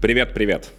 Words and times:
Привет, 0.00 0.34
привет. 0.34 0.70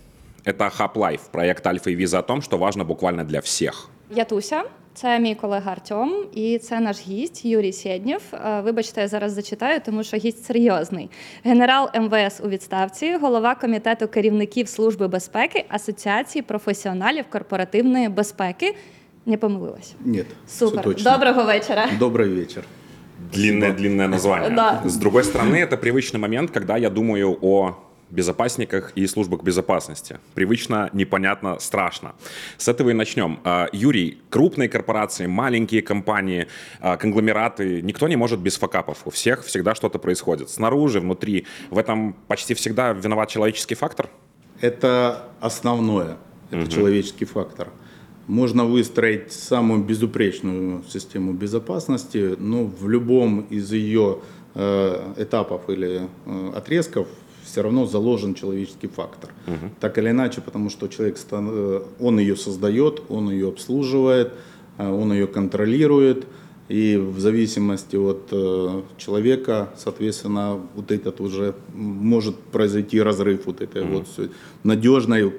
Это 0.45 0.71
Hub 0.79 0.93
Life, 0.95 1.21
проект 1.31 1.65
Альфа 1.67 1.89
и 1.89 1.95
Виза 1.95 2.19
о 2.19 2.21
том, 2.23 2.41
что 2.41 2.57
важно 2.57 2.85
буквально 2.85 3.23
для 3.23 3.39
всех. 3.41 3.89
Я 4.09 4.23
Туся, 4.25 4.63
це 4.93 5.19
мій 5.19 5.35
колега 5.35 5.71
Артем, 5.71 6.25
і 6.33 6.57
це 6.57 6.79
наш 6.79 6.99
гість 7.07 7.45
Юрій 7.45 7.73
Сєднєв. 7.73 8.21
Е, 8.33 8.61
Вибачте, 8.61 9.01
я 9.01 9.07
зараз 9.07 9.31
зачитаю, 9.31 9.79
тому 9.85 10.03
що 10.03 10.17
гість 10.17 10.45
серйозний. 10.45 11.09
Генерал 11.43 11.89
МВС 11.95 12.43
у 12.43 12.49
відставці, 12.49 13.17
голова 13.17 13.55
комітету 13.55 14.07
керівників 14.07 14.67
служби 14.67 15.07
безпеки 15.07 15.65
Асоціації 15.69 16.41
професіоналів 16.41 17.25
корпоративної 17.29 18.09
безпеки. 18.09 18.75
Не 19.25 19.37
помилилась. 19.37 19.93
Нет, 20.05 20.25
Супер. 20.47 20.79
всё 20.79 20.83
точно. 20.83 21.11
Доброго 21.11 21.43
вечора. 21.43 21.89
Добрый 21.99 22.29
вечер. 22.29 22.63
Длинное-длинное 23.33 24.07
название. 24.07 24.49
Да. 24.49 24.81
С 24.85 24.95
другой 24.95 25.23
стороны, 25.23 25.55
это 25.55 25.75
привычный 25.75 26.17
момент, 26.19 26.51
когда 26.51 26.77
я 26.77 26.89
думаю 26.89 27.37
о 27.41 27.75
безопасниках 28.12 28.92
и 28.94 29.06
службах 29.06 29.42
безопасности. 29.42 30.18
Привычно, 30.34 30.90
непонятно, 30.92 31.58
страшно. 31.58 32.14
С 32.58 32.68
этого 32.68 32.90
и 32.90 32.92
начнем. 32.92 33.40
А, 33.44 33.68
Юрий, 33.72 34.18
крупные 34.28 34.68
корпорации, 34.68 35.26
маленькие 35.26 35.82
компании, 35.82 36.46
а, 36.80 36.96
конгломераты, 36.96 37.82
никто 37.82 38.08
не 38.08 38.16
может 38.16 38.38
без 38.40 38.56
факапов. 38.58 38.98
У 39.06 39.10
всех 39.10 39.44
всегда 39.44 39.74
что-то 39.74 39.98
происходит. 39.98 40.50
Снаружи, 40.50 41.00
внутри. 41.00 41.46
В 41.70 41.78
этом 41.78 42.14
почти 42.28 42.54
всегда 42.54 42.92
виноват 42.92 43.30
человеческий 43.30 43.74
фактор? 43.74 44.08
Это 44.60 45.28
основное, 45.40 46.18
это 46.50 46.70
человеческий 46.70 47.24
фактор. 47.24 47.70
Можно 48.28 48.64
выстроить 48.64 49.32
самую 49.32 49.82
безупречную 49.82 50.84
систему 50.84 51.32
безопасности, 51.32 52.36
но 52.38 52.64
в 52.64 52.88
любом 52.88 53.40
из 53.50 53.72
ее 53.72 54.20
э, 54.54 55.14
этапов 55.16 55.68
или 55.68 56.08
э, 56.26 56.52
отрезков 56.54 57.08
все 57.52 57.62
равно 57.62 57.84
заложен 57.84 58.34
человеческий 58.34 58.88
фактор. 58.88 59.30
Так 59.78 59.98
или 59.98 60.08
иначе, 60.08 60.40
потому 60.40 60.70
что 60.70 60.88
человек, 60.88 61.18
э, 61.30 61.82
он 62.00 62.18
ее 62.18 62.34
создает, 62.34 63.02
он 63.10 63.30
ее 63.30 63.48
обслуживает, 63.48 64.32
э, 64.78 64.88
он 64.88 65.12
ее 65.12 65.26
контролирует. 65.26 66.24
И 66.70 66.96
в 66.96 67.20
зависимости 67.20 67.96
от 67.96 68.28
э, 68.32 68.82
человека, 68.96 69.68
соответственно, 69.76 70.60
вот 70.74 70.90
этот 70.90 71.20
уже 71.20 71.54
может 71.74 72.38
произойти 72.38 73.02
разрыв 73.02 73.44
вот 73.44 73.60
этой 73.60 73.84
вот 73.84 74.08
всё 74.08 74.28
надежной, 74.64 75.32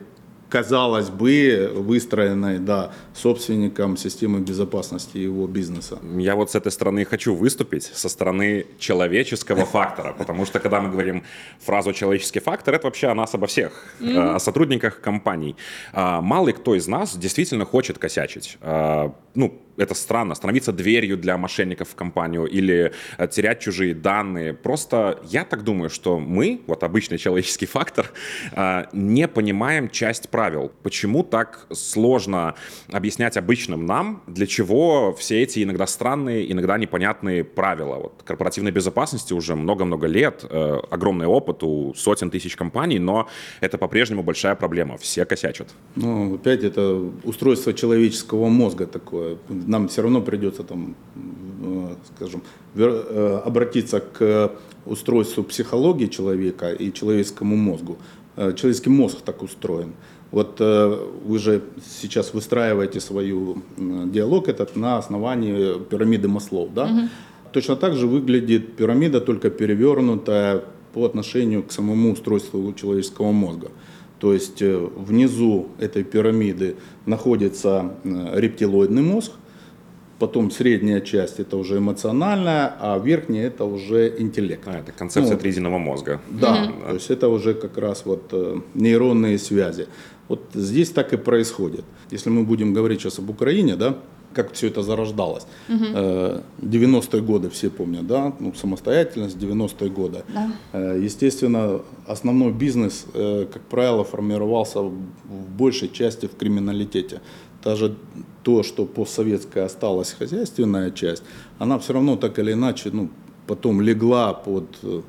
казалось 0.53 1.09
бы, 1.09 1.71
выстроенной, 1.73 2.59
да, 2.59 2.91
собственником 3.15 3.97
системы 3.97 4.39
безопасности 4.39 5.17
его 5.17 5.47
бизнеса. 5.47 5.97
Я 6.17 6.35
вот 6.35 6.51
с 6.51 6.55
этой 6.55 6.71
стороны 6.71 7.05
хочу 7.05 7.33
выступить, 7.33 7.91
со 7.93 8.07
стороны 8.07 8.65
человеческого 8.77 9.65
фактора, 9.65 10.13
потому 10.13 10.45
что 10.45 10.59
когда 10.59 10.79
мы 10.79 10.91
говорим 10.91 11.23
фразу 11.59 11.91
«человеческий 11.91 12.39
фактор», 12.39 12.75
это 12.75 12.85
вообще 12.85 13.07
о 13.07 13.15
нас 13.15 13.33
обо 13.33 13.47
всех, 13.47 13.71
э, 13.99 14.35
о 14.35 14.39
сотрудниках 14.39 15.01
компаний. 15.01 15.55
А, 15.91 16.21
Малый 16.21 16.53
кто 16.53 16.75
из 16.75 16.87
нас 16.87 17.17
действительно 17.17 17.65
хочет 17.65 17.97
косячить. 17.97 18.57
А, 18.61 19.11
Ну, 19.35 19.62
это 19.77 19.93
странно, 19.93 20.35
становиться 20.35 20.71
дверью 20.71 21.17
для 21.17 21.37
мошенников 21.37 21.89
в 21.89 21.95
компанию 21.95 22.45
или 22.45 22.93
э, 23.17 23.27
терять 23.27 23.59
чужие 23.59 23.93
данные. 23.93 24.53
Просто 24.53 25.19
я 25.29 25.45
так 25.45 25.63
думаю, 25.63 25.89
что 25.89 26.19
мы, 26.19 26.61
вот 26.67 26.83
обычный 26.83 27.17
человеческий 27.17 27.65
фактор, 27.65 28.11
э, 28.51 28.85
не 28.93 29.27
понимаем 29.27 29.89
часть 29.89 30.29
правил. 30.29 30.71
Почему 30.83 31.23
так 31.23 31.67
сложно 31.71 32.55
объяснять 32.91 33.37
обычным 33.37 33.85
нам, 33.85 34.23
для 34.27 34.47
чего 34.47 35.13
все 35.13 35.41
эти 35.41 35.63
иногда 35.63 35.87
странные, 35.87 36.51
иногда 36.51 36.77
непонятные 36.77 37.43
правила. 37.43 37.95
Вот 37.95 38.21
корпоративной 38.23 38.71
безопасности 38.71 39.33
уже 39.33 39.55
много-много 39.55 40.07
лет, 40.07 40.45
э, 40.49 40.79
огромный 40.89 41.27
опыт 41.27 41.63
у 41.63 41.93
сотен 41.95 42.29
тысяч 42.29 42.55
компаний, 42.55 42.99
но 42.99 43.27
это 43.61 43.77
по-прежнему 43.77 44.23
большая 44.23 44.55
проблема. 44.55 44.97
Все 44.97 45.25
косячат. 45.25 45.69
Ну, 45.95 46.35
опять 46.35 46.63
это 46.63 47.11
устройство 47.23 47.73
человеческого 47.73 48.47
мозга 48.49 48.85
такое. 48.85 49.37
Нам 49.67 49.87
все 49.87 50.01
равно 50.01 50.21
придется 50.21 50.63
там, 50.63 50.95
э, 51.15 51.95
скажем, 52.15 52.41
э, 52.75 53.41
обратиться 53.45 53.99
к 53.99 54.51
устройству 54.85 55.43
психологии 55.43 56.07
человека 56.07 56.71
и 56.71 56.91
человеческому 56.91 57.55
мозгу. 57.55 57.97
Э, 58.35 58.53
Человеческий 58.53 58.89
мозг 58.89 59.17
так 59.25 59.43
устроен. 59.43 59.93
Вот 60.31 60.59
вы 60.59 61.37
же 61.37 61.61
сейчас 61.99 62.33
выстраиваете 62.33 62.99
свою 62.99 63.61
м, 63.77 64.11
диалог 64.11 64.47
этот 64.49 64.75
на 64.75 64.97
основании 64.97 65.79
пирамиды 65.79 66.27
Маслоу, 66.27 66.69
да? 66.69 67.09
Точно 67.51 67.75
так 67.75 67.95
же 67.95 68.07
выглядит 68.07 68.75
пирамида, 68.75 69.21
только 69.21 69.51
перевернутая 69.51 70.63
по 70.93 71.05
отношению 71.05 71.61
к 71.61 71.71
самому 71.71 72.13
устройству 72.13 72.73
человеческого 72.73 73.31
мозга. 73.31 73.67
То 74.19 74.33
есть 74.33 74.59
внизу 74.59 75.67
этой 75.77 76.03
пирамиды 76.03 76.77
находится 77.05 77.91
рептилоидный 78.03 79.03
мозг, 79.03 79.33
потом 80.23 80.51
средняя 80.51 81.01
часть 81.01 81.39
это 81.39 81.57
уже 81.57 81.77
эмоциональная, 81.77 82.73
а 82.79 82.97
верхняя 82.97 83.47
это 83.47 83.65
уже 83.65 84.13
интеллект. 84.19 84.67
А, 84.67 84.79
это 84.79 84.91
концепция 84.99 85.35
Ну, 85.35 85.39
триединого 85.39 85.77
мозга. 85.79 86.19
Да, 86.29 86.71
то 86.87 86.93
есть 86.93 87.11
это 87.11 87.27
уже 87.27 87.53
как 87.53 87.77
раз 87.77 88.05
вот 88.05 88.21
э, 88.31 88.61
нейронные 88.73 89.37
связи. 89.37 89.87
Вот 90.29 90.41
здесь 90.53 90.89
так 90.89 91.13
и 91.13 91.17
происходит. 91.17 91.83
Если 92.11 92.31
мы 92.31 92.43
будем 92.43 92.73
говорить 92.73 93.01
сейчас 93.01 93.19
об 93.19 93.29
Украине, 93.29 93.75
да, 93.75 93.95
как 94.33 94.53
все 94.53 94.67
это 94.67 94.81
зарождалось. 94.81 95.45
Э, 95.69 96.41
90-е 96.61 97.21
годы 97.21 97.49
все 97.49 97.69
помнят, 97.69 98.07
да, 98.07 98.33
ну, 98.39 98.53
самостоятельность 98.53 99.37
90-е 99.37 99.89
годы. 99.89 100.23
Да. 100.33 100.51
Э, 100.73 101.05
Естественно, 101.05 101.81
основной 102.07 102.51
бизнес, 102.51 103.05
э, 103.13 103.45
как 103.53 103.61
правило, 103.61 104.03
формировался 104.03 104.79
в 104.79 104.93
в 105.33 105.57
большей 105.57 105.89
части 105.89 106.27
в 106.27 106.35
криминалитете. 106.37 107.21
Даже 107.63 107.95
то, 108.43 108.63
что 108.63 108.85
постсоветская 108.85 109.65
осталась 109.65 110.11
хозяйственная 110.19 110.91
часть, 110.91 111.23
она 111.59 111.77
все 111.79 111.93
равно 111.93 112.15
так 112.15 112.39
или 112.39 112.53
иначе, 112.53 112.89
ну, 112.93 113.09
потом 113.47 113.81
легла 113.81 114.33
под, 114.33 114.65
э, 114.83 115.01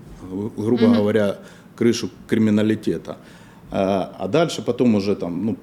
грубо 0.57 0.87
говоря, 0.95 1.39
крышу 1.77 2.11
криминалитета. 2.29 3.17
А 3.71 4.15
а 4.19 4.29
дальше 4.29 4.63
потом 4.63 4.95
уже 4.95 5.17
там, 5.17 5.47
ну, 5.47 5.57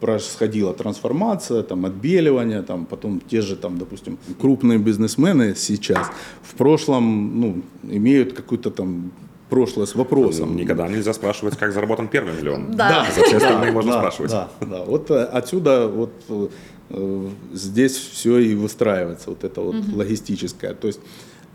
происходила 0.00 0.74
трансформация, 0.74 1.62
там, 1.62 1.84
отбеливание, 1.86 2.62
там, 2.62 2.84
потом 2.84 3.20
те 3.20 3.40
же, 3.40 3.56
там, 3.56 3.78
допустим, 3.78 4.18
крупные 4.40 4.78
бизнесмены 4.78 5.54
сейчас 5.56 6.10
в 6.42 6.54
прошлом, 6.54 7.40
ну, 7.40 7.62
имеют 7.82 8.32
какую-то 8.32 8.70
там 8.70 9.12
прошлое 9.48 9.86
с 9.86 9.94
вопросом. 9.94 10.56
Никогда 10.56 10.88
нельзя 10.88 11.12
спрашивать, 11.12 11.56
как 11.56 11.72
заработан 11.72 12.08
первый 12.08 12.34
миллион. 12.34 12.76
Да. 12.76 13.06
За 13.14 13.22
все 13.22 13.36
остальные 13.36 13.72
можно 13.72 13.92
спрашивать. 13.92 14.30
Да, 14.30 14.48
да. 14.60 14.84
Вот 14.84 15.10
э, 15.10 15.24
отсюда 15.24 15.88
вот 15.88 16.12
э, 16.28 16.48
э, 16.90 17.28
здесь 17.54 17.96
все 17.96 18.38
и 18.38 18.54
выстраивается, 18.54 19.30
вот 19.30 19.44
это 19.44 19.60
вот 19.60 19.76
логистическое. 19.94 20.74
То 20.74 20.88
есть, 20.88 21.00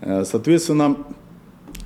соответственно, 0.00 0.96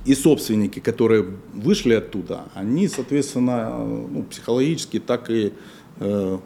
и 0.05 0.15
собственники, 0.15 0.79
которые 0.79 1.25
вышли 1.53 1.93
оттуда, 1.93 2.45
они, 2.53 2.87
соответственно, 2.87 3.77
ну, 3.77 4.23
психологически 4.23 4.99
так 4.99 5.29
и 5.29 5.53
э, 5.99 6.37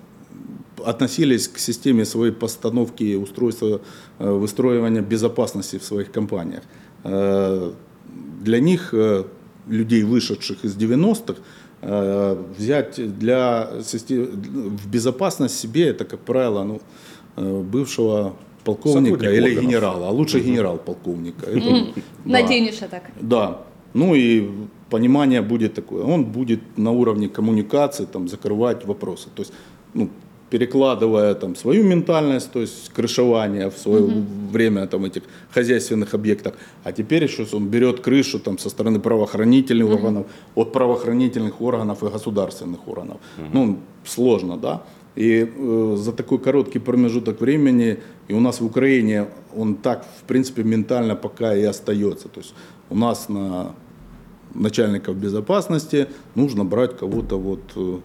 относились 0.86 1.48
к 1.48 1.60
системе 1.60 2.06
своей 2.06 2.34
постановки 2.34 3.04
и 3.04 3.16
устройства 3.16 3.82
э, 4.20 4.30
выстраивания 4.30 5.02
безопасности 5.02 5.78
в 5.78 5.84
своих 5.84 6.12
компаниях. 6.12 6.64
Э, 7.04 7.72
Для 8.42 8.60
них, 8.60 8.94
э, 8.94 9.24
людей, 9.68 10.04
вышедших 10.04 10.66
из 10.66 10.76
90-х, 10.76 11.36
э, 11.82 12.38
взять 12.58 13.18
для 13.20 13.70
системы, 13.84 14.26
в 14.26 14.88
безопасность 14.88 15.60
себе, 15.60 15.88
это, 15.88 16.06
как 16.06 16.20
правило, 16.20 16.64
ну, 16.64 16.82
э, 17.38 17.62
бывшего 17.62 18.34
полковника 18.64 19.18
Сотрудник 19.18 19.38
или 19.38 19.50
органов. 19.50 19.64
генерала, 19.64 20.08
а 20.08 20.12
лучше 20.12 20.40
генерал-полковника. 20.40 21.46
Это, 21.46 21.86
да. 22.26 22.42
Надійніше 22.42 22.88
так. 22.90 23.02
Да. 23.22 23.60
Ну 23.94 24.16
и 24.16 24.50
понимание 24.90 25.42
будет 25.42 25.74
такое. 25.74 26.04
Он 26.04 26.26
будет 26.26 26.60
на 26.78 26.92
уровне 26.92 27.28
коммуникации 27.28 28.06
там, 28.06 28.28
закрывать 28.28 28.86
вопросы. 28.86 29.28
То 29.36 29.42
есть, 29.42 29.54
ну, 29.94 30.10
перекладывая 30.54 31.34
там, 31.34 31.56
свою 31.56 31.84
ментальность, 31.84 32.52
то 32.52 32.62
есть 32.62 32.90
крышевание 32.94 33.70
в 33.70 33.78
свое 33.78 34.24
время 34.52 34.86
там, 34.86 35.04
этих 35.06 35.24
хозяйственных 35.52 36.14
объектах. 36.14 36.54
А 36.84 36.92
теперь 36.92 37.24
еще 37.24 37.48
он 37.54 37.70
берет 37.70 38.02
крышу 38.02 38.40
там, 38.40 38.60
со 38.60 38.70
стороны 38.70 39.00
правоохранительных 39.00 39.90
органов, 39.90 40.26
от 40.56 40.72
правоохранительных 40.72 41.60
органов 41.60 42.04
и 42.04 42.06
государственных 42.06 42.88
органов. 42.88 43.18
Ну, 43.54 43.80
сложно, 44.06 44.58
да? 44.58 44.84
И 45.16 45.50
э, 45.58 45.96
за 45.98 46.12
такой 46.12 46.38
короткий 46.38 46.80
промежуток 46.80 47.42
времени, 47.42 47.98
и 48.28 48.34
у 48.34 48.40
нас 48.40 48.62
в 48.62 48.66
Украине 48.66 49.26
он 49.58 49.76
так, 49.76 50.06
в 50.20 50.24
принципе, 50.28 50.64
ментально 50.64 51.16
пока 51.16 51.56
и 51.56 51.64
остается. 51.64 52.28
То 52.28 52.42
есть 52.42 52.54
у 52.92 52.96
нас 52.96 53.30
на 53.30 53.72
начальников 54.54 55.16
безопасности 55.16 56.08
нужно 56.36 56.64
брать 56.64 56.96
кого-то 56.96 57.40
вот 57.40 58.04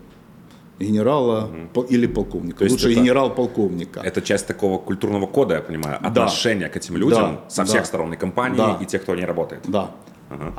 генерала 0.81 1.51
по- 1.75 1.83
или 1.83 2.07
полковника. 2.07 2.59
То 2.59 2.65
есть 2.65 2.77
Лучше 2.85 2.95
генерал-полковника. 2.95 4.01
Это 4.01 4.21
часть 4.23 4.47
такого 4.47 4.79
культурного 4.79 5.27
кода, 5.27 5.55
я 5.55 5.61
понимаю, 5.61 5.99
Да. 6.03 6.09
отношения 6.09 6.69
к 6.69 6.77
этим 6.77 6.97
людям 6.97 7.21
Да, 7.21 7.41
со 7.51 7.63
да. 7.63 7.65
всех 7.65 7.87
сторон 7.87 8.13
и 8.13 8.17
компании, 8.17 8.57
Да. 8.59 8.79
и 8.81 8.87
тех, 8.87 9.03
кто 9.03 9.15
не 9.17 9.25
работает. 9.27 9.63
Да. 9.69 9.91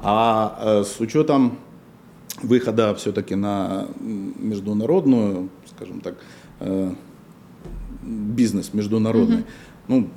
А 0.04 0.58
э, 0.62 0.84
с 0.84 1.00
учетом 1.00 1.58
выхода 2.44 2.94
все-таки 2.96 3.36
на 3.36 3.88
международную, 4.00 5.50
скажем 5.76 6.02
так, 6.02 6.16
э, 6.60 6.92
бизнес 8.04 8.74
международный, 8.74 9.44
ну, 9.88 10.08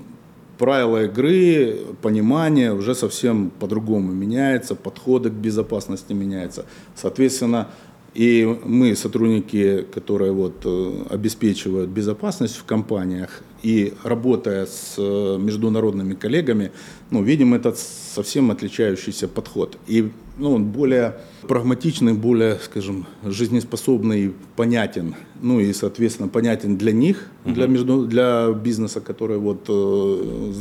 правила 0.59 1.05
игры, 1.05 1.79
понимание 2.03 2.73
уже 2.73 2.95
совсем 2.95 3.51
по-другому 3.51 4.13
меняется, 4.13 4.75
подходы 4.75 5.31
к 5.31 5.33
безопасности 5.35 6.13
меняются. 6.13 6.65
Соответственно, 6.95 7.67
и 8.15 8.59
мы, 8.65 8.95
сотрудники, 8.95 9.87
которые 9.95 10.33
вот 10.33 10.63
э, 10.65 11.05
обеспечивают 11.11 11.91
безопасность 11.91 12.57
в 12.57 12.65
компаниях, 12.65 13.43
и 13.63 13.95
работая 14.03 14.67
с 14.67 14.97
э, 14.99 15.39
международными 15.39 16.15
коллегами, 16.15 16.73
ну, 17.11 17.23
видим 17.23 17.55
этот 17.55 17.79
совсем 17.79 18.51
отличающийся 18.51 19.29
подход. 19.29 19.79
И 19.87 20.11
ну, 20.37 20.55
он 20.55 20.65
более 20.65 21.17
прагматичный, 21.43 22.15
более, 22.15 22.57
скажем, 22.57 23.07
жизнеспособный, 23.25 24.33
понятен. 24.57 25.15
Ну 25.41 25.61
и, 25.61 25.73
соответственно, 25.73 26.29
понятен 26.29 26.77
для 26.77 26.93
них, 26.93 27.29
uh-huh. 27.45 27.53
для, 27.53 27.67
между, 27.67 28.07
для 28.07 28.53
бизнеса, 28.53 29.01
который 29.01 29.39
вот 29.39 29.67
э, 29.69 30.53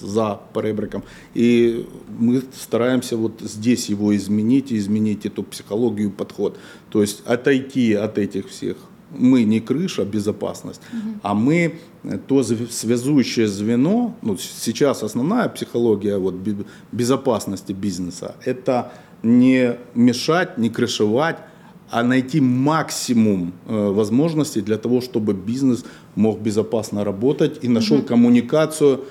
за 0.00 0.40
поребриком. 0.52 1.04
И 1.34 1.86
мы 2.18 2.42
стараемся 2.54 3.16
вот 3.16 3.40
здесь 3.40 3.86
его 3.86 4.14
изменить, 4.16 4.72
изменить 4.72 5.26
эту 5.26 5.42
психологию, 5.42 6.10
подход. 6.10 6.58
То 6.90 7.02
есть 7.02 7.22
отойти 7.26 7.92
от 7.94 8.18
этих 8.18 8.48
всех 8.48 8.76
мы 9.16 9.44
не 9.44 9.60
крыша, 9.60 10.04
безопасность, 10.04 10.80
угу. 10.92 11.18
а 11.22 11.34
мы 11.34 11.74
э, 12.04 12.18
то 12.26 12.42
связующее 12.42 13.46
звено, 13.46 14.14
ну, 14.22 14.36
сейчас 14.36 15.02
основная 15.02 15.48
психология 15.48 16.18
вот, 16.18 16.34
безопасности 16.92 17.72
бизнеса, 17.72 18.34
это 18.44 18.92
не 19.22 19.76
мешать, 19.94 20.58
не 20.58 20.70
крышевать, 20.70 21.38
а 21.90 22.02
найти 22.02 22.40
максимум 22.40 23.52
э, 23.66 23.88
возможностей 23.90 24.62
для 24.62 24.78
того, 24.78 25.00
чтобы 25.00 25.34
бизнес 25.34 25.84
мог 26.14 26.40
безопасно 26.40 27.04
работать 27.04 27.64
и 27.64 27.68
нашел 27.68 27.98
угу. 27.98 28.06
коммуникацию. 28.06 29.04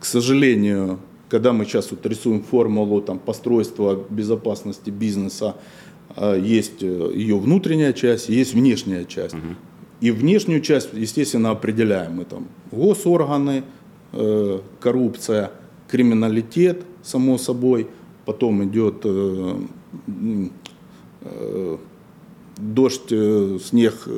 К 0.00 0.04
сожалению, 0.04 0.98
когда 1.28 1.52
мы 1.52 1.64
сейчас 1.64 1.90
вот 1.90 2.04
рисуем 2.06 2.42
формулу 2.42 3.00
там, 3.00 3.18
постройства 3.18 4.04
безопасности 4.10 4.90
бизнеса, 4.90 5.54
есть 6.16 6.82
э, 6.82 7.12
ее 7.14 7.38
внутренняя 7.38 7.92
часть, 7.92 8.28
есть 8.28 8.54
внешняя 8.54 9.04
часть. 9.04 9.34
Угу. 9.34 9.54
И 10.00 10.10
внешнюю 10.10 10.60
часть, 10.60 10.90
естественно, 10.92 11.50
определяем 11.50 12.16
мы 12.16 12.24
там 12.24 12.48
госорганы, 12.70 13.64
э, 14.12 14.60
коррупция, 14.80 15.50
криминалитет, 15.88 16.82
само 17.02 17.38
собой– 17.38 17.88
потом 18.24 18.64
идет 18.64 19.02
э, 19.04 19.56
э, 21.22 21.76
дождь, 22.56 23.12
э, 23.12 23.58
снег, 23.62 24.08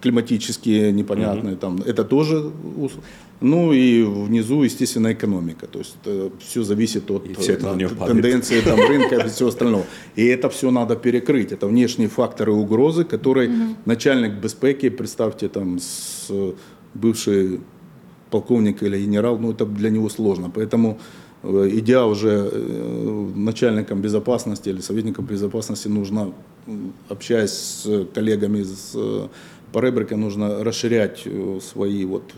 климатические 0.00 0.92
непонятные, 0.92 1.54
угу. 1.54 1.60
там, 1.60 1.78
это 1.84 2.04
тоже, 2.04 2.50
ну 3.40 3.72
и 3.72 4.02
внизу, 4.02 4.62
естественно, 4.62 5.12
экономика, 5.12 5.66
то 5.66 5.78
есть 5.78 5.96
все 6.40 6.62
зависит 6.62 7.10
от 7.10 7.24
все 7.38 7.56
да, 7.56 7.74
тенденции 8.06 8.60
там, 8.60 8.78
рынка 8.78 9.16
и 9.16 9.28
всего 9.28 9.48
остального. 9.48 9.84
И 10.16 10.24
это 10.24 10.48
все 10.48 10.70
надо 10.70 10.96
перекрыть, 10.96 11.52
это 11.52 11.66
внешние 11.66 12.08
факторы 12.08 12.52
угрозы, 12.52 13.04
которые 13.04 13.48
угу. 13.48 13.76
начальник 13.84 14.34
безпеки, 14.34 14.88
представьте, 14.88 15.48
там, 15.48 15.78
с 15.78 16.30
бывший 16.94 17.60
полковник 18.30 18.82
или 18.82 19.00
генерал, 19.00 19.38
ну 19.38 19.52
это 19.52 19.64
для 19.64 19.90
него 19.90 20.08
сложно, 20.08 20.50
поэтому 20.54 20.98
Э, 21.42 21.68
идя 21.70 22.06
уже 22.06 22.50
э, 22.50 23.30
начальником 23.34 24.00
безопасности 24.00 24.68
или 24.68 24.80
советником 24.80 25.24
безопасности, 25.24 25.88
нужно, 25.88 26.32
общаясь 27.08 27.52
с 27.52 28.06
коллегами 28.12 28.62
с 28.62 28.92
э, 28.94 29.28
по 29.72 29.80
ребрике, 29.80 30.16
нужно 30.16 30.64
расширять 30.64 31.26
свои 31.60 32.04
вот 32.06 32.32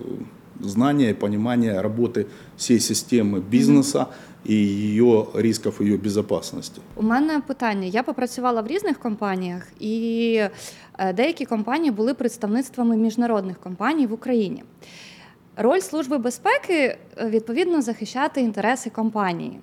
знания 0.62 1.10
и 1.10 1.14
понимание 1.14 1.80
работы 1.80 2.26
всей 2.56 2.80
системи 2.80 3.40
бізнесу 3.40 4.06
і 4.44 4.54
її 4.54 5.24
ризиків, 5.34 5.76
її 5.80 5.96
безпечності. 5.96 6.80
У 6.96 7.02
мене 7.02 7.40
питання. 7.46 7.86
Я 7.86 8.02
попрацювала 8.02 8.60
в 8.60 8.66
різних 8.66 8.98
компаніях, 8.98 9.66
і 9.80 10.42
деякі 11.14 11.44
компанії 11.44 11.90
були 11.90 12.14
представництвами 12.14 12.96
міжнародних 12.96 13.58
компаній 13.58 14.06
в 14.06 14.12
Україні. 14.12 14.64
Роль 15.56 15.80
служби 15.80 16.18
безпеки 16.18 16.74
е, 16.74 16.98
відповідно 17.28 17.82
захищати 17.82 18.40
інтереси 18.40 18.90
компанії. 18.90 19.60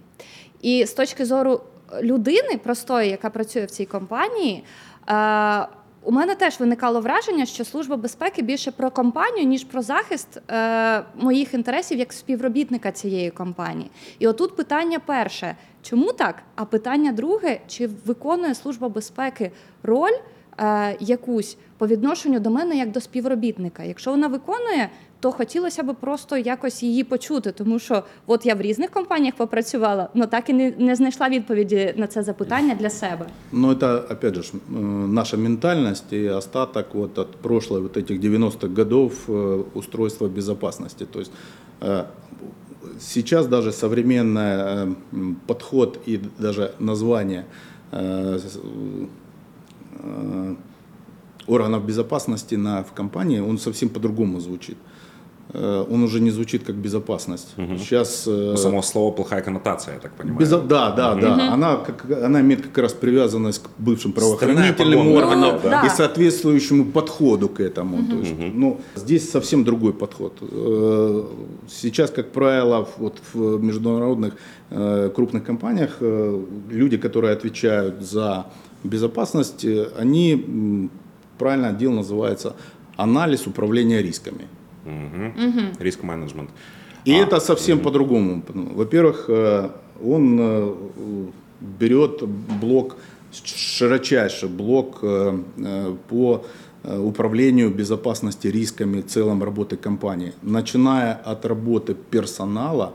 І 0.61 0.85
з 0.85 0.93
точки 0.93 1.25
зору 1.25 1.61
людини, 2.01 2.59
простої, 2.63 3.09
яка 3.09 3.29
працює 3.29 3.65
в 3.65 3.71
цій 3.71 3.85
компанії, 3.85 4.63
е, 5.09 5.67
у 6.07 6.11
мене 6.11 6.35
теж 6.35 6.59
виникало 6.59 7.01
враження, 7.01 7.45
що 7.45 7.65
служба 7.65 7.97
безпеки 7.97 8.41
більше 8.41 8.71
про 8.71 8.91
компанію, 8.91 9.47
ніж 9.47 9.63
про 9.63 9.81
захист 9.81 10.41
е, 10.51 11.03
моїх 11.15 11.53
інтересів 11.53 11.99
як 11.99 12.13
співробітника 12.13 12.91
цієї 12.91 13.31
компанії. 13.31 13.91
І 14.19 14.27
отут 14.27 14.55
питання 14.55 14.99
перше: 14.99 15.55
чому 15.81 16.13
так? 16.13 16.35
А 16.55 16.65
питання 16.65 17.11
друге: 17.11 17.59
чи 17.67 17.89
виконує 18.05 18.55
служба 18.55 18.89
безпеки 18.89 19.51
роль 19.83 20.17
якусь 20.99 21.57
по 21.77 21.87
відношенню 21.87 22.39
до 22.39 22.49
мене 22.49 22.77
як 22.77 22.91
до 22.91 23.01
співробітника? 23.01 23.83
Якщо 23.83 24.11
вона 24.11 24.27
виконує, 24.27 24.89
то 25.22 25.32
хотілося 25.32 25.82
б 25.82 25.94
просто 25.94 26.36
якось 26.36 26.82
її 26.82 27.04
почути, 27.04 27.52
тому 27.52 27.78
що 27.78 28.02
от 28.26 28.46
я 28.46 28.54
в 28.54 28.60
різних 28.60 28.90
компаніях 28.90 29.34
попрацювала, 29.34 30.08
але 30.14 30.26
так 30.26 30.50
і 30.50 30.52
не, 30.52 30.72
не 30.78 30.96
знайшла 30.96 31.28
відповіді 31.28 31.94
на 31.96 32.06
це 32.06 32.22
запитання 32.22 32.74
для 32.74 32.90
себе. 32.90 33.26
Ну, 33.52 33.72
это, 33.72 34.12
опять 34.12 34.34
же, 34.34 34.42
э, 34.42 34.80
наша 35.12 35.36
ментальность 35.36 36.12
и 36.12 36.26
остаток 36.26 36.94
вот 36.94 37.18
от 37.18 37.36
прошлой 37.36 37.80
вот 37.80 37.96
этих 37.96 38.20
90-х 38.20 38.68
годов 38.68 39.12
э, 39.28 39.64
устройства 39.74 40.28
безопасности. 40.28 41.04
То 41.04 41.20
есть 41.20 41.32
э, 41.80 42.04
сейчас 43.00 43.46
даже 43.46 43.72
современный 43.72 44.96
подход 45.46 45.98
и 46.08 46.20
даже 46.38 46.70
название 46.78 47.44
органов 51.46 51.86
безопасности 51.86 52.56
на, 52.56 52.82
в 52.82 52.92
компании, 52.92 53.40
он 53.40 53.58
совсем 53.58 53.88
по-другому 53.88 54.40
звучит. 54.40 54.76
Э, 55.53 55.85
он 55.89 56.03
уже 56.03 56.19
не 56.19 56.31
звучит 56.31 56.63
как 56.63 56.75
безопасность. 56.75 57.53
Угу. 57.57 57.77
Сейчас 57.77 58.27
э, 58.27 58.31
ну, 58.51 58.57
само 58.57 58.81
слово 58.81 59.11
плохая 59.11 59.41
коннотация, 59.41 59.93
я 59.93 59.99
так 59.99 60.11
понимаю. 60.11 60.39
Безо... 60.39 60.61
Да, 60.61 60.91
да, 60.91 61.13
угу. 61.13 61.21
да. 61.21 61.53
Она, 61.53 61.75
как, 61.77 62.11
она 62.23 62.41
имеет 62.41 62.61
как 62.61 62.77
раз 62.77 62.93
привязанность 62.93 63.63
к 63.63 63.69
бывшим 63.77 64.11
правоохранительным 64.11 65.07
органам 65.13 65.59
ну, 65.63 65.69
да. 65.69 65.85
и 65.85 65.89
соответствующему 65.89 66.85
подходу 66.85 67.47
к 67.49 67.61
этому. 67.61 67.97
Угу. 67.97 68.07
То 68.07 68.15
есть, 68.17 68.33
ну, 68.53 68.81
здесь 68.95 69.31
совсем 69.31 69.63
другой 69.63 69.93
подход. 69.93 70.33
Э, 70.41 71.23
сейчас, 71.69 72.11
как 72.11 72.31
правило, 72.31 72.87
вот 72.97 73.17
в 73.33 73.63
международных 73.63 74.33
крупных 75.15 75.45
компаниях 75.45 76.01
люди, 76.69 76.97
которые 76.97 77.31
отвечают 77.31 78.01
за 78.01 78.47
безопасность, 78.83 79.65
они 79.97 80.89
правильно 81.37 81.69
отдел 81.69 81.93
называется 81.93 82.53
анализ 82.97 83.47
управления 83.47 84.01
рисками. 84.01 84.47
Угу. 84.87 85.79
Риск 85.79 86.03
менеджмент. 86.03 86.49
И 87.05 87.13
а, 87.13 87.23
это 87.23 87.39
совсем 87.39 87.77
угу. 87.77 87.85
по-другому. 87.85 88.43
Во-первых, 88.47 89.25
э, 89.27 89.69
он 90.03 90.37
э, 90.39 90.75
берет 91.79 92.23
блок, 92.61 92.97
широчайший 93.31 94.49
блок 94.49 94.99
э, 95.01 95.39
по 96.09 96.45
управлению 96.83 97.69
безопасности 97.69 98.47
рисками 98.47 99.01
целом 99.01 99.43
работы 99.43 99.75
компании, 99.75 100.33
начиная 100.41 101.13
от 101.13 101.45
работы 101.45 101.95
персонала, 102.11 102.93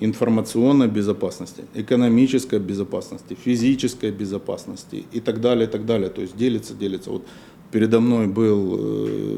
информационной 0.00 0.88
безопасности, 0.88 1.64
экономической 1.74 2.58
безопасности, 2.58 3.36
физической 3.44 4.10
безопасности 4.10 5.04
и 5.12 5.20
так 5.20 5.40
далее, 5.40 5.66
и 5.66 5.70
так 5.70 5.84
далее. 5.84 6.08
То 6.08 6.22
есть 6.22 6.36
делится, 6.36 6.74
делится. 6.74 7.10
Вот 7.10 7.26
передо 7.70 8.00
мной 8.00 8.26
был 8.26 8.76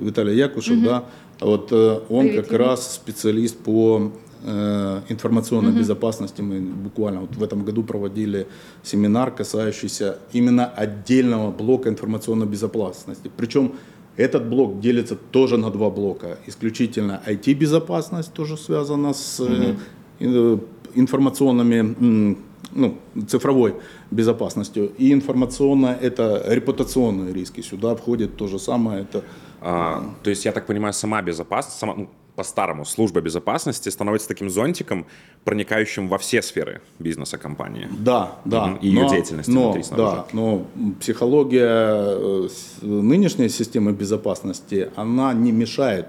Виталий 0.04 0.36
Якушев, 0.36 0.78
угу. 0.78 0.84
да, 0.84 1.04
вот 1.40 1.72
э, 1.72 2.00
он 2.08 2.26
Привет, 2.26 2.46
как 2.46 2.58
раз 2.58 2.94
специалист 2.94 3.56
по 3.58 4.10
э, 4.42 5.00
информационной 5.08 5.70
угу. 5.70 5.80
безопасности. 5.80 6.40
Мы 6.40 6.60
буквально 6.60 7.20
вот 7.20 7.36
в 7.36 7.42
этом 7.42 7.64
году 7.64 7.82
проводили 7.82 8.46
семинар, 8.82 9.30
касающийся 9.30 10.18
именно 10.32 10.66
отдельного 10.66 11.50
блока 11.50 11.88
информационной 11.88 12.46
безопасности. 12.46 13.30
Причем 13.36 13.72
этот 14.16 14.48
блок 14.48 14.80
делится 14.80 15.14
тоже 15.14 15.58
на 15.58 15.70
два 15.70 15.90
блока. 15.90 16.38
Исключительно 16.46 17.20
IT-безопасность 17.26 18.32
тоже 18.32 18.56
связана 18.56 19.12
с 19.12 19.40
угу. 19.40 20.60
информационными, 20.94 22.36
ну, 22.72 22.98
цифровой 23.28 23.74
безопасностью. 24.10 24.90
И 24.96 25.12
информационная– 25.12 25.98
это 26.00 26.42
репутационные 26.46 27.34
риски. 27.34 27.60
Сюда 27.60 27.94
входит 27.94 28.36
то 28.36 28.48
же 28.48 28.58
самое. 28.58 29.02
Это 29.02 29.22
а, 29.68 30.04
то 30.22 30.30
есть, 30.30 30.44
я 30.44 30.52
так 30.52 30.66
понимаю, 30.66 30.92
сама 30.92 31.20
безопасность, 31.22 31.80
сама, 31.80 31.94
ну, 31.94 32.08
по-старому 32.36 32.84
служба 32.84 33.20
безопасности 33.20 33.88
становится 33.88 34.28
таким 34.28 34.48
зонтиком, 34.48 35.06
проникающим 35.42 36.06
во 36.06 36.18
все 36.18 36.40
сферы 36.40 36.82
бизнеса 37.00 37.36
компании. 37.36 37.88
Да, 37.98 38.36
да. 38.44 38.78
И 38.80 38.88
ее 38.88 39.08
деятельности 39.08 39.50
но, 39.50 39.64
внутри 39.64 39.82
снаружи. 39.82 40.16
Да, 40.16 40.26
но 40.32 40.66
психология 41.00 41.66
э, 41.66 42.48
нынешней 42.82 43.48
системы 43.48 43.90
безопасности, 43.90 44.90
она 44.94 45.34
не 45.34 45.50
мешает, 45.50 46.06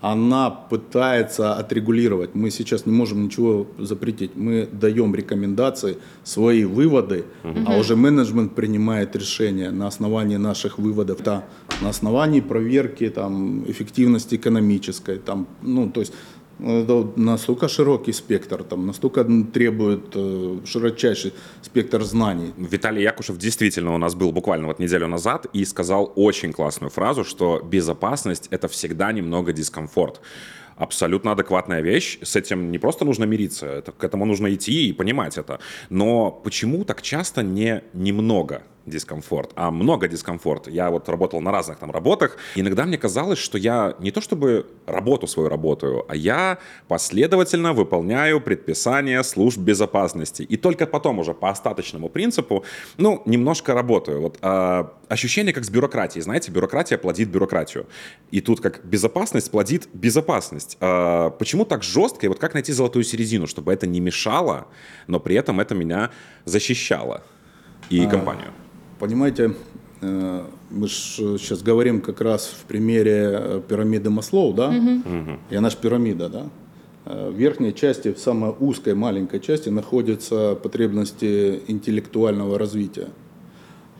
она 0.00 0.50
пытается 0.50 1.54
отрегулировать. 1.54 2.34
Мы 2.34 2.50
сейчас 2.50 2.86
не 2.86 2.92
можем 2.92 3.24
ничего 3.24 3.66
запретить. 3.78 4.32
Мы 4.34 4.68
даем 4.72 5.14
рекомендации, 5.14 5.98
свои 6.24 6.64
выводы, 6.64 7.24
а 7.66 7.76
уже 7.76 7.96
менеджмент 7.96 8.54
принимает 8.54 9.14
решения 9.16 9.70
на 9.70 9.86
основании 9.86 10.36
наших 10.36 10.78
выводов, 10.78 11.22
да, 11.22 11.44
на 11.82 11.90
основании 11.90 12.40
проверки 12.40 13.08
там, 13.10 13.64
эффективности 13.70 14.36
экономической. 14.36 15.18
Там, 15.18 15.46
ну, 15.62 15.90
то 15.90 16.00
есть 16.00 16.14
настолько 17.16 17.68
широкий 17.68 18.12
спектр, 18.12 18.64
там, 18.64 18.86
настолько 18.86 19.24
требует 19.52 20.14
э, 20.14 20.58
широчайший 20.66 21.32
спектр 21.62 22.04
знаний. 22.04 22.52
Виталий 22.56 23.02
Якушев 23.02 23.38
действительно 23.38 23.94
у 23.94 23.98
нас 23.98 24.14
был 24.14 24.32
буквально 24.32 24.66
вот 24.66 24.78
неделю 24.78 25.08
назад 25.08 25.46
и 25.52 25.64
сказал 25.64 26.12
очень 26.16 26.52
классную 26.52 26.90
фразу, 26.90 27.24
что 27.24 27.60
безопасность— 27.60 28.48
это 28.50 28.68
всегда 28.68 29.12
немного 29.12 29.52
дискомфорт. 29.52 30.20
Абсолютно 30.76 31.32
адекватная 31.32 31.82
вещь. 31.82 32.18
С 32.22 32.36
этим 32.36 32.70
не 32.72 32.78
просто 32.78 33.04
нужно 33.04 33.24
мириться, 33.24 33.66
это, 33.66 33.92
к 33.92 34.02
этому 34.04 34.24
нужно 34.24 34.48
идти 34.54 34.88
и 34.88 34.92
понимать 34.92 35.38
это. 35.38 35.58
Но 35.90 36.30
почему 36.30 36.84
так 36.84 37.02
часто 37.02 37.42
не 37.42 37.82
немного 37.92 38.62
дискомфорт, 38.86 39.52
а 39.54 39.70
много 39.70 40.08
дискомфорт? 40.08 40.68
Я 40.68 40.90
вот 40.90 41.08
работал 41.08 41.40
на 41.40 41.50
разных 41.52 41.78
там 41.78 41.90
работах. 41.90 42.36
Иногда 42.54 42.84
мне 42.84 42.98
казалось, 42.98 43.38
что 43.38 43.58
я 43.58 43.94
не 43.98 44.10
то 44.10 44.20
чтобы 44.20 44.66
работу 44.86 45.26
свою 45.26 45.48
работаю, 45.48 46.04
а 46.08 46.16
я 46.16 46.58
последовательно 46.88 47.72
выполняю 47.72 48.40
предписания 48.40 49.22
служб 49.22 49.58
безопасности. 49.58 50.42
И 50.42 50.56
только 50.56 50.86
потом 50.86 51.18
уже 51.18 51.34
по 51.34 51.50
остаточному 51.50 52.08
принципу, 52.08 52.64
ну, 52.96 53.22
немножко 53.26 53.74
работаю. 53.74 54.20
Вот 54.20 54.38
а, 54.42 54.92
ощущение 55.08 55.52
как 55.52 55.64
с 55.64 55.70
бюрократией. 55.70 56.22
Знаете, 56.22 56.50
бюрократия 56.50 56.98
плодит 56.98 57.28
бюрократию. 57.28 57.86
И 58.30 58.40
тут 58.40 58.60
как 58.60 58.84
безопасность 58.84 59.50
плодит 59.50 59.88
безопасность. 59.92 60.76
А, 60.80 61.30
почему 61.30 61.64
так 61.64 61.82
жестко? 61.82 62.26
И 62.26 62.28
вот 62.28 62.38
как 62.38 62.54
найти 62.54 62.72
золотую 62.72 63.04
середину, 63.04 63.46
чтобы 63.46 63.72
это 63.72 63.86
не 63.86 64.00
мешало, 64.00 64.66
но 65.06 65.20
при 65.20 65.36
этом 65.36 65.60
это 65.60 65.74
меня 65.74 66.10
защищало 66.44 67.22
и 67.90 68.06
компанию? 68.06 68.52
Понимаете, 69.00 69.54
э, 70.02 70.44
мы 70.70 70.86
же 70.86 71.38
сейчас 71.38 71.62
говорим 71.62 72.02
как 72.02 72.20
раз 72.20 72.46
в 72.48 72.66
примере 72.66 73.30
э, 73.32 73.62
пирамиды 73.66 74.10
Маслоу, 74.10 74.52
да? 74.52 74.74
И 75.48 75.54
она 75.56 75.70
же 75.70 75.78
пирамида, 75.78 76.28
да? 76.28 76.46
Э, 77.06 77.30
В 77.30 77.34
верхней 77.34 77.74
части, 77.74 78.12
в 78.12 78.18
самой 78.18 78.52
узкой 78.60 78.94
маленькой 78.94 79.40
части 79.40 79.70
находятся 79.70 80.54
потребности 80.54 81.62
интеллектуального 81.66 82.58
развития. 82.58 83.08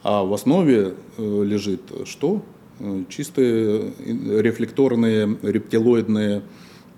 А 0.03 0.23
в 0.23 0.35
основе 0.35 0.93
э, 1.17 1.45
лежит 1.45 1.81
что? 2.05 2.43
Э, 2.81 3.05
Чистые 3.09 3.93
э, 3.99 4.41
рефлекторные, 4.43 5.39
рептилоидные 5.43 6.43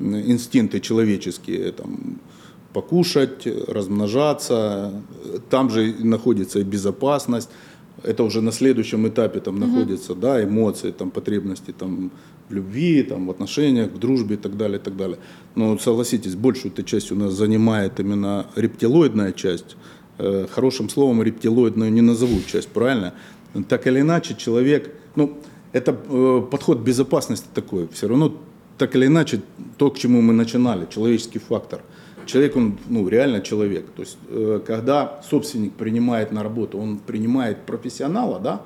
инстинкты 0.01 0.81
человеческие. 0.81 1.71
Там, 1.71 2.19
покушать, 2.73 3.47
размножаться. 3.69 4.91
Там 5.51 5.71
же 5.71 5.95
находится 6.01 6.59
и 6.59 6.65
безопасность. 6.65 7.51
Это 8.03 8.25
уже 8.25 8.41
на 8.41 8.53
следующем 8.53 9.07
этапе 9.07 9.41
там 9.41 9.59
находится, 9.61 10.15
да, 10.15 10.43
эмоции, 10.43 10.91
там, 10.91 11.11
потребности 11.11 11.73
там, 11.73 12.11
в 12.49 12.55
любви, 12.55 13.03
там, 13.03 13.27
в 13.27 13.31
отношениях, 13.31 13.91
в 13.93 13.99
дружбе 13.99 14.35
и 14.35 14.39
так 14.39 14.57
далее, 14.57 14.79
и 14.79 14.83
так 14.83 14.97
далее. 14.97 15.19
Но 15.55 15.79
согласитесь, 15.79 16.35
большую 16.35 16.73
эта 16.73 16.83
часть 16.83 17.13
у 17.13 17.15
нас 17.15 17.33
занимает 17.33 18.01
именно 18.01 18.47
рептилоидная 18.57 19.33
часть. 19.33 19.77
Э, 20.19 20.47
Хорошим 20.51 20.89
словом 20.89 21.23
рептилоидную 21.23 21.93
не 21.93 22.01
назову 22.01 22.41
часть, 22.47 22.69
правильно? 22.69 23.15
Так 23.69 23.87
или 23.87 24.01
иначе, 24.01 24.35
человек, 24.35 24.91
ну, 25.15 25.39
это 25.73 25.93
э, 25.93 26.43
подход 26.51 26.79
безопасности 26.79 27.47
такой, 27.55 27.89
все 27.93 28.09
равно 28.09 28.37
так 28.79 28.97
или 28.97 29.07
иначе, 29.07 29.41
то, 29.77 29.91
к 29.91 29.99
чему 29.99 30.21
мы 30.23 30.33
начинали, 30.33 30.87
человеческий 30.91 31.39
фактор. 31.39 31.83
Человек, 32.27 32.57
он 32.57 32.79
ну, 32.89 33.09
реально 33.09 33.41
человек. 33.41 33.87
То 33.97 34.03
есть, 34.03 34.19
э, 34.29 34.61
когда 34.67 35.23
собственник 35.29 35.73
принимает 35.73 36.33
на 36.33 36.43
работу, 36.43 36.79
он 36.79 36.99
принимает 36.99 37.67
профессионала, 37.67 38.41
да, 38.41 38.63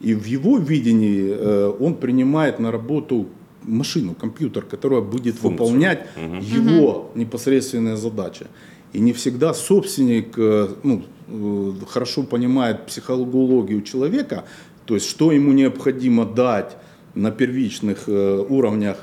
и 0.00 0.14
в 0.14 0.24
его 0.24 0.58
видении 0.58 1.28
э, 1.30 1.72
он 1.80 1.94
принимает 1.94 2.58
на 2.58 2.70
работу 2.70 3.26
машину, 3.62 4.14
компьютер, 4.14 4.64
которая 4.64 5.00
будет 5.00 5.36
Функцию. 5.36 5.50
выполнять 5.50 6.06
его 6.40 7.10
непосредственные 7.14 7.96
задачи. 7.96 8.46
И 8.92 9.00
не 9.00 9.12
всегда 9.12 9.52
собственник 9.54 10.34
э, 10.38 10.68
ну, 10.82 11.02
э, 11.28 11.72
хорошо 11.88 12.22
понимает 12.22 12.86
психологию 12.86 13.82
человека, 13.82 14.44
то 14.86 14.94
есть 14.94 15.08
что 15.08 15.32
ему 15.32 15.52
необходимо 15.52 16.24
дать 16.24 16.76
на 17.14 17.30
первичных 17.30 18.04
э, 18.06 18.46
уровнях 18.48 18.96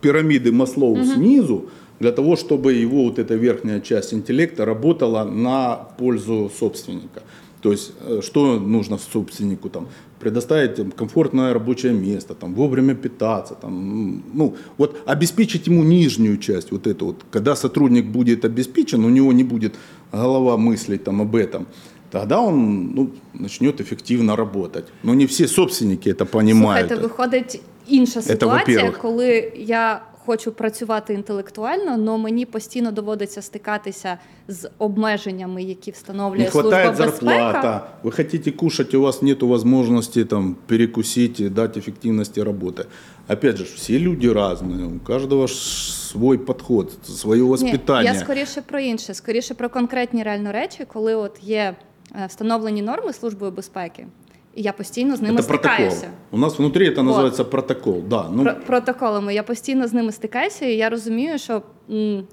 пирамиды 0.00 0.50
Маслоу 0.50 1.04
снизу, 1.04 1.70
для 2.00 2.12
того, 2.12 2.36
чтобы 2.36 2.72
его 2.72 3.04
вот 3.04 3.18
эта 3.18 3.34
верхняя 3.34 3.80
часть 3.80 4.14
интеллекта 4.14 4.64
работала 4.64 5.24
на 5.24 5.76
пользу 5.98 6.50
собственника. 6.58 7.22
То 7.62 7.72
есть, 7.72 7.92
э, 8.06 8.20
что 8.22 8.60
нужно 8.60 8.98
собственнику 8.98 9.68
там, 9.68 9.88
предоставить 10.20 10.96
комфортное 10.96 11.52
рабочее 11.52 11.92
место, 11.92 12.34
там, 12.34 12.54
вовремя 12.54 12.94
питаться, 12.94 13.54
там, 13.54 14.22
ну, 14.34 14.54
вот 14.78 14.96
обеспечить 15.06 15.66
ему 15.66 15.82
нижнюю 15.84 16.38
часть, 16.38 16.70
вот 16.70 16.86
эту 16.86 17.06
вот. 17.06 17.16
Когда 17.30 17.56
сотрудник 17.56 18.06
будет 18.06 18.44
обеспечен, 18.44 19.04
у 19.04 19.10
него 19.10 19.32
не 19.32 19.44
будет 19.44 19.74
голова 20.12 20.56
мыслить 20.56 21.04
там 21.04 21.20
об 21.20 21.34
этом, 21.34 21.66
тогда 22.10 22.40
он 22.40 22.94
ну, 22.94 23.10
начнет 23.34 23.80
эффективно 23.80 24.36
работать. 24.36 24.84
Но 25.02 25.14
не 25.14 25.26
все 25.26 25.48
собственники 25.48 26.10
это 26.10 26.24
понимают. 26.24 26.88
Слухайте, 26.88 27.08
виходить 27.08 27.60
інша 27.88 28.22
ситуація, 28.22 28.90
коли 28.90 29.52
я 29.56 30.00
хочу 30.25 30.51
працювати 30.51 31.13
інтелектуально, 31.13 31.91
але 32.07 32.17
мені 32.17 32.45
постійно 32.45 32.91
доводиться 32.91 33.41
стикатися 33.41 34.17
з 34.47 34.69
обмеженнями, 34.77 35.63
які 35.63 35.91
встановлює 35.91 36.43
Не 36.43 36.51
служба 36.51 36.69
хватает 36.69 36.97
безпека. 36.97 37.11
зарплата, 37.25 37.87
вы 38.03 38.11
хотите 38.15 38.51
кушать, 38.51 38.93
у 38.93 39.01
вас 39.01 39.21
нет 39.21 39.41
возможности 39.43 40.25
там, 40.25 40.55
перекусить 40.67 41.39
и 41.39 41.49
дать 41.49 41.77
эффективности 41.77 42.39
работы. 42.43 42.85
Опять 43.27 43.57
же, 43.57 43.63
все 43.63 43.99
люди 43.99 44.27
разные, 44.27 44.85
у 44.95 44.99
каждого 44.99 45.47
ж 45.47 45.53
свой 45.53 46.37
подход, 46.37 46.91
свое 47.03 47.41
Ні, 47.41 47.49
воспитание. 47.49 48.13
я 48.13 48.19
скоріше 48.19 48.61
про 48.61 48.79
інше, 48.79 49.13
скоріше 49.13 49.53
про 49.53 49.69
конкретні 49.69 50.23
реально 50.23 50.51
речі, 50.51 50.85
коли 50.93 51.15
от 51.15 51.39
є 51.41 51.75
е, 52.15 52.25
встановлені 52.27 52.81
норми 52.81 53.13
службою 53.13 53.51
безпеки, 53.51 54.07
і 54.55 54.61
я 54.61 54.73
постійно 54.73 55.15
з 55.15 55.21
ними 55.21 55.39
это 55.39 55.47
протокол. 55.47 55.71
стикаюся. 55.71 56.07
У 56.31 56.37
нас 56.37 56.59
внутри 56.59 56.89
это 56.89 57.03
Вот. 57.03 57.05
называется 57.17 57.43
протокол. 57.43 58.01
Да, 58.09 58.25
ну, 58.31 58.43
Про- 58.43 58.55
протоколами. 58.67 59.33
Я 59.33 59.43
постійно 59.43 59.87
з 59.87 59.93
ними 59.93 60.11
стикаюся, 60.11 60.65
і 60.65 60.75
я 60.75 60.89
розумію, 60.89 61.37
що. 61.37 61.61
м, 61.91 62.23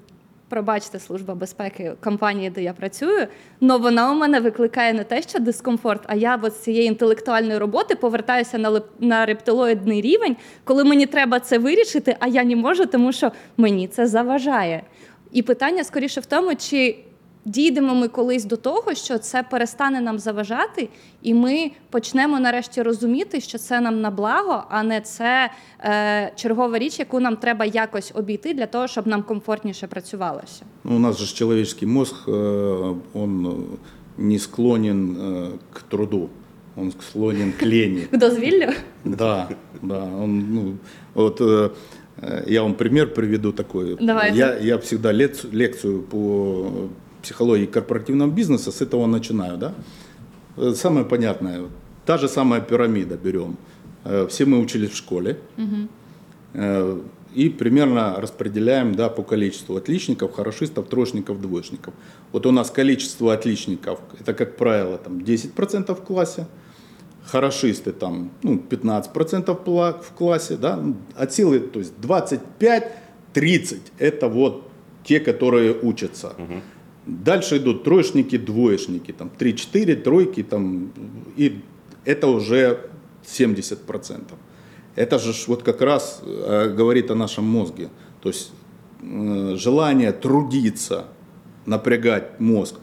Пробачте, 0.49 0.99
служба 0.99 1.35
безпеки 1.35 1.93
компанії, 2.03 2.49
де 2.49 2.63
я 2.63 2.73
працюю, 2.73 3.27
але 3.61 3.77
вона 3.77 4.11
у 4.11 4.15
мене 4.15 4.39
викликає 4.39 4.93
не 4.93 5.03
те, 5.03 5.21
що 5.21 5.39
дискомфорт, 5.39 6.01
а 6.07 6.15
я 6.15 6.39
от 6.43 6.53
з 6.53 6.59
цієї 6.59 6.87
інтелектуальної 6.87 7.57
роботи 7.57 7.95
повертаюся 7.95 8.57
на 8.57 8.71
леп- 8.71 8.83
на 8.99 9.25
рептилоїдний 9.25 10.01
рівень, 10.01 10.35
коли 10.63 10.83
мені 10.83 11.05
треба 11.05 11.39
це 11.39 11.57
вирішити, 11.57 12.15
а 12.19 12.27
я 12.27 12.43
не 12.43 12.55
можу, 12.55 12.85
тому 12.85 13.11
що 13.11 13.31
мені 13.57 13.87
це 13.87 14.07
заважає. 14.07 14.83
І 15.31 15.41
питання 15.41 15.83
скоріше 15.83 16.21
в 16.21 16.25
тому, 16.25 16.55
чи 16.55 16.97
дійдемо 17.45 17.95
ми 17.95 18.07
колись 18.07 18.45
до 18.45 18.55
того, 18.57 18.93
що 18.93 19.17
це 19.17 19.43
перестане 19.43 20.01
нам 20.01 20.19
заважати, 20.19 20.89
і 21.21 21.33
ми 21.33 21.71
почнемо 21.89 22.39
нарешті 22.39 22.81
розуміти, 22.81 23.41
що 23.41 23.57
це 23.57 23.81
нам 23.81 24.01
на 24.01 24.11
благо, 24.11 24.63
а 24.69 24.83
не 24.83 25.01
це 25.01 25.49
е, 25.83 26.31
чергова 26.35 26.79
річ, 26.79 26.99
яку 26.99 27.19
нам 27.19 27.35
треба 27.35 27.65
якось 27.65 28.11
обійти 28.15 28.53
для 28.53 28.65
того, 28.65 28.87
щоб 28.87 29.07
нам 29.07 29.23
комфортніше 29.23 29.87
працювалося. 29.87 30.63
ну, 30.83 30.95
у 30.95 30.99
нас 30.99 31.17
же 31.19 31.25
ж 31.25 31.35
человеческий 31.35 31.87
мозг, 31.87 32.15
э, 32.27 32.95
он 33.13 33.47
э, 33.47 33.77
не 34.17 34.39
склонен 34.39 35.17
э, 35.19 35.51
к 35.73 35.81
труду, 35.89 36.29
он 36.77 36.91
склонен 36.91 37.51
к 37.59 37.65
лени. 37.65 38.01
К 38.11 38.17
дозвіллю? 38.17 38.71
Да, 39.05 39.49
да. 39.81 40.03
Он, 40.03 40.45
ну, 40.53 40.73
вот 41.13 41.41
э, 41.41 41.69
э, 42.21 42.43
я 42.47 42.61
вам 42.63 42.73
пример 42.73 43.13
приведу 43.13 43.51
такой. 43.51 43.97
Давайте. 44.01 44.37
Я, 44.37 44.57
я 44.57 44.77
всегда 44.77 45.13
лец- 45.13 45.47
лекцию 45.51 46.01
по 46.01 46.65
психологии 47.24 47.66
корпоративного 47.66 48.30
бизнеса 48.30 48.70
с 48.70 48.80
этого 48.82 49.06
начинаю, 49.06 49.56
да. 49.58 49.72
Э, 50.56 50.74
Самое 50.74 51.04
понятное, 51.04 51.62
та 52.04 52.18
же 52.18 52.28
самая 52.28 52.60
пирамида 52.60 53.16
берем. 53.16 53.56
Э, 54.04 54.26
Все 54.28 54.44
мы 54.44 54.58
учились 54.58 54.90
в 54.90 54.96
школе. 54.96 55.36
Э, 56.54 57.00
И 57.34 57.48
примерно 57.48 58.14
распределяем 58.20 58.94
да, 58.94 59.08
по 59.08 59.22
количеству 59.22 59.76
отличников, 59.76 60.34
хорошистов, 60.36 60.86
троечников, 60.86 61.40
двоечников. 61.40 61.92
Вот 62.32 62.46
у 62.46 62.52
нас 62.52 62.70
количество 62.70 63.32
отличников, 63.32 63.98
это, 64.20 64.34
как 64.34 64.56
правило, 64.56 64.98
там 64.98 65.18
10% 65.18 65.94
в 65.94 66.00
классе, 66.04 66.46
хорошисты 67.24 67.92
там 67.92 68.30
ну, 68.42 68.62
15% 68.70 70.02
в 70.02 70.12
классе, 70.18 70.56
да, 70.56 70.76
ну, 70.76 70.94
от 71.16 71.32
силы, 71.32 71.58
то 71.58 71.80
есть 71.80 71.94
25 72.00 72.84
30 73.32 73.80
это 73.98 74.28
вот 74.28 74.62
те, 75.04 75.18
которые 75.18 75.72
учатся. 75.82 76.34
Мгм. 76.38 76.62
Дальше 77.06 77.58
идут 77.58 77.84
троечники, 77.84 78.38
двоечники, 78.38 79.12
там 79.12 79.30
3-4, 79.38 79.96
тройки, 79.96 80.42
там, 80.42 80.90
и 81.36 81.60
это 82.04 82.28
уже 82.28 82.78
70%. 83.26 84.22
Это 84.96 85.18
же 85.18 85.32
вот 85.46 85.62
как 85.62 85.82
раз 85.82 86.22
э, 86.24 86.72
говорит 86.74 87.10
о 87.10 87.14
нашем 87.14 87.44
мозге. 87.44 87.88
То 88.22 88.28
есть 88.28 88.52
э, 89.02 89.56
желание 89.56 90.12
трудиться, 90.12 91.04
напрягать 91.66 92.40
мозг 92.40 92.76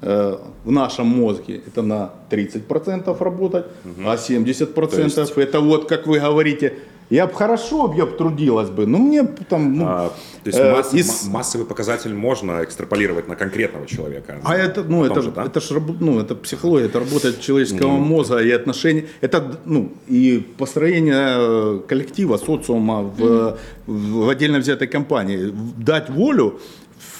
э, 0.00 0.38
в 0.64 0.70
нашем 0.70 1.06
мозге 1.06 1.62
это 1.66 1.82
на 1.82 2.14
30% 2.30 3.22
работать, 3.22 3.66
а 4.04 4.16
70% 4.16 4.88
То 4.88 5.22
есть- 5.22 5.36
это 5.36 5.60
вот, 5.60 5.88
как 5.88 6.06
вы 6.06 6.20
говорите, 6.20 6.78
я 7.10 7.26
бы 7.26 7.32
хорошо, 7.34 7.94
я 7.96 8.04
бы 8.06 8.12
трудилась 8.12 8.68
бы, 8.70 8.86
но 8.86 8.98
мне 8.98 9.24
там... 9.24 9.74
ну, 9.74 9.84
А, 9.86 10.08
то 10.44 10.50
есть 10.50 10.58
э, 10.58 10.72
масс- 10.72 10.94
из- 10.94 11.24
ма- 11.24 11.38
массовый 11.38 11.66
показатель 11.66 12.14
можно 12.14 12.62
экстраполировать 12.62 13.28
на 13.28 13.36
конкретного 13.36 13.86
человека. 13.86 14.40
А 14.44 14.56
это, 14.56 14.84
ну, 14.84 15.04
это, 15.04 15.22
же, 15.22 15.30
да? 15.30 15.44
это 15.44 15.60
ж, 15.60 15.70
ну, 16.00 16.20
это 16.20 16.34
психология, 16.34 16.86
это 16.86 16.98
работа 16.98 17.32
человеческого 17.40 17.92
мозга 17.92 18.38
и 18.38 18.50
отношения. 18.50 19.06
Это, 19.22 19.58
ну, 19.64 19.92
и 20.06 20.46
построение 20.58 21.36
э, 21.38 21.80
коллектива, 21.88 22.36
социума 22.36 23.02
в, 23.02 23.56
в, 23.86 24.24
в 24.24 24.28
отдельно 24.28 24.58
взятой 24.58 24.88
компании. 24.88 25.52
Дать 25.78 26.10
волю, 26.10 26.60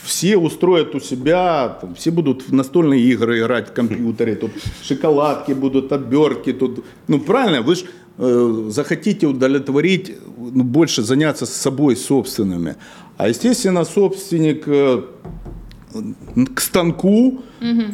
все 0.04 0.36
устроят 0.36 0.94
у 0.94 1.00
себя, 1.00 1.78
там, 1.80 1.94
все 1.94 2.10
будут 2.10 2.48
в 2.48 2.52
настольные 2.52 3.00
игры 3.12 3.38
играть 3.40 3.68
в 3.68 3.72
компьютере, 3.72 4.34
тут 4.36 4.50
шоколадки 4.82 5.52
будут, 5.52 5.92
обертки, 5.92 6.52
тут, 6.52 6.84
ну, 7.08 7.20
правильно, 7.20 7.62
вы 7.62 7.74
же 7.74 7.84
захотите 8.18 9.26
удовлетворить, 9.26 10.16
ну, 10.36 10.64
больше 10.64 11.02
заняться 11.02 11.46
с 11.46 11.54
собой 11.54 11.96
собственными. 11.96 12.76
А, 13.16 13.28
естественно, 13.28 13.84
собственник 13.84 14.64
э, 14.66 15.02
к 16.54 16.60
станку, 16.60 17.42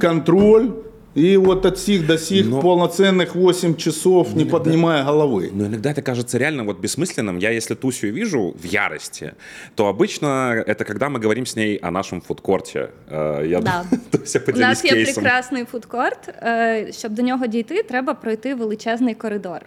контроль, 0.00 0.72
и 1.14 1.36
вот 1.36 1.66
от 1.66 1.78
сих 1.78 2.06
до 2.06 2.18
сих 2.18 2.46
Но- 2.46 2.60
полноценных 2.60 3.34
8 3.34 3.76
часов, 3.76 4.34
не 4.34 4.44
поднимая 4.44 5.04
головы. 5.04 5.50
Но 5.52 5.66
иногда 5.66 5.90
это 5.90 6.02
кажется 6.02 6.38
реально 6.38 6.64
вот 6.64 6.80
бессмысленным. 6.80 7.38
Я 7.38 7.50
если 7.50 7.74
Тусю 7.74 8.06
вижу 8.12 8.54
в 8.62 8.64
ярости, 8.64 9.32
то 9.74 9.84
обычно 9.88 10.62
это 10.66 10.84
когда 10.84 11.08
мы 11.08 11.18
говорим 11.20 11.44
с 11.46 11.56
ней 11.56 11.76
о 11.82 11.90
нашем 11.90 12.20
фудкорте. 12.20 12.88
Э, 13.10 13.46
Я 13.46 13.60
Да. 13.60 13.84
Туся, 14.10 14.40
У 14.54 14.58
нас 14.58 14.84
є 14.84 14.90
кейсом. 14.90 15.14
прекрасний 15.14 15.64
фудкорт. 15.64 16.28
Е, 16.28 16.92
Щоб 16.92 17.12
до 17.12 17.22
нього 17.22 17.46
дійти, 17.46 17.82
треба 17.82 18.14
пройти 18.14 18.54
величезний 18.54 19.14
коридор. 19.14 19.60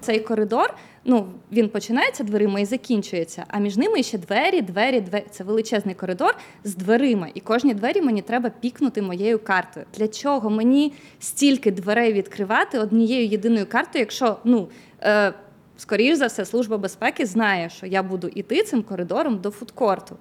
Цей 0.00 0.20
коридор, 0.20 0.74
ну 1.04 1.26
він 1.52 1.68
починається 1.68 2.24
дверима 2.24 2.60
і 2.60 2.64
закінчується. 2.64 3.44
А 3.48 3.58
між 3.58 3.76
ними 3.76 4.02
ще 4.02 4.18
двері, 4.18 4.62
двері, 4.62 5.00
двері. 5.00 5.24
Це 5.30 5.44
величезний 5.44 5.94
коридор 5.94 6.36
з 6.64 6.74
дверима. 6.74 7.28
І 7.34 7.40
кожні 7.40 7.74
двері 7.74 8.00
мені 8.00 8.22
треба 8.22 8.50
пікнути 8.60 9.02
моєю 9.02 9.38
картою. 9.38 9.86
Для 9.98 10.08
чого 10.08 10.50
мені 10.50 10.92
стільки 11.20 11.70
дверей 11.70 12.12
відкривати 12.12 12.78
однією 12.78 13.26
єдиною 13.26 13.66
картою, 13.66 14.02
якщо 14.02 14.36
ну. 14.44 14.68
Е, 15.02 15.32
Скоріш 15.76 16.16
за 16.16 16.26
все, 16.26 16.44
служба 16.44 16.78
безпеки 16.78 17.26
знає, 17.26 17.70
що 17.70 17.86
я 17.86 18.02
буду 18.02 18.28
іти 18.28 18.62
цим 18.62 18.82
коридором 18.82 19.38
до 19.38 19.50
фудкорту. 19.50 20.16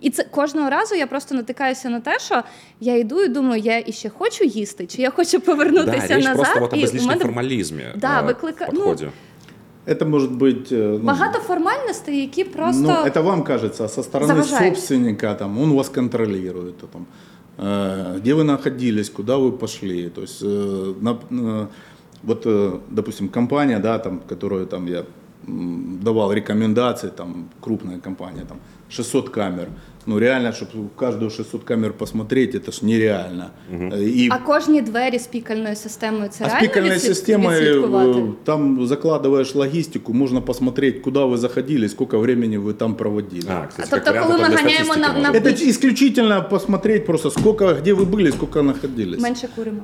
І 0.00 0.10
це 0.10 0.24
кожного 0.24 0.70
разу 0.70 0.94
я 0.94 1.06
просто 1.06 1.34
натикаюся 1.34 1.88
на 1.88 2.00
те, 2.00 2.18
що 2.18 2.42
я 2.80 2.96
йду 2.96 3.22
і 3.22 3.28
думаю, 3.28 3.62
я 3.62 3.78
іще 3.78 4.08
хочу 4.08 4.44
їсти, 4.44 4.86
чи 4.86 5.02
я 5.02 5.10
хочу 5.10 5.38
Да, 5.38 5.44
повернутися 5.44 6.14
речь 6.14 6.24
назад. 6.24 6.54
просто 6.54 6.76
і 6.76 6.86
в 6.86 7.06
мене 7.06 7.20
формализме 7.20 7.92
Да, 7.96 8.22
э, 8.22 8.26
виклика- 8.26 8.70
в 8.70 8.74
ну. 8.74 8.96
Это 9.86 10.04
может 10.06 10.32
быть... 10.32 10.72
э, 10.72 10.98
ну, 10.98 10.98
багато 10.98 11.38
формальностей, 11.38 12.20
які 12.20 12.44
просто 12.44 12.82
Ну, 12.82 12.88
это 12.90 13.22
вам 13.22 13.42
кажется, 13.42 13.84
а 13.84 13.88
со 13.88 14.00
стороны 14.02 14.26
заважають. 14.26 14.74
собственника, 14.76 15.34
там, 15.34 15.58
он 15.62 15.72
вас 15.72 15.88
контролирует, 15.88 16.74
а 16.82 16.86
там, 16.92 17.06
э, 17.58 18.18
где 18.20 18.34
вы 18.34 18.44
находились, 18.44 19.10
куда 19.10 19.36
вы 19.36 19.52
пошли. 19.52 20.08
То 20.08 20.20
есть, 20.20 20.42
э, 20.42 20.94
на- 21.00 21.18
э, 21.30 21.66
вот, 22.22 22.46
э, 22.46 22.70
допустим, 22.90 23.28
компания, 23.28 23.78
да, 23.78 23.98
там, 23.98 24.20
которую 24.28 24.66
там, 24.66 24.86
я 24.86 25.04
давал 26.02 26.32
рекомендации, 26.32 27.10
там, 27.16 27.48
крупная 27.60 27.98
компания, 28.00 28.44
там, 28.48 28.56
600 28.88 29.28
камер. 29.30 29.68
Ну, 30.05 30.19
реально, 30.19 30.49
чтобы 30.51 30.87
каждую 30.95 31.29
600 31.29 31.63
камер 31.63 31.93
посмотреть, 31.93 32.55
это 32.55 32.71
ж 32.71 32.85
нереально. 32.85 33.49
Э, 33.73 34.25
И 34.25 34.29
а 34.31 34.37
кожні 34.37 34.81
двері 34.81 35.19
з 35.19 35.27
пікальною 35.27 35.75
системою 35.75 36.29
це 36.29 36.43
а 36.43 36.47
с 36.47 36.53
реально 36.53 36.67
пикальной 36.67 36.89
відслід- 36.91 36.99
системой 37.15 37.61
відслідкувати? 37.61 38.09
э, 38.19 38.31
там 38.43 38.85
закладываешь 38.85 39.55
логистику, 39.57 40.13
можно 40.13 40.41
посмотреть, 40.41 41.01
куда 41.01 41.25
вы 41.25 41.37
заходили, 41.37 41.89
сколько 41.89 42.19
времени 42.19 42.57
вы 42.59 42.73
там 42.73 42.95
проводили. 42.95 43.45
А, 43.49 43.67
кстати, 43.67 43.89
А 43.91 43.95
как 43.95 44.03
тобто, 44.05 44.11
вариант, 44.11 44.27
коли 44.31 44.39
это 44.39 44.43
ми 44.43 44.49
для 44.49 44.57
ганяємо 44.63 44.93
статистики 44.93 45.13
на- 45.17 45.21
на 45.23 45.29
может 45.31 45.45
Это 45.45 45.69
исключительно 45.69 46.49
посмотреть 46.49 47.05
просто, 47.05 47.29
сколько, 47.31 47.73
где 47.73 47.93
вы 47.93 48.05
были, 48.05 48.31
сколько 48.31 48.63
находились. 48.63 49.21
Менше 49.21 49.47
куримо. 49.55 49.81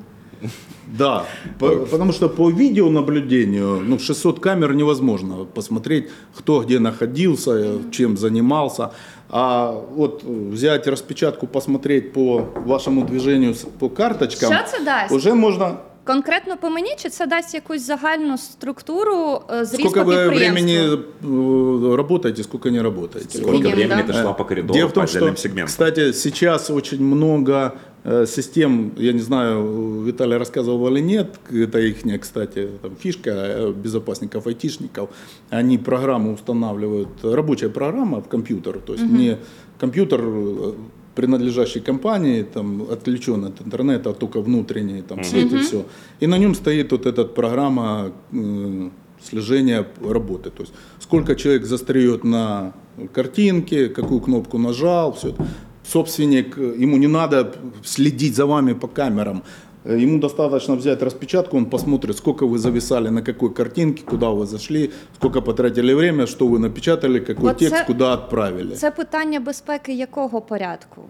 Да, 0.98 1.24
по- 1.60 1.76
потому 1.76 2.14
что 2.14 2.30
по 2.30 2.52
видеонаблюдению, 2.52 3.82
ну, 3.88 4.00
600 4.00 4.40
камер 4.40 4.76
невозможно 4.76 5.46
посмотреть, 5.54 6.04
кто 6.38 6.60
где 6.62 6.80
находился, 6.80 7.52
э, 7.52 7.78
чем 7.92 8.18
занимался. 8.18 8.90
А 9.33 9.71
вот 9.95 10.25
взять 10.25 10.87
распечатку, 10.87 11.47
посмотреть 11.47 12.13
по 12.13 12.49
вашему 12.67 13.05
движению 13.05 13.55
по 13.79 13.89
карточкам, 13.89 14.53
це 14.67 14.85
дасть? 14.85 15.13
уже 15.13 15.35
можно 15.35 15.77
Конкретно 16.10 16.58
по 16.58 16.70
мені, 16.70 16.90
чи 16.98 17.10
це 17.10 17.28
дасть 17.28 17.54
якусь 17.54 17.82
загальну 17.82 18.38
структуру 18.38 19.42
е, 19.54 19.66
зріз 19.66 19.80
Сколько 19.90 20.06
по 20.06 20.12
вы 20.12 20.18
підприємству? 20.18 20.64
времени 20.66 20.98
э, 21.24 21.96
работаете, 21.96 22.44
сколько 22.44 22.70
не 22.70 22.82
работаете. 22.84 23.38
Сколько 23.38 23.58
Видим, 23.58 23.72
времени 23.72 24.04
да. 24.08 24.14
ты 24.14 24.22
шла 24.22 24.34
по 24.34 24.46
коридору 24.46 24.74
Дело 24.74 24.88
в 24.90 24.94
по 24.94 24.96
том, 24.96 25.04
отдельным 25.04 25.34
что, 25.36 25.42
сегментам? 25.42 25.68
кстати, 25.68 26.14
сейчас 26.14 26.70
очень 26.70 27.04
много 27.04 27.72
э, 28.04 28.26
систем, 28.28 28.92
я 28.98 29.14
не 29.14 29.20
знаю, 29.22 30.02
Виталий 30.06 30.38
рассказывал 30.38 30.88
или 30.88 31.02
нет, 31.02 31.40
это 31.52 31.80
их, 31.80 32.22
кстати, 32.22 32.70
там, 32.82 32.96
фишка 32.96 33.32
э, 33.32 33.72
безопасников, 33.72 34.48
айтишников, 34.48 35.10
они 35.50 35.78
программу 35.78 36.34
устанавливают, 36.34 37.08
рабочая 37.24 37.70
программа 37.70 38.22
в 38.22 38.28
компьютер, 38.28 38.80
то 38.86 38.94
есть 38.94 39.06
не 39.06 39.38
компьютер 39.80 40.22
э, 40.24 40.74
принадлежащей 41.15 41.81
компании, 41.81 42.43
там, 42.43 42.83
отвлечен 42.83 43.45
от 43.45 43.61
интернета, 43.61 44.11
а 44.11 44.13
только 44.13 44.41
внутренний, 44.41 45.03
там, 45.03 45.25
сеть 45.25 45.53
и 45.53 45.59
все. 45.59 45.85
И 46.21 46.27
на 46.27 46.39
нем 46.39 46.55
стоит 46.55 46.93
вот 46.93 47.07
эта 47.07 47.25
программа 47.25 48.13
э, 48.33 48.91
слежения 49.23 49.87
работы. 50.03 50.51
То 50.51 50.63
есть 50.63 50.73
сколько 51.01 51.35
человек 51.35 51.65
застреет 51.65 52.25
на 52.25 52.73
картинке, 53.13 53.89
какую 53.89 54.21
кнопку 54.21 54.59
нажал, 54.59 55.13
все. 55.13 55.35
Собственник, 55.83 56.59
э, 56.59 56.75
ему 56.79 56.97
не 56.97 57.09
надо 57.09 57.53
следить 57.85 58.37
за 58.37 58.47
вами 58.47 58.75
по 58.75 58.89
камерам. 58.89 59.43
Э, 59.86 60.04
Ему 60.04 60.20
достаточно 60.20 60.76
взять 60.76 61.04
распечатку, 61.04 61.58
он 61.58 61.66
посмотрит, 61.66 62.18
сколько 62.18 62.46
вы 62.48 62.58
зависали 62.58 63.10
на 63.10 63.22
какой 63.22 63.54
картинке, 63.54 64.04
куда 64.06 64.30
вы 64.30 64.46
зашли, 64.46 64.92
сколько 65.16 65.42
потратили 65.42 65.94
время, 65.94 66.26
что 66.28 66.48
вы 66.48 66.60
напечатали, 66.60 67.20
какой 67.20 67.44
Вот 67.44 67.58
текст, 67.58 67.76
це- 67.76 67.86
куда 67.86 68.14
отправили. 68.14 68.76
Це 68.76 68.92
питання 68.92 69.40
безпеки 69.40 69.94
якого 69.94 70.42
порядку? 70.42 71.02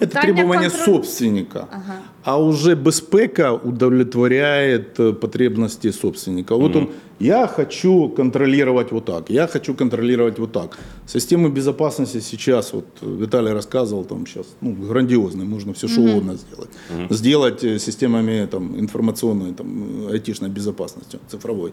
Это 0.00 0.06
Питання 0.06 0.34
требование 0.34 0.68
контролю- 0.68 0.84
собственника. 0.84 1.66
Ага. 1.70 1.94
А 2.24 2.38
уже 2.38 2.74
безпека 2.74 3.52
удовлетворяет 3.52 5.00
э, 5.00 5.12
потребности 5.12 5.92
собственника. 5.92 6.56
Вот 6.56 6.76
он, 6.76 6.88
я 7.20 7.46
хочу 7.46 8.08
контролировать 8.08 8.92
вот 8.92 9.04
так, 9.04 9.30
я 9.30 9.46
хочу 9.46 9.74
контролировать 9.74 10.38
вот 10.38 10.52
так. 10.52 10.78
Системы 11.06 11.50
безопасности 11.50 12.20
сейчас, 12.20 12.72
вот 12.72 12.84
э, 13.02 13.16
Виталий 13.20 13.52
рассказывал, 13.52 14.04
там 14.04 14.26
сейчас 14.26 14.46
ну, 14.60 14.72
грандиозные, 14.72 15.48
можно 15.48 15.72
все 15.72 15.88
что 15.88 16.00
угодно 16.00 16.34
сделать. 16.36 16.70
Сделать 17.10 17.64
э, 17.64 17.78
системами 17.78 18.46
там, 18.46 18.78
информационной, 18.78 19.52
там, 19.54 19.66
айтишной 20.12 20.50
безопасностью, 20.50 21.18
цифровой. 21.28 21.72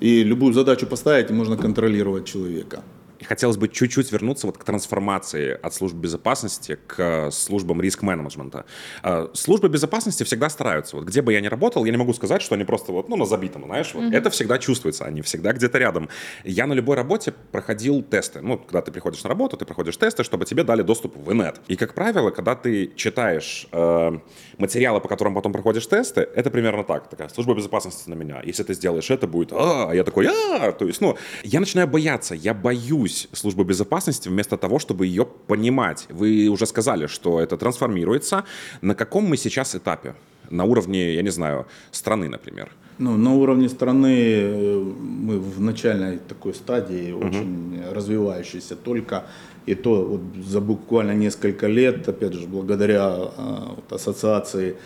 И 0.00 0.24
любую 0.24 0.54
задачу 0.54 0.86
поставить, 0.86 1.30
и 1.30 1.34
можно 1.34 1.56
контролировать 1.56 2.24
человека. 2.24 2.82
И 3.20 3.24
Хотелось 3.24 3.56
бы 3.56 3.68
чуть-чуть 3.68 4.10
вернуться 4.12 4.46
вот 4.46 4.58
к 4.58 4.64
трансформации 4.64 5.58
от 5.62 5.74
служб 5.74 5.94
безопасности 5.94 6.78
к 6.86 6.98
э, 6.98 7.30
службам 7.30 7.80
риск-менеджмента. 7.80 8.64
Э, 9.02 9.28
Службы 9.34 9.68
безопасности 9.68 10.24
всегда 10.24 10.48
стараются. 10.48 10.96
Вот 10.96 11.04
где 11.04 11.22
бы 11.22 11.32
я 11.32 11.40
ни 11.40 11.46
работал, 11.46 11.84
я 11.84 11.92
не 11.92 11.98
могу 11.98 12.12
сказать, 12.14 12.42
что 12.42 12.54
они 12.54 12.64
просто 12.64 12.92
вот, 12.92 13.08
ну, 13.08 13.16
на 13.16 13.26
забитом, 13.26 13.64
знаешь, 13.66 13.92
вот. 13.94 14.12
Это 14.12 14.30
всегда 14.30 14.58
чувствуется, 14.58 15.04
они 15.04 15.22
всегда 15.22 15.52
где-то 15.52 15.78
рядом. 15.78 16.08
Я 16.44 16.66
на 16.66 16.72
любой 16.72 16.96
работе 16.96 17.32
проходил 17.52 18.02
тесты. 18.02 18.40
Ну, 18.40 18.58
когда 18.58 18.80
ты 18.80 18.90
приходишь 18.90 19.22
на 19.22 19.28
работу, 19.28 19.56
ты 19.56 19.64
проходишь 19.64 19.96
тесты, 19.96 20.24
чтобы 20.24 20.46
тебе 20.46 20.64
дали 20.64 20.82
доступ 20.82 21.16
в 21.16 21.32
инет. 21.32 21.60
И, 21.68 21.76
как 21.76 21.94
правило, 21.94 22.30
когда 22.30 22.54
ты 22.54 22.90
читаешь 22.96 23.66
э, 23.70 24.18
материалы, 24.58 25.00
по 25.00 25.08
которым 25.08 25.34
потом 25.34 25.52
проходишь 25.52 25.86
тесты, 25.86 26.22
это 26.22 26.50
примерно 26.50 26.84
так. 26.84 27.08
Такая 27.08 27.28
служба 27.28 27.54
безопасности 27.54 28.08
на 28.08 28.14
меня. 28.14 28.40
Если 28.44 28.62
ты 28.62 28.74
сделаешь 28.74 29.10
это, 29.10 29.26
будет 29.26 29.52
а, 29.52 29.90
а 29.90 29.94
я 29.94 30.04
такой, 30.04 30.26
а, 30.26 30.72
то 30.72 30.86
есть, 30.86 31.00
ну, 31.00 31.16
я 31.42 31.60
начинаю 31.60 31.86
бояться, 31.86 32.34
я 32.34 32.54
боюсь 32.54 33.09
службы 33.32 33.64
безопасности 33.64 34.28
вместо 34.28 34.56
того, 34.56 34.78
чтобы 34.78 35.06
ее 35.06 35.24
понимать. 35.24 36.06
Вы 36.10 36.48
уже 36.48 36.66
сказали, 36.66 37.06
что 37.06 37.40
это 37.40 37.56
трансформируется. 37.56 38.44
На 38.82 38.94
каком 38.94 39.24
мы 39.24 39.36
сейчас 39.36 39.74
этапе? 39.74 40.14
На 40.50 40.64
уровне, 40.64 41.14
я 41.14 41.22
не 41.22 41.30
знаю, 41.30 41.66
страны, 41.92 42.28
например. 42.28 42.70
Ну, 42.98 43.16
на 43.16 43.34
уровне 43.34 43.68
страны 43.68 44.16
э, 44.16 44.78
мы 44.78 45.38
в 45.38 45.60
начальной 45.60 46.18
такой 46.18 46.54
стадии, 46.54 47.12
очень 47.12 47.82
развивающейся 47.92 48.76
только. 48.76 49.24
И 49.66 49.74
то 49.74 50.04
вот 50.04 50.20
за 50.44 50.60
буквально 50.60 51.14
несколько 51.14 51.66
лет, 51.68 52.08
опять 52.08 52.32
же, 52.32 52.46
благодаря 52.46 53.16
э, 53.16 53.74
вот 53.76 53.92
ассоциации 53.92 54.76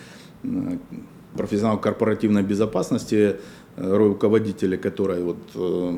профессионалов 1.35 1.81
корпоративной 1.81 2.43
безопасности, 2.43 3.35
э, 3.75 3.97
руководители, 3.97 4.77
которые 4.77 5.23
вот 5.23 5.37
э, 5.55 5.97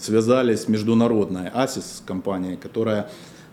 связались 0.00 0.62
с 0.62 0.68
международной 0.68 1.48
АСИС 1.48 2.02
компанией, 2.06 2.56
которая 2.56 3.10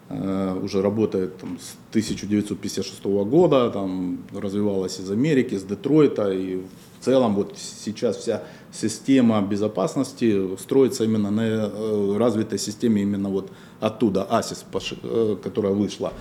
э, 0.09 0.59
уже 0.63 0.81
работает 0.81 1.37
там, 1.37 1.57
с 1.59 1.75
1956 1.89 3.03
года, 3.05 3.69
там 3.69 4.19
развивалась 4.33 4.99
из 4.99 5.09
Америки, 5.11 5.55
с 5.57 5.63
Детройта, 5.63 6.31
и 6.31 6.57
в 6.99 7.05
целом 7.05 7.35
вот 7.35 7.57
сейчас 7.57 8.17
вся 8.17 8.41
система 8.71 9.41
безопасности 9.41 10.57
строится 10.57 11.03
именно 11.03 11.31
на 11.31 11.41
э, 11.41 12.17
развитой 12.17 12.59
системе 12.59 13.01
именно 13.01 13.29
вот 13.29 13.51
оттуда, 13.79 14.23
АСИС, 14.23 14.65
пош- 14.71 14.97
э, 15.03 15.35
которая 15.43 15.73
вышла. 15.73 16.13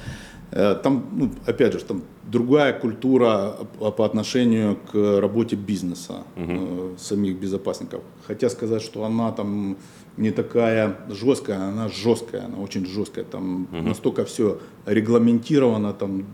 Там, 0.50 1.06
ну, 1.12 1.30
опять 1.46 1.72
же, 1.72 1.80
там 1.80 2.02
другая 2.30 2.78
культура 2.78 3.56
по- 3.96 4.04
отношению 4.04 4.76
к 4.92 5.20
работе 5.20 5.56
бизнеса 5.56 6.22
э, 6.36 6.94
самих 6.98 7.40
безопасников. 7.40 8.02
Хотя 8.26 8.48
сказать, 8.50 8.82
что 8.82 9.02
она 9.04 9.32
там 9.32 9.76
не 10.16 10.30
такая 10.30 10.96
жесткая, 11.08 11.68
она 11.68 11.88
жесткая, 11.88 12.44
она 12.44 12.58
очень 12.58 12.86
жесткая. 12.86 13.24
Там 13.24 13.68
настолько 13.72 14.24
все 14.24 14.58
регламентировано, 14.86 15.92
там 15.92 16.26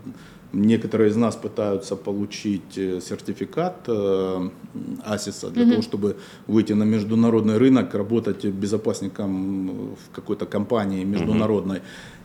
некоторые 0.53 1.09
из 1.09 1.15
нас 1.15 1.35
пытаются 1.35 1.95
получить 1.95 2.77
э, 2.77 2.99
сертификат 3.01 3.85
э, 3.87 4.49
АСИСа 5.05 5.49
для 5.49 5.65
того, 5.69 5.81
чтобы 5.81 6.17
выйти 6.47 6.73
на 6.73 6.83
международный 6.83 7.57
рынок, 7.57 7.93
работать 7.95 8.45
безопасником 8.45 9.95
в 9.95 10.15
какой-то 10.15 10.45
компании 10.45 11.05
международной. 11.05 11.81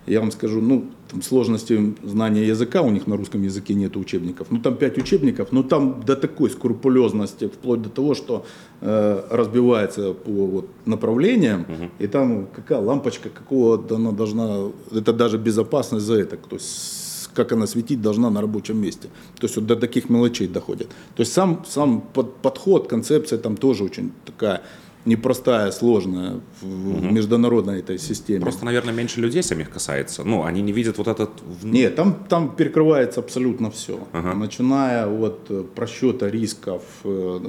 Я 0.06 0.20
вам 0.20 0.30
скажу, 0.30 0.60
ну, 0.60 0.84
там 1.10 1.22
сложности 1.22 1.94
знания 2.04 2.46
языка, 2.46 2.82
у 2.82 2.90
них 2.90 3.06
на 3.06 3.16
русском 3.16 3.42
языке 3.42 3.74
нет 3.74 3.96
учебников. 3.96 4.48
Ну, 4.50 4.60
там 4.60 4.76
пять 4.76 4.98
учебников, 4.98 5.52
но 5.52 5.62
там 5.62 6.02
до 6.06 6.16
такой 6.16 6.50
скрупулезности, 6.50 7.48
вплоть 7.48 7.82
до 7.82 7.88
того, 7.88 8.14
что 8.14 8.44
э, 8.80 9.22
разбивается 9.30 10.12
по 10.12 10.46
вот, 10.46 10.68
направлениям, 10.84 11.66
и 11.98 12.06
там 12.06 12.46
какая 12.54 12.80
лампочка, 12.80 13.28
какого 13.28 13.84
она 13.90 14.12
должна, 14.12 14.70
это 14.92 15.12
даже 15.12 15.38
безопасность 15.38 16.06
за 16.06 16.14
это, 16.14 16.36
то 16.36 16.56
есть 16.56 17.06
как 17.34 17.52
она 17.52 17.66
светить 17.66 18.00
должна 18.00 18.30
на 18.30 18.40
рабочем 18.40 18.78
месте. 18.78 19.08
То 19.38 19.44
есть 19.44 19.56
вот 19.56 19.66
до 19.66 19.76
таких 19.76 20.08
мелочей 20.08 20.48
доходит. 20.48 20.88
То 21.14 21.20
есть 21.20 21.32
сам, 21.32 21.64
сам 21.68 22.00
под- 22.00 22.36
подход, 22.36 22.88
концепция 22.88 23.38
там 23.38 23.56
тоже 23.56 23.84
очень 23.84 24.10
такая 24.24 24.62
непростая, 25.06 25.70
сложная 25.70 26.40
в, 26.60 26.66
в 26.66 27.12
международной 27.12 27.78
этой 27.78 27.98
системе. 27.98 28.40
Просто, 28.40 28.64
наверное, 28.64 28.92
меньше 28.92 29.20
людей 29.20 29.42
самих 29.42 29.70
касается. 29.70 30.24
Ну, 30.24 30.44
они 30.44 30.62
не 30.62 30.72
видят 30.72 30.98
вот 30.98 31.08
этот... 31.08 31.30
Нет, 31.62 31.94
там, 31.94 32.14
там 32.28 32.54
перекрывается 32.56 33.20
абсолютно 33.20 33.70
все. 33.70 33.98
Начиная 34.12 35.06
от 35.06 35.46
э, 35.48 35.64
просчета 35.74 36.28
рисков. 36.28 36.82
э, 37.04 37.40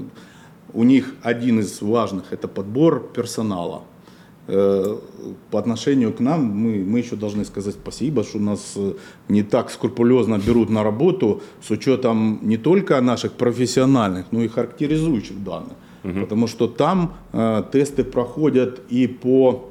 У 0.73 0.83
них 0.83 1.15
один 1.23 1.59
из 1.59 1.81
важных– 1.81 2.23
это 2.31 2.47
подбор 2.47 3.11
персонала. 3.15 3.81
Э, 4.47 4.97
По 5.51 5.59
отношению 5.59 6.13
к 6.13 6.19
нам 6.19 6.45
мы, 6.45 6.85
мы 6.85 6.99
еще 6.99 7.15
должны 7.15 7.43
сказать 7.45 7.75
спасибо, 7.81 8.23
что 8.23 8.39
нас 8.39 8.77
не 9.29 9.43
так 9.43 9.71
скрупулезно 9.71 10.37
берут 10.37 10.69
на 10.69 10.83
работу 10.83 11.41
с 11.61 11.71
учетом 11.71 12.39
не 12.43 12.57
только 12.57 13.01
наших 13.01 13.31
профессиональных, 13.33 14.31
но 14.31 14.43
и 14.43 14.47
характеризующих 14.47 15.43
данных. 15.43 15.73
Потому 16.13 16.47
что 16.47 16.67
там 16.67 17.13
э, 17.33 17.63
тесты 17.71 18.03
проходят 18.03 18.81
и 18.89 19.07
по 19.07 19.69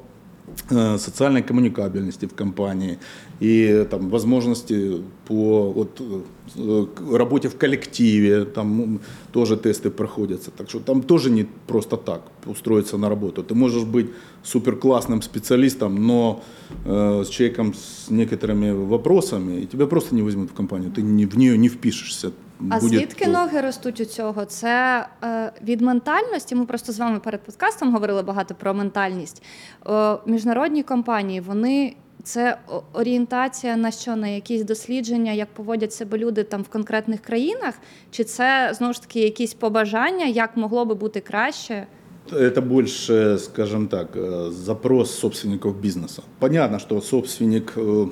э, 0.69 0.97
социальной 0.97 1.43
коммуникабельности 1.43 2.25
в 2.25 2.33
компании 2.33 2.97
и 3.39 3.85
там 3.91 4.09
возможности 4.09 5.01
по 5.27 5.71
вот, 5.71 6.01
э, 6.55 6.85
работе 7.17 7.49
в 7.49 7.57
коллективе, 7.57 8.45
там 8.45 8.99
тоже 9.31 9.57
тесты 9.57 9.89
проходятся. 9.89 10.51
Так 10.51 10.69
что 10.69 10.79
там 10.79 11.01
тоже 11.01 11.29
не 11.29 11.45
просто 11.67 11.97
так 11.97 12.21
устроиться 12.45 12.97
на 12.97 13.09
работу. 13.09 13.43
Ты 13.43 13.55
можешь 13.55 13.83
быть 13.83 14.07
супер 14.43 14.75
классным 14.75 15.21
специалистом, 15.21 16.07
но 16.07 16.43
э, 16.85 17.23
с 17.25 17.29
человеком 17.29 17.73
с 17.73 18.09
некоторыми 18.09 18.71
вопросами, 18.71 19.61
и 19.61 19.65
тебя 19.67 19.85
просто 19.85 20.15
не 20.15 20.23
возьмут 20.23 20.49
в 20.49 20.53
компанию, 20.53 20.91
ты 20.91 21.01
не, 21.01 21.25
в 21.25 21.37
нее 21.37 21.57
не 21.57 21.69
впишешься. 21.69 22.31
А 22.70 22.80
Будет, 22.80 22.98
звідки 22.98 23.24
э, 23.24 23.32
ноги 23.32 23.60
ростуть 23.60 24.00
у 24.00 24.04
цього? 24.04 24.44
Це 24.44 25.06
е, 25.24 25.52
від 25.64 25.80
ментальності. 25.80 26.54
Ми 26.54 26.64
просто 26.64 26.92
з 26.92 26.98
вами 26.98 27.18
перед 27.18 27.40
подкастом 27.40 27.92
говорили 27.92 28.22
багато 28.22 28.54
про 28.54 28.74
ментальність. 28.74 29.42
Е, 29.86 30.16
міжнародні 30.26 30.82
компанії 30.82 31.40
вони. 31.40 31.96
Це 32.24 32.58
о- 32.68 32.82
орієнтація 32.92 33.76
на 33.76 33.90
що? 33.90 34.16
На 34.16 34.28
якісь 34.28 34.62
дослідження, 34.62 35.32
як 35.32 35.48
поводять 35.48 35.92
себе 35.92 36.18
люди 36.18 36.42
там 36.42 36.62
в 36.62 36.68
конкретних 36.68 37.20
країнах? 37.20 37.74
Чи 38.10 38.24
це 38.24 38.72
знову 38.74 38.92
ж 38.92 39.02
таки 39.02 39.20
якісь 39.20 39.54
побажання, 39.54 40.24
як 40.24 40.56
могло 40.56 40.84
би 40.84 40.94
бути 40.94 41.20
краще? 41.20 41.86
Это 42.30 42.60
больше, 42.62 43.38
скажем 43.38 43.88
так, 43.88 44.16
э, 44.16 44.50
запрос 44.50 45.10
собственников 45.18 45.80
бизнеса. 45.80 46.22
Понятно, 46.38 46.78
что 46.78 47.00
собственник 47.00 47.72
э, 47.76 48.06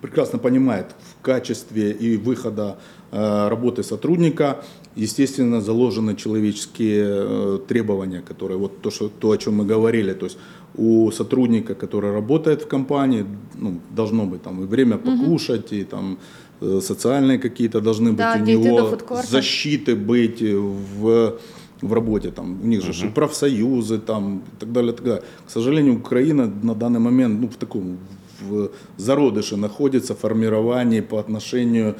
прекрасно 0.00 0.38
понимает 0.38 0.86
в 1.00 1.22
качестве 1.22 1.90
и 1.90 2.16
выхода 2.18 2.66
э, 2.66 2.97
работы 3.11 3.83
сотрудника, 3.83 4.63
естественно, 4.95 5.61
заложены 5.61 6.15
человеческие 6.15 7.05
э, 7.05 7.59
требования, 7.67 8.21
которые 8.21 8.57
вот 8.57 8.81
то, 8.81 8.91
что, 8.91 9.09
то, 9.09 9.31
о 9.31 9.37
чем 9.37 9.55
мы 9.55 9.65
говорили, 9.65 10.13
то 10.13 10.25
есть 10.25 10.37
у 10.75 11.11
сотрудника, 11.11 11.75
который 11.75 12.11
работает 12.11 12.61
в 12.61 12.67
компании, 12.67 13.25
ну, 13.55 13.79
должно 13.95 14.25
быть 14.25 14.41
там 14.43 14.63
и 14.63 14.65
время 14.67 14.97
покушать, 14.97 15.73
и 15.73 15.83
там 15.83 16.17
э, 16.61 16.81
социальные 16.81 17.39
какие-то 17.39 17.81
должны 17.81 18.13
Да, 18.13 18.33
быть 18.33 18.41
у 18.41 18.45
дойти 18.45 18.63
до 18.63 18.69
него 18.69 18.97
защиты 19.31 19.95
быть 19.95 20.41
в 20.41 21.39
в 21.81 21.93
работе, 21.93 22.31
там, 22.31 22.59
у 22.63 22.67
них 22.67 22.81
же 22.81 22.93
ж 22.93 23.05
и 23.05 23.09
профсоюзы, 23.09 23.99
там, 23.99 24.39
и 24.39 24.59
так 24.59 24.71
далее, 24.71 24.91
так 24.91 25.05
далее. 25.05 25.23
К 25.47 25.49
сожалению, 25.49 25.95
Украина 25.95 26.51
на 26.63 26.75
данный 26.75 26.99
момент, 26.99 27.39
ну, 27.41 27.47
в 27.47 27.55
таком, 27.55 27.97
в 28.41 28.69
зародыше 28.97 29.55
находится 29.55 30.13
формирование 30.13 31.01
по 31.01 31.17
отношению 31.17 31.89
э, 31.89 31.95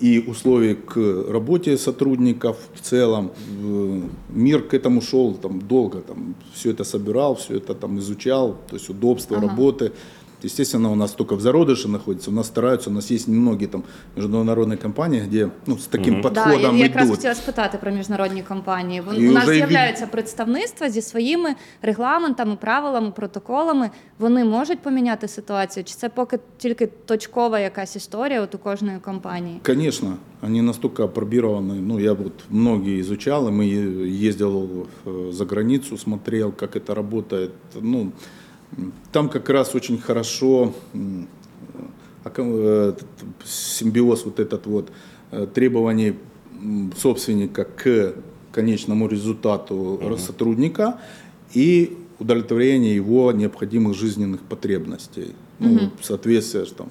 и 0.00 0.18
условий 0.30 0.74
к 0.74 1.24
работе 1.28 1.76
сотрудников 1.78 2.56
в 2.74 2.80
целом. 2.80 3.30
В- 3.62 4.02
Мир 4.28 4.62
к 4.62 4.74
этому 4.74 5.00
шел 5.00 5.34
там 5.34 5.60
долго, 5.60 6.00
там, 6.00 6.34
все 6.54 6.70
это 6.70 6.84
собирал, 6.84 7.34
все 7.34 7.56
это 7.56 7.74
там 7.74 7.98
изучал, 7.98 8.56
то 8.68 8.76
есть 8.76 8.88
удобство 8.90 9.36
работы. 9.40 9.92
Естественно, 10.43 10.91
у 10.91 10.95
нас 10.95 11.11
только 11.11 11.35
в 11.35 11.39
зародыше 11.41 11.87
находится, 11.87 12.29
у 12.29 12.33
нас 12.33 12.47
стараются, 12.47 12.89
у 12.89 12.93
нас 12.93 13.11
есть 13.11 13.27
немногие 13.27 13.67
там 13.67 13.83
международные 14.17 14.77
компании, 14.77 15.21
где 15.21 15.49
ну, 15.65 15.75
с 15.77 15.87
таким 15.87 16.21
Да, 16.21 16.29
подходом 16.29 16.77
я 16.77 16.83
якраз 16.85 17.05
идут. 17.07 17.15
хотіла 17.17 17.35
спитати 17.35 17.77
про 17.81 17.91
міжнародні 17.91 18.43
компанії. 18.43 19.01
Вон- 19.01 19.15
І 19.23 19.29
у 19.29 19.31
нас 19.31 19.43
вже 19.43 19.53
й 19.53 19.61
від- 19.61 19.67
з'являються 19.69 20.07
представництва 20.07 20.89
зі 20.89 21.01
своїми 21.01 21.55
регламентами, 21.81 22.55
правилами, 22.55 23.11
протоколами. 23.11 23.89
Вони 24.19 24.43
можуть 24.45 24.79
поміняти 24.79 25.27
ситуацію? 25.27 25.83
Чи 25.83 25.95
це 25.95 26.09
поки 26.09 26.39
тільки 26.57 26.87
точкова 27.05 27.59
якась 27.59 27.95
історія 27.95 28.41
от 28.41 28.55
у 28.55 28.57
кожної 28.57 28.99
компанії? 28.99 29.59
Конечно, 29.65 30.13
они 30.43 30.61
настолько 30.61 31.03
апробированы. 31.05 31.81
Ну, 31.81 31.99
я 31.99 32.13
вот 32.13 32.33
многие 32.49 32.99
изучал, 32.99 33.47
и 33.47 33.51
мы 33.51 33.63
е- 33.63 34.27
ездил 34.29 34.69
э, 35.05 35.31
за 35.31 35.45
границу, 35.45 35.97
смотрел, 35.97 36.53
как 36.55 36.75
это 36.75 36.93
работает. 36.93 37.51
Ну, 37.81 38.01
м, 38.01 38.11
там 39.12 39.28
как 39.28 39.48
раз 39.50 39.74
очень 39.74 39.98
хорошо 39.98 40.74
а 42.22 42.32
э, 42.36 42.94
симбиоз 43.44 44.24
вот 44.24 44.40
этот 44.40 44.66
вот 44.66 44.90
э, 45.30 45.46
требований 45.52 46.16
собственника 46.96 47.64
к 47.64 48.14
конечному 48.52 49.08
результату 49.08 50.00
сотрудника 50.18 51.00
и 51.54 51.96
удовлетворение 52.18 52.94
его 52.94 53.32
необходимых 53.32 53.94
жизненных 53.94 54.40
потребностей. 54.42 55.34
Ну, 55.58 55.90
соответствие 56.02 56.66
там, 56.66 56.90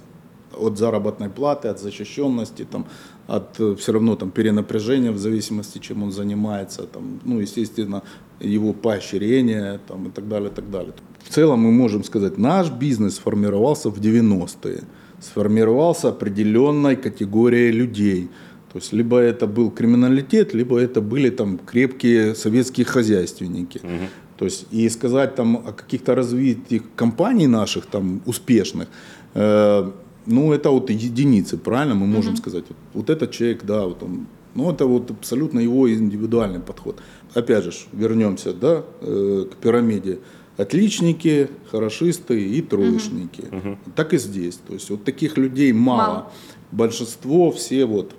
от 0.57 0.77
заработной 0.77 1.29
платы, 1.29 1.67
от 1.67 1.79
защищенности, 1.79 2.65
там, 2.65 2.85
от 3.27 3.59
все 3.77 3.91
равно 3.91 4.15
там, 4.15 4.31
перенапряжения 4.31 5.11
в 5.11 5.17
зависимости, 5.17 5.77
чем 5.79 6.03
он 6.03 6.11
занимается, 6.11 6.83
там, 6.83 7.19
ну, 7.25 7.39
естественно, 7.39 8.01
его 8.39 8.73
поощрение 8.73 9.79
там, 9.87 10.07
и 10.07 10.11
так 10.11 10.27
далее, 10.27 10.49
и 10.49 10.53
так 10.53 10.69
далее. 10.69 10.93
В 11.23 11.29
целом 11.29 11.59
мы 11.59 11.71
можем 11.71 12.03
сказать, 12.03 12.37
наш 12.37 12.71
бизнес 12.71 13.15
сформировался 13.15 13.89
в 13.89 13.99
90-е, 13.99 14.83
сформировался 15.21 16.09
определенной 16.09 16.95
категорией 16.95 17.71
людей. 17.71 18.29
То 18.71 18.79
есть 18.79 18.93
либо 18.93 19.17
это 19.17 19.47
был 19.47 19.71
криминалитет, 19.71 20.53
либо 20.53 20.77
это 20.77 21.01
были 21.01 21.29
там 21.29 21.57
крепкие 21.57 22.35
советские 22.35 22.85
хозяйственники. 22.85 23.81
То 24.37 24.45
есть 24.45 24.67
и 24.71 24.89
сказать 24.89 25.35
там 25.35 25.57
о 25.57 25.73
каких-то 25.73 26.15
развитых 26.15 26.83
компаний 26.95 27.47
наших 27.47 27.85
там 27.85 28.21
успешных, 28.25 28.87
э, 29.33 29.91
ну 30.25 30.53
это 30.53 30.69
вот 30.69 30.89
единицы, 30.89 31.57
правильно 31.57 31.95
мы 31.95 32.07
можем 32.07 32.37
сказать. 32.37 32.63
Вот, 32.69 32.77
вот 32.93 33.09
этот 33.09 33.31
человек, 33.31 33.65
да, 33.65 33.85
вот 33.85 34.03
он 34.03 34.27
Ну, 34.55 34.71
это 34.71 34.85
вот 34.85 35.11
абсолютно 35.11 35.59
его 35.59 35.91
индивидуальный 35.91 36.59
подход. 36.59 36.99
Опять 37.33 37.63
же, 37.65 37.71
вернемся 37.93 38.53
да, 38.53 38.83
э, 39.01 39.45
к 39.51 39.55
пирамиде. 39.57 40.19
Отличники, 40.57 41.49
хорошисты 41.71 42.41
и 42.41 42.61
троечники. 42.61 43.45
Так 43.95 44.13
и 44.13 44.17
здесь. 44.17 44.59
То 44.67 44.73
есть 44.73 44.89
вот 44.89 45.03
таких 45.03 45.37
людей 45.37 45.71
мало. 45.71 45.97
Мало. 45.97 46.31
Большинство 46.71 47.51
все 47.51 47.85
вот 47.85 48.13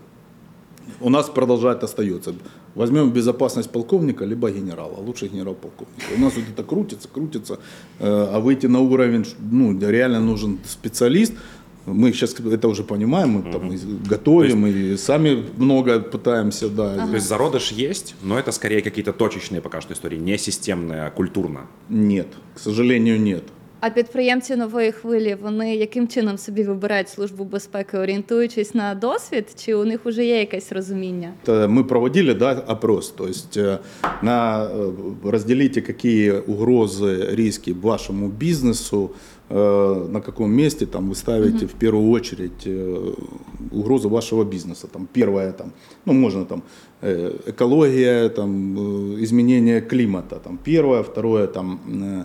у 1.00 1.10
нас 1.10 1.28
продолжает 1.28 1.82
остается. 1.84 2.34
Возьмем 2.74 3.10
безопасность 3.10 3.70
полковника, 3.70 4.24
либо 4.24 4.50
генерала, 4.50 4.94
лучше 4.98 5.26
генерал-полковника. 5.26 6.04
У 6.16 6.20
нас 6.20 6.34
вот 6.36 6.44
это 6.52 6.62
крутится, 6.62 7.08
крутится, 7.08 7.58
э, 7.98 8.28
а 8.32 8.38
выйти 8.38 8.66
на 8.66 8.80
уровень, 8.80 9.26
ну, 9.38 9.76
реально 9.78 10.20
нужен 10.20 10.60
специалист. 10.64 11.32
Мы 11.85 12.13
сейчас 12.13 12.33
это 12.33 12.67
уже 12.67 12.83
понимаем, 12.83 13.29
мы 13.29 13.51
там 13.51 13.71
и 13.71 13.77
готовим, 14.09 14.65
и 14.65 14.97
сами 14.97 15.43
много 15.57 15.99
пытаемся, 15.99 16.67
да. 16.67 17.05
То 17.05 17.13
есть 17.13 17.27
зародыш 17.27 17.71
есть, 17.71 18.15
но 18.23 18.39
это 18.39 18.51
скорее 18.51 18.81
какие-то 18.81 19.13
точечные 19.13 19.61
пока 19.61 19.81
что 19.81 19.93
истории, 19.93 20.17
не 20.17 20.37
системные, 20.37 21.05
а 21.05 21.11
культурно. 21.11 21.67
Нет, 21.89 22.27
к 22.55 22.59
сожалению, 22.59 23.19
нет. 23.19 23.43
А 23.79 23.89
підприємці 23.89 24.55
нової 24.55 24.91
хвилі 24.91 25.37
вони 25.41 25.75
яким 25.75 26.07
чином 26.07 26.37
собі 26.37 26.63
вибирають 26.63 27.09
службу 27.09 27.43
безпеки, 27.43 27.97
орієнтуючись 27.97 28.73
на 28.73 28.95
досвід, 28.95 29.45
чи 29.65 29.75
у 29.75 29.85
них 29.85 29.99
вже 30.05 30.25
є 30.25 30.39
якесь 30.39 30.71
розуміння? 30.71 31.33
Это 31.45 31.67
мы 31.67 31.83
проводили 31.83 32.33
да, 32.33 32.63
опрос, 32.67 33.09
то 33.09 33.27
есть 33.27 33.57
э, 33.57 33.79
на, 34.21 34.67
э, 34.71 34.91
разделите, 35.31 35.81
какие 35.81 36.31
угрозы, 36.31 37.35
риски 37.35 37.73
вашему 37.73 38.27
бизнесу, 38.27 39.09
э, 39.38 39.38
На 39.50 40.20
каком 40.20 40.52
месте 40.52 40.86
там, 40.86 41.08
вы 41.08 41.14
ставите 41.14 41.66
в 41.66 41.72
первую 41.72 42.10
очередь 42.10 42.66
э, 42.66 43.14
угрозу 43.72 44.08
вашего 44.08 44.44
бизнеса. 44.44 44.86
Там, 44.86 45.08
первое, 45.12 45.52
там, 45.52 45.72
ну, 46.04 46.12
можно 46.12 46.44
там, 46.44 46.62
э, 47.02 47.36
экология, 47.46 48.28
там, 48.28 48.76
э, 48.78 49.24
изменение 49.24 49.80
климата. 49.80 50.36
Там, 50.36 50.56
первое, 50.64 51.02
второе, 51.02 51.46
там, 51.46 51.80
э, 51.86 52.24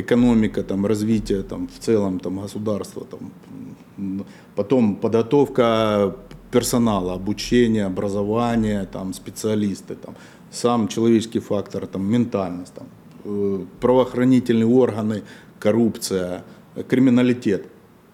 экономика, 0.00 0.62
там, 0.62 0.86
развитие 0.86 1.42
там, 1.42 1.66
в 1.66 1.78
целом 1.78 2.20
там, 2.20 2.40
государства. 2.40 3.06
Там, 3.10 4.24
потом 4.54 4.96
подготовка 4.96 6.14
персонала, 6.50 7.14
обучение, 7.14 7.86
образование, 7.86 8.84
там, 8.84 9.14
специалисты, 9.14 9.94
там, 9.94 10.14
сам 10.50 10.88
человеческий 10.88 11.40
фактор, 11.40 11.86
там, 11.86 12.02
ментальность, 12.02 12.74
там, 12.74 12.86
э, 13.24 13.64
правоохранительные 13.80 14.66
органы, 14.66 15.22
коррупция, 15.58 16.38
э, 16.38 16.55
криминалитет. 16.82 17.66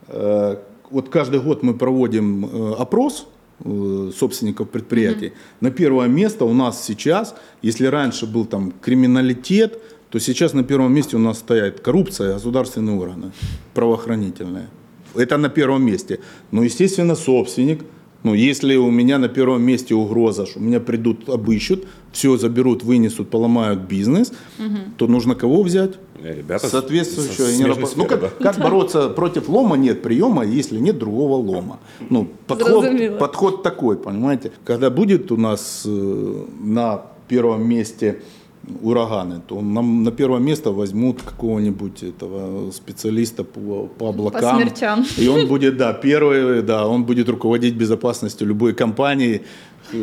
Э, 0.09 0.57
Вот 0.91 1.09
каждый 1.09 1.41
год 1.41 1.63
мы 1.63 1.75
проводим 1.75 2.45
э, 2.45 2.75
опрос 2.79 3.27
э, 3.65 4.11
собственников 4.15 4.69
предприятий. 4.69 5.33
На 5.61 5.71
первое 5.71 6.09
место 6.09 6.45
у 6.45 6.53
нас 6.53 6.85
сейчас, 6.85 7.35
если 7.63 7.87
раньше 7.87 8.27
был 8.27 8.45
там 8.45 8.73
криминалитет, 8.83 9.81
то 10.11 10.21
сейчас 10.21 10.55
на 10.55 10.63
первом 10.63 10.93
месте 10.93 11.17
у 11.17 11.21
нас 11.21 11.39
стоят 11.39 11.81
коррупция, 11.81 12.35
государственные 12.35 12.99
органы, 12.99 13.33
правоохранительные. 13.75 14.69
Это 15.15 15.39
на 15.39 15.49
первом 15.49 15.83
месте. 15.87 16.19
Но, 16.51 16.63
естественно, 16.63 17.15
собственник, 17.15 17.85
ну, 18.23 18.35
если 18.35 18.77
у 18.77 18.91
меня 18.91 19.19
на 19.19 19.29
первом 19.29 19.63
месте 19.63 19.95
угроза, 19.95 20.47
что 20.47 20.61
меня 20.61 20.81
придут, 20.81 21.29
обыщут, 21.29 21.85
все 22.13 22.37
заберут, 22.37 22.85
вынесут, 22.85 23.31
поломают 23.31 23.81
бизнес, 23.81 24.33
то 24.97 25.07
нужно 25.07 25.35
кого 25.35 25.63
взять? 25.63 25.93
Э, 26.23 26.37
Ребята, 26.37 26.69
Соответствующего. 26.69 27.47
с- 27.47 27.51
не 27.59 27.65
смежной 27.65 27.85
рабо- 27.85 27.93
Ну, 27.97 28.05
как, 28.07 28.21
да. 28.21 28.29
как 28.41 28.59
бороться 28.59 29.09
против 29.09 29.49
лома? 29.49 29.77
Нет 29.77 30.03
приема, 30.03 30.45
если 30.45 30.79
нет 30.79 30.99
другого 30.99 31.35
лома. 31.37 31.79
Ну, 32.11 32.29
подход, 32.47 32.85
подход 33.19 33.63
такой, 33.63 33.97
понимаете? 33.97 34.53
Когда 34.65 34.91
будет 34.91 35.33
у 35.33 35.37
нас 35.37 35.83
э, 35.85 36.45
на 36.63 37.03
первом 37.29 37.67
месте 37.69 38.21
ураганы, 38.83 39.41
то 39.47 39.61
нам 39.61 40.05
на 40.05 40.11
первое 40.11 40.41
место 40.41 40.71
возьмут 40.71 41.23
какого-нибудь 41.23 42.03
этого 42.03 42.71
специалиста 42.71 43.45
по, 43.45 43.87
по 43.87 44.09
облакам. 44.09 44.57
смерчам. 44.57 45.05
И 45.19 45.29
он 45.29 45.49
будет, 45.49 45.77
да, 45.77 45.93
первый, 45.93 46.63
да, 46.63 46.87
он 46.87 47.05
будет 47.05 47.29
руководить 47.29 47.75
безопасностью 47.75 48.47
любой 48.47 48.75
компании, 48.75 49.43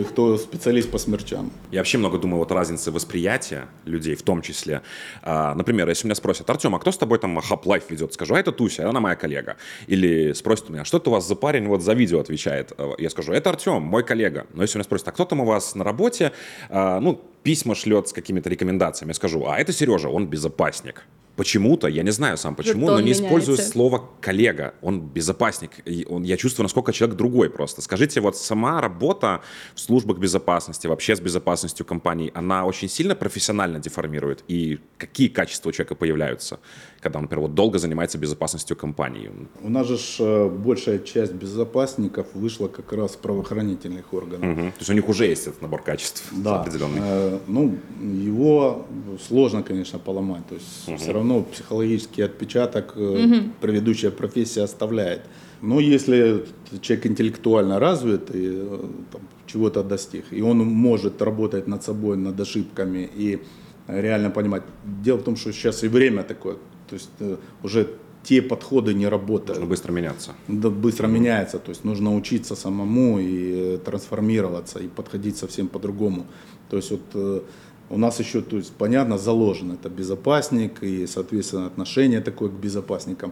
кто 0.09 0.37
специалист 0.37 0.89
по 0.91 0.97
смерчам. 0.97 1.51
Я 1.71 1.79
вообще 1.79 1.97
много 1.97 2.17
думаю 2.17 2.39
вот 2.39 2.51
о 2.51 2.55
разнице 2.55 2.91
восприятия 2.91 3.67
людей 3.85 4.15
в 4.15 4.23
том 4.23 4.41
числе. 4.41 4.81
А, 5.21 5.55
например, 5.55 5.87
если 5.89 6.07
меня 6.07 6.15
спросят, 6.15 6.49
Артем, 6.49 6.75
а 6.75 6.79
кто 6.79 6.91
с 6.91 6.97
тобой 6.97 7.19
там 7.19 7.37
Hub 7.39 7.58
Life 7.58 7.83
ведет? 7.89 8.13
Скажу, 8.13 8.35
а 8.35 8.39
это 8.39 8.51
Туся, 8.51 8.89
она 8.89 8.99
моя 8.99 9.15
коллега. 9.15 9.57
Или 9.87 10.33
спросят 10.33 10.69
у 10.69 10.73
меня, 10.73 10.85
что 10.85 10.97
это 10.97 11.09
у 11.09 11.13
вас 11.13 11.27
за 11.27 11.35
парень 11.35 11.67
вот 11.67 11.81
за 11.81 11.93
видео 11.93 12.19
отвечает? 12.19 12.73
А, 12.77 12.93
Я 12.97 13.09
скажу, 13.09 13.31
это 13.33 13.49
Артем, 13.49 13.81
мой 13.81 14.03
коллега. 14.03 14.47
Но 14.53 14.63
если 14.63 14.77
меня 14.77 14.83
спросят, 14.83 15.07
а 15.07 15.11
кто 15.11 15.25
там 15.25 15.41
у 15.41 15.45
вас 15.45 15.75
на 15.75 15.83
работе? 15.83 16.31
А, 16.69 16.99
ну, 16.99 17.21
письма 17.43 17.75
шлет 17.75 18.07
с 18.07 18.13
какими-то 18.13 18.49
рекомендациями. 18.49 19.11
Я 19.11 19.15
скажу, 19.15 19.45
а 19.47 19.57
это 19.57 19.73
Сережа, 19.73 20.09
он 20.09 20.27
безопасник. 20.27 21.03
Почему-то, 21.39 21.87
я 21.87 22.03
не 22.03 22.11
знаю 22.11 22.37
сам 22.37 22.53
почему, 22.53 22.87
но 22.87 22.99
не 22.99 23.13
использую 23.13 23.55
меняется. 23.55 23.71
слово 23.71 24.09
коллега. 24.19 24.73
Он 24.81 24.99
безопасник. 24.99 25.71
И 25.85 26.05
он, 26.09 26.23
я 26.23 26.35
чувствую, 26.35 26.65
насколько 26.65 26.91
человек 26.91 27.17
другой 27.17 27.49
просто. 27.49 27.81
Скажите, 27.81 28.19
вот 28.19 28.35
сама 28.35 28.81
работа 28.81 29.39
в 29.73 29.79
службах 29.79 30.17
безопасности, 30.17 30.87
вообще 30.87 31.15
с 31.15 31.21
безопасностью 31.21 31.85
компаний, 31.85 32.29
она 32.33 32.65
очень 32.65 32.89
сильно 32.89 33.15
профессионально 33.15 33.79
деформирует? 33.79 34.43
И 34.49 34.79
какие 34.97 35.29
качества 35.29 35.69
у 35.69 35.71
человека 35.71 35.95
появляются, 35.95 36.59
когда 37.01 37.19
он, 37.19 37.23
например, 37.23 37.43
вот 37.47 37.55
долго 37.55 37.79
занимается 37.79 38.17
безопасностью 38.17 38.75
компании? 38.75 39.31
У 39.61 39.69
нас 39.69 39.87
же 39.87 39.97
э, 40.19 40.49
большая 40.49 40.99
часть 40.99 41.33
безопасников 41.33 42.27
вышла 42.33 42.67
как 42.67 42.91
раз 42.93 43.13
с 43.13 43.15
правоохранительных 43.15 44.13
органов. 44.13 44.45
Мгм. 44.45 44.71
То 44.71 44.77
есть 44.79 44.89
у 44.89 44.93
них 44.93 45.07
уже 45.09 45.25
есть 45.25 45.47
этот 45.47 45.61
набор 45.61 45.81
качеств 45.83 46.23
Да. 46.31 46.61
определенный. 46.61 46.99
Э, 47.01 47.39
Ну, 47.47 47.75
его 47.99 48.85
сложно, 49.27 49.63
конечно, 49.63 49.99
поломать. 49.99 50.45
То 50.47 50.55
есть 50.55 51.01
все 51.01 51.11
равно 51.13 51.43
психологический 51.43 52.21
отпечаток 52.23 52.93
э, 52.95 53.41
предыдущая 53.61 54.11
профессия 54.11 54.63
оставляет. 54.63 55.21
Но 55.61 55.79
если 55.79 56.45
человек 56.81 57.05
интеллектуально 57.05 57.79
развит 57.79 58.29
и 58.35 58.49
э, 58.51 58.79
там, 59.11 59.21
чего-то 59.45 59.83
достиг, 59.83 60.25
и 60.31 60.41
он 60.41 60.57
может 60.59 61.21
работать 61.21 61.67
над 61.67 61.83
собой, 61.83 62.17
над 62.17 62.39
ошибками 62.39 63.09
и 63.17 63.39
реально 63.87 64.29
понимать. 64.29 64.63
Дело 65.03 65.17
в 65.17 65.23
том, 65.23 65.35
что 65.35 65.51
сейчас 65.51 65.83
и 65.83 65.87
время 65.87 66.23
такое. 66.23 66.55
То 66.89 66.95
есть 66.95 67.09
э, 67.19 67.37
уже 67.63 67.87
те 68.23 68.41
подходы 68.41 68.93
не 68.93 69.07
работают. 69.07 69.59
Нужно 69.59 69.65
быстро 69.65 69.91
меняться. 69.91 70.31
Да, 70.47 70.69
быстро 70.69 71.07
меняется, 71.07 71.59
то 71.59 71.69
есть 71.69 71.85
нужно 71.85 72.15
учиться 72.15 72.55
самому 72.55 73.19
и 73.19 73.75
э, 73.75 73.77
трансформироваться 73.77 74.79
и 74.79 74.87
подходить 74.87 75.37
совсем 75.37 75.67
по-другому. 75.67 76.25
То 76.69 76.77
есть 76.77 76.91
вот 76.91 77.01
э, 77.13 77.41
у 77.89 77.97
нас 77.97 78.19
еще, 78.19 78.41
то 78.41 78.57
есть 78.57 78.73
понятно, 78.73 79.17
заложено 79.17 79.73
это 79.73 79.89
безопасник 79.89 80.83
и, 80.83 81.07
соответственно, 81.07 81.65
отношение 81.65 82.21
такое 82.21 82.49
к 82.49 82.53
безопасникам. 82.53 83.31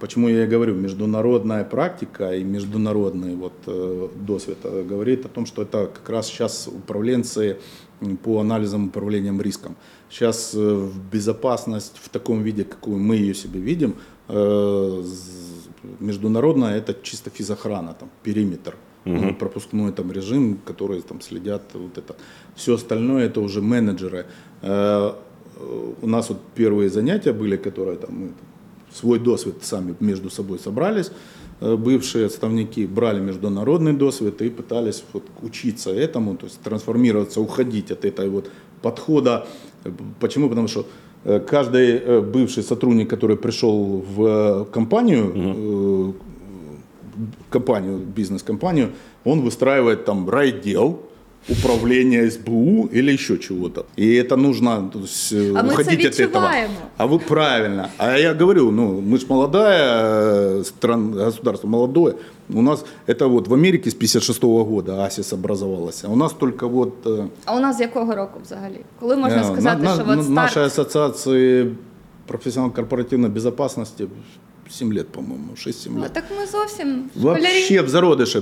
Почему 0.00 0.28
я 0.28 0.44
и 0.44 0.46
говорю, 0.48 0.74
международная 0.74 1.64
практика 1.64 2.34
и 2.34 2.42
международный 2.42 3.36
вот 3.36 3.52
э, 3.66 4.08
досвид 4.16 4.58
говорит 4.62 5.26
о 5.26 5.28
том, 5.28 5.46
что 5.46 5.62
это 5.62 5.86
как 5.86 6.08
раз 6.08 6.26
сейчас 6.26 6.66
управленцы 6.66 7.58
по 8.22 8.40
анализам 8.40 8.86
управлением 8.88 9.40
риском. 9.40 9.76
Сейчас 10.10 10.54
э, 10.54 10.58
в 10.58 11.10
безопасность 11.12 11.96
в 12.02 12.08
таком 12.08 12.42
виде, 12.42 12.64
какую 12.64 12.98
мы 12.98 13.16
ее 13.16 13.34
себе 13.34 13.60
видим, 13.60 13.94
э, 14.28 15.04
международная 16.00 16.76
это 16.76 16.94
чисто 17.02 17.30
физохрана, 17.30 17.94
там, 17.94 18.08
периметр, 18.22 18.76
ну, 19.04 19.34
пропускной 19.34 19.92
там 19.92 20.12
режим, 20.12 20.58
которые 20.64 21.02
там 21.02 21.20
следят 21.20 21.62
вот 21.74 21.98
это. 21.98 22.14
Все 22.54 22.74
остальное 22.74 23.26
это 23.26 23.40
уже 23.40 23.60
менеджеры. 23.60 24.26
Э, 24.62 25.12
У 26.02 26.06
нас 26.06 26.28
вот 26.28 26.38
первые 26.54 26.88
занятия 26.88 27.32
были, 27.32 27.56
которые 27.56 27.96
там 27.96 28.10
мы 28.14 28.32
свой 28.94 29.18
досвід 29.18 29.54
сами 29.62 29.94
между 30.00 30.30
собой 30.30 30.58
собрались, 30.58 31.10
э, 31.60 31.76
бывшие 31.76 32.26
отставники 32.26 32.86
брали 32.86 33.20
международный 33.20 33.92
досвид 33.92 34.42
и 34.42 34.50
пытались 34.50 35.04
вот 35.12 35.22
учиться 35.42 35.90
этому, 35.90 36.36
то 36.36 36.46
есть 36.46 36.60
трансформироваться, 36.60 37.40
уходить 37.40 37.90
от 37.90 38.04
этой 38.04 38.28
вот 38.28 38.50
подхода. 38.82 39.46
Э, 39.84 39.90
Почему? 40.20 40.48
Потому 40.48 40.68
что 40.68 40.86
э, 41.24 41.40
каждый 41.40 42.20
бывший 42.20 42.62
сотрудник, 42.62 43.10
который 43.10 43.36
пришел 43.36 44.04
в 44.16 44.64
компанию, 44.72 45.32
э, 45.34 46.12
компанию, 47.50 47.98
бизнес-компанию, 47.98 48.88
он 49.24 49.40
выстраивает 49.40 50.04
там 50.04 50.28
райдел, 50.28 50.98
управление 51.49 52.29
СБУ 52.31 52.89
или 52.93 53.11
еще 53.13 53.37
чего-то. 53.37 53.85
И 53.95 54.05
это 54.21 54.35
нужно 54.35 54.89
то 54.93 54.99
есть, 54.99 55.31
э, 55.33 55.53
А 55.55 55.63
мы 55.63 55.71
уходить 55.73 55.99
это 56.05 56.07
от 56.07 56.19
этого. 56.19 56.25
відчуваємо. 56.27 56.73
А 56.97 57.05
вы 57.05 57.19
правильно. 57.19 57.87
А 57.97 58.17
я 58.17 58.33
говорю, 58.33 58.71
ну, 58.71 59.01
мы 59.01 59.17
же 59.17 59.25
молодая 59.29 60.03
э, 60.59 60.63
стран, 60.63 61.11
государство 61.11 61.69
молодое. 61.69 62.13
У 62.53 62.61
нас 62.61 62.85
это 63.07 63.27
вот 63.27 63.47
в 63.47 63.53
Америке 63.53 63.89
с 63.89 63.93
56 63.93 64.43
года 64.43 65.03
АСИС 65.05 65.33
образовалась. 65.33 66.03
А 66.03 66.07
у 66.09 66.15
нас 66.15 66.33
только 66.33 66.67
вот... 66.67 66.93
э, 67.05 67.27
А 67.45 67.55
у 67.55 67.59
нас 67.59 67.77
з 67.77 67.79
якого 67.81 68.15
року 68.15 68.39
взагалі? 68.43 68.79
Коли 68.99 69.15
можна 69.15 69.41
э, 69.43 69.53
сказати, 69.53 69.83
на- 69.83 69.93
що 69.95 70.03
на- 70.05 70.13
от 70.13 70.19
старт 70.23 70.29
Нашей 70.29 70.63
ассоциации 70.63 71.71
профессионал 72.25 72.73
корпоративной 72.73 73.29
безопасности 73.29 74.07
7 74.69 74.93
лет, 74.93 75.07
по-моему, 75.09 75.47
6-7 75.55 75.87
Ну, 75.95 76.01
лет. 76.01 76.13
так 76.13 76.23
ми 76.39 76.45
зовсім 76.47 77.09
школярі. 77.19 77.41
Вообще 77.41 77.81
в 77.81 77.87
зародыше. 77.89 78.41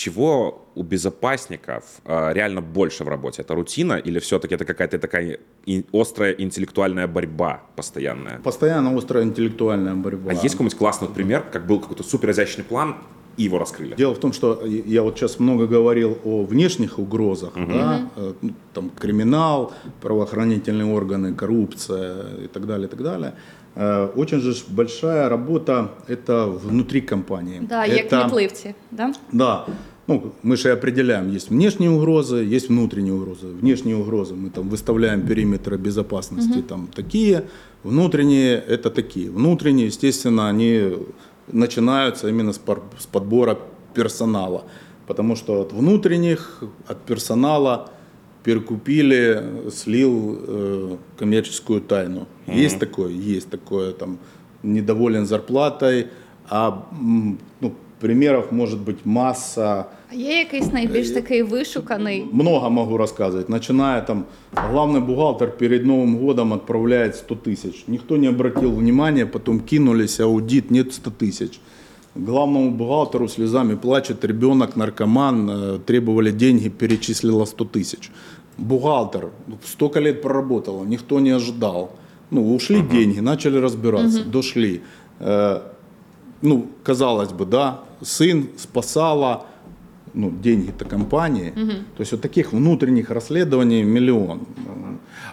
Чего 0.00 0.66
у 0.74 0.82
безопасников 0.82 1.84
э, 2.04 2.32
реально 2.32 2.62
больше 2.62 3.04
в 3.04 3.08
работе? 3.08 3.42
Это 3.42 3.54
рутина 3.54 3.94
или 3.94 4.18
все-таки 4.18 4.54
это 4.54 4.64
какая-то 4.64 4.98
такая 4.98 5.38
и, 5.66 5.84
острая 5.92 6.32
интеллектуальная 6.32 7.06
борьба 7.06 7.60
постоянная? 7.76 8.38
Постоянно 8.38 8.96
острая 8.96 9.24
интеллектуальная 9.24 9.94
борьба. 9.94 10.30
А 10.30 10.34
есть 10.34 10.54
какой-нибудь 10.54 10.78
классный 10.78 11.08
пример, 11.08 11.44
как 11.52 11.66
был 11.66 11.80
какой-то 11.80 12.02
супер 12.02 12.30
изящный 12.30 12.64
план, 12.64 12.94
и 13.36 13.44
его 13.44 13.58
раскрыли? 13.58 13.94
Дело 13.96 14.14
в 14.14 14.18
том, 14.18 14.32
что 14.32 14.64
я 14.64 15.02
вот 15.02 15.18
сейчас 15.18 15.38
много 15.38 15.66
говорил 15.66 16.18
о 16.24 16.44
внешних 16.44 16.98
угрозах, 16.98 17.56
угу. 17.56 17.72
да, 17.72 18.10
э, 18.16 18.32
ну, 18.40 18.50
там 18.72 18.90
криминал, 18.90 19.72
правоохранительные 20.00 20.86
органы, 20.86 21.34
коррупция 21.34 22.44
и 22.44 22.46
так 22.46 22.66
далее, 22.66 22.86
и 22.86 22.90
так 22.90 23.02
далее. 23.02 23.34
Э, 23.76 24.08
очень 24.16 24.40
же 24.40 24.54
большая 24.68 25.28
работа 25.28 25.90
это 26.08 26.46
внутри 26.46 27.00
компании. 27.00 27.60
Да, 27.68 27.86
это, 27.86 27.94
як 27.96 28.08
кмітливці, 28.08 28.74
да? 28.90 29.12
Да. 29.32 29.66
Ну, 30.06 30.32
мы 30.42 30.56
же 30.56 30.72
определяем, 30.72 31.30
есть 31.30 31.50
внешние 31.50 31.90
угрозы, 31.90 32.56
есть 32.56 32.68
внутренние 32.68 33.12
угрозы. 33.14 33.46
Внешние 33.46 33.96
угрозы 33.96 34.34
мы 34.34 34.50
там 34.50 34.68
выставляем 34.68 35.22
периметры 35.22 35.76
безопасности 35.76 36.58
угу. 36.58 36.62
там 36.62 36.88
такие, 36.94 37.44
внутренние 37.84 38.56
это 38.56 38.90
такие. 38.90 39.30
Внутренние, 39.30 39.86
естественно, 39.86 40.48
они 40.48 40.96
начинаются 41.52 42.28
именно 42.28 42.52
с 42.52 43.06
подбора 43.12 43.58
персонала. 43.94 44.64
Потому 45.06 45.36
что 45.36 45.60
от 45.60 45.72
внутренних, 45.72 46.62
от 46.88 46.98
персонала 47.06 47.90
перекупили, 48.43 49.69
слил 49.71 50.39
э, 50.47 50.97
коммерческую 51.17 51.81
тайну. 51.81 52.27
Mm-hmm. 52.47 52.63
Есть 52.63 52.79
такое, 52.79 53.09
есть 53.09 53.49
такое, 53.49 53.91
там, 53.91 54.19
недоволен 54.63 55.25
зарплатой, 55.25 56.07
а 56.49 56.87
ну, 57.59 57.73
примеров 57.99 58.51
может 58.51 58.79
быть 58.79 58.99
масса. 59.05 59.85
А 60.11 60.15
є 60.15 60.37
якийсь 60.39 60.73
найбільш 60.73 61.09
такий 61.09 61.43
вишуканий? 61.43 62.25
Много 62.31 62.69
могу 62.69 62.97
рассказывать. 62.97 63.49
Начиная 63.49 64.01
там, 64.01 64.25
главный 64.71 65.01
бухгалтер 65.01 65.49
перед 65.49 65.85
Новым 65.85 66.17
годом 66.17 66.53
отправляет 66.53 67.15
100 67.15 67.35
тысяч. 67.35 67.83
Никто 67.87 68.17
не 68.17 68.27
обратил 68.27 68.75
внимания, 68.75 69.25
потом 69.25 69.59
кинулись, 69.59 70.19
аудит, 70.19 70.71
нет 70.71 70.93
100 70.93 71.11
тысяч. 71.11 71.59
Главному 72.16 72.70
бухгалтеру 72.70 73.28
слезами 73.28 73.76
плачет, 73.76 74.24
ребенок, 74.24 74.76
наркоман, 74.76 75.50
э, 75.50 75.78
требовали 75.78 76.32
деньги, 76.32 76.68
перечислила 76.68 77.44
100 77.44 77.64
тысяч. 77.64 78.10
Бухгалтер 78.58 79.30
столько 79.64 80.00
лет 80.00 80.22
проработала, 80.22 80.84
никто 80.84 81.20
не 81.20 81.30
ожидал. 81.30 81.90
Ну, 82.30 82.54
ушли 82.54 82.80
uh-huh. 82.80 82.90
деньги, 82.90 83.20
начали 83.20 83.58
разбираться, 83.58 84.20
uh-huh. 84.20 84.30
дошли. 84.30 84.82
Э, 85.20 85.60
ну, 86.42 86.66
казалось 86.82 87.32
бы, 87.32 87.46
да, 87.46 87.80
сын 88.02 88.48
спасала, 88.56 89.46
ну, 90.15 90.31
деньги-то 90.31 90.85
компании. 90.85 91.53
Угу. 91.55 91.71
То 91.97 92.01
есть 92.01 92.11
вот 92.11 92.21
таких 92.21 92.53
внутренних 92.53 93.09
расследований 93.09 93.83
миллион. 93.83 94.39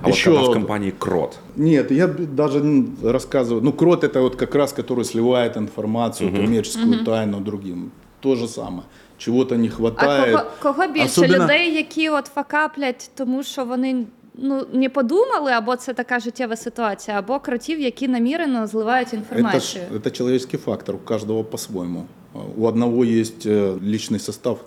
А 0.01 0.09
Еще... 0.09 0.31
вот 0.31 0.39
когда 0.39 0.51
в 0.51 0.53
компании 0.53 0.91
Крот? 0.99 1.39
Нет, 1.57 1.91
я 1.91 2.07
даже 2.09 2.61
рассказываю. 3.03 3.61
Ну, 3.63 3.73
Крот 3.73 4.05
это 4.05 4.21
вот 4.21 4.37
как 4.37 4.55
раз, 4.55 4.73
который 4.73 5.05
сливает 5.05 5.57
информацию, 5.57 6.31
угу. 6.31 6.37
коммерческую 6.37 6.97
угу. 6.97 7.05
тайну 7.05 7.41
другим. 7.41 7.91
То 8.21 8.37
же 8.37 8.49
самое. 8.49 8.83
Чого-то 9.19 9.57
не 9.57 9.69
вистачає. 9.69 10.35
А 10.35 10.39
кого, 10.39 10.51
кого 10.63 10.93
більше 10.93 11.07
Особенно... 11.07 11.45
людей, 11.45 11.75
які 11.75 12.09
от 12.09 12.27
факаплять, 12.27 13.11
тому 13.15 13.43
що 13.43 13.65
вони 13.65 14.07
ну 14.35 14.67
не 14.73 14.89
подумали, 14.89 15.53
або 15.53 15.77
це 15.77 15.95
така 15.95 16.21
життєва 16.21 16.57
ситуація, 16.57 17.19
або 17.19 17.41
кротів, 17.41 17.81
які 17.81 18.09
намірено 18.09 18.67
зливають 18.67 19.13
інформацію. 19.13 19.85
Это, 19.93 19.99
это 19.99 20.11
человеческий 20.11 20.59
фактор, 20.59 20.95
у 20.95 20.99
каждого 20.99 21.45
по-своему. 21.45 22.07
У 22.56 22.68
одного 22.68 23.04
есть 23.04 23.46
э, 23.46 23.78
личный 23.82 24.20
состав, 24.20 24.60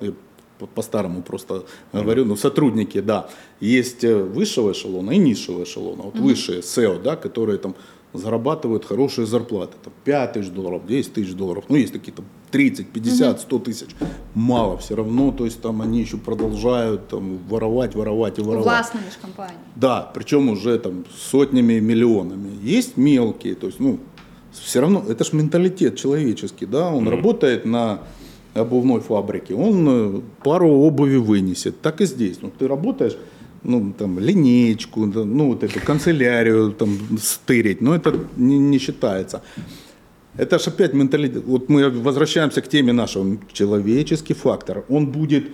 по-старому 0.75 1.23
просто 1.23 1.65
говорю, 1.93 2.25
ну, 2.25 2.37
сотрудники, 2.37 3.01
да, 3.01 3.29
есть 3.61 4.05
э, 4.05 4.23
высшего 4.23 4.73
эшелона 4.73 5.13
и 5.13 5.19
низшего 5.19 5.65
эшелона. 5.65 6.03
Вот 6.03 6.15
mm-hmm. 6.15 6.23
высшие 6.23 6.61
SEO, 6.61 7.03
да, 7.03 7.17
которые 7.17 7.59
там 7.59 7.75
зарабатывают 8.13 8.85
хорошие 8.85 9.27
зарплаты. 9.27 9.77
Там 9.83 9.93
5 10.05 10.33
тысяч 10.33 10.49
долларов, 10.51 10.87
10 10.87 11.13
тысяч 11.13 11.33
долларов. 11.33 11.65
Ну, 11.69 11.77
есть 11.77 11.93
такие 11.93 12.13
там 12.13 12.25
30, 12.51 12.89
50, 12.89 13.41
100 13.41 13.59
тысяч. 13.61 13.89
Мало 14.35 14.77
все 14.79 14.97
равно. 14.97 15.31
То 15.31 15.45
есть 15.45 15.63
там 15.63 15.81
они 15.81 16.01
еще 16.01 16.17
продолжают 16.17 17.09
там, 17.09 17.39
воровать, 17.49 17.95
воровать 17.95 18.39
и 18.39 18.43
воровать. 18.43 18.65
Властными 18.65 19.05
же 19.05 19.19
компаниями. 19.21 19.61
Да, 19.77 20.11
причем 20.13 20.49
уже 20.49 20.79
там 20.79 21.05
сотнями, 21.17 21.79
миллионами. 21.79 22.51
Есть 22.63 22.97
мелкие, 22.97 23.55
то 23.55 23.69
есть, 23.69 23.79
ну, 23.79 24.01
все 24.53 24.81
равно, 24.81 25.05
это 25.09 25.25
же 25.25 25.31
менталитет 25.35 25.97
человеческий, 25.97 26.67
да, 26.67 26.91
он 26.91 27.07
mm-hmm. 27.07 27.11
работает 27.11 27.65
на 27.65 28.01
обувной 28.55 29.01
фабрике, 29.01 29.55
он 29.55 29.87
э, 29.89 30.21
пару 30.43 30.69
обуви 30.69 31.17
вынесет. 31.17 31.81
Так 31.81 32.01
и 32.01 32.07
здесь. 32.07 32.39
Ну, 32.43 32.51
ты 32.51 32.67
работаешь, 32.67 33.17
ну, 33.63 33.93
там, 33.97 34.19
линейку, 34.19 35.07
ну, 35.07 35.49
вот 35.49 35.63
эту 35.63 35.81
канцелярию 35.81 36.73
там 36.73 36.99
стырить, 37.21 37.81
но 37.81 37.95
это 37.95 38.15
не, 38.37 38.59
не 38.59 38.79
считается. 38.79 39.43
Это 40.37 40.59
же 40.59 40.71
опять 40.71 40.95
менталитет. 40.95 41.45
Вот 41.45 41.69
мы 41.69 41.91
возвращаемся 41.91 42.63
к 42.63 42.69
теме 42.69 42.93
нашего. 42.93 43.37
Человеческий 43.53 44.35
фактор. 44.35 44.85
Он 44.89 45.07
будет 45.07 45.45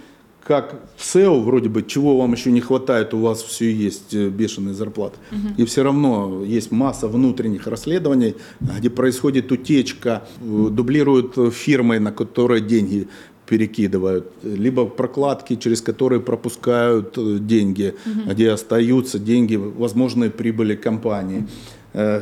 как 0.46 0.80
в 0.96 1.02
SEO, 1.02 1.42
вроде 1.42 1.68
бы, 1.68 1.82
чего 1.82 2.16
вам 2.18 2.32
еще 2.32 2.52
не 2.52 2.60
хватает, 2.60 3.14
у 3.14 3.18
вас 3.18 3.42
все 3.42 3.70
есть 3.72 4.14
э, 4.14 4.28
бешеные 4.28 4.74
зарплаты. 4.74 5.16
Угу. 5.32 5.62
И 5.62 5.64
все 5.64 5.82
равно 5.82 6.44
есть 6.44 6.70
масса 6.70 7.08
внутренних 7.08 7.66
расследований, 7.66 8.34
где 8.60 8.88
происходит 8.88 9.50
утечка, 9.50 10.22
э, 10.40 10.68
дублируют 10.70 11.34
фирмы, 11.52 11.98
на 11.98 12.12
которые 12.12 12.60
деньги 12.60 13.08
перекидывают, 13.46 14.32
либо 14.42 14.86
прокладки, 14.86 15.56
через 15.56 15.80
которые 15.80 16.20
пропускают 16.20 17.18
э, 17.18 17.38
деньги, 17.40 17.94
угу. 18.06 18.30
где 18.30 18.50
остаются 18.50 19.18
деньги, 19.18 19.56
возможные 19.56 20.30
прибыли 20.30 20.76
компании 20.76 21.46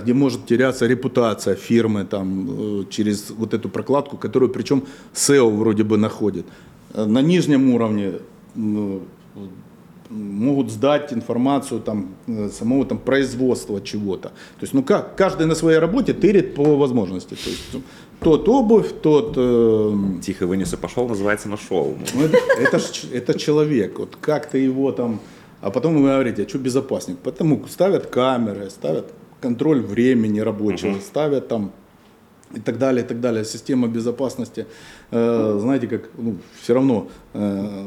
где 0.04 0.14
может 0.14 0.46
теряться 0.46 0.86
репутация 0.86 1.56
фирмы 1.56 2.04
там, 2.04 2.86
через 2.90 3.30
вот 3.30 3.54
эту 3.54 3.68
прокладку, 3.68 4.16
которую 4.16 4.52
причем 4.52 4.84
SEO 5.14 5.50
вроде 5.56 5.82
бы 5.82 5.96
находит 5.96 6.46
на 6.94 7.22
нижнем 7.22 7.74
уровне 7.74 8.14
ну, 8.54 9.02
могут 10.10 10.70
сдать 10.70 11.12
информацию 11.12 11.80
там, 11.80 12.14
э, 12.26 12.48
самого 12.48 12.84
там, 12.84 12.98
производства 12.98 13.80
чего-то. 13.80 14.28
То 14.28 14.62
есть, 14.62 14.74
ну 14.74 14.82
как, 14.82 15.16
каждый 15.16 15.46
на 15.46 15.54
своей 15.54 15.78
работе 15.78 16.12
тырит 16.12 16.54
по 16.54 16.76
возможности. 16.76 17.34
То 17.34 17.50
есть, 17.50 17.84
тот 18.20 18.48
обувь, 18.48 18.92
тот... 19.02 19.34
Э... 19.36 19.92
Тихо 20.22 20.46
вынес 20.46 20.72
и 20.72 20.76
пошел, 20.76 21.08
называется, 21.08 21.48
нашел. 21.48 21.96
Ну, 22.14 22.22
это, 22.22 22.38
это, 22.58 22.80
это 23.12 23.38
человек. 23.38 23.98
Вот 23.98 24.16
как 24.20 24.50
ты 24.50 24.58
его 24.58 24.92
там... 24.92 25.20
А 25.60 25.70
потом 25.70 25.96
вы 25.96 26.02
говорите, 26.02 26.44
а 26.44 26.48
что 26.48 26.58
безопасник? 26.58 27.18
Потому 27.18 27.66
ставят 27.68 28.06
камеры, 28.06 28.70
ставят 28.70 29.12
контроль 29.40 29.80
времени 29.80 30.40
рабочего, 30.40 30.92
угу. 30.92 31.00
ставят 31.00 31.48
там 31.48 31.72
и 32.56 32.60
так 32.60 32.78
далее, 32.78 33.04
и 33.04 33.08
так 33.08 33.20
далее. 33.20 33.44
Система 33.44 33.88
безопасности, 33.88 34.66
э, 35.10 35.58
знаете, 35.60 35.86
как 35.86 36.10
ну, 36.18 36.36
все 36.62 36.74
равно 36.74 37.08
э, 37.34 37.86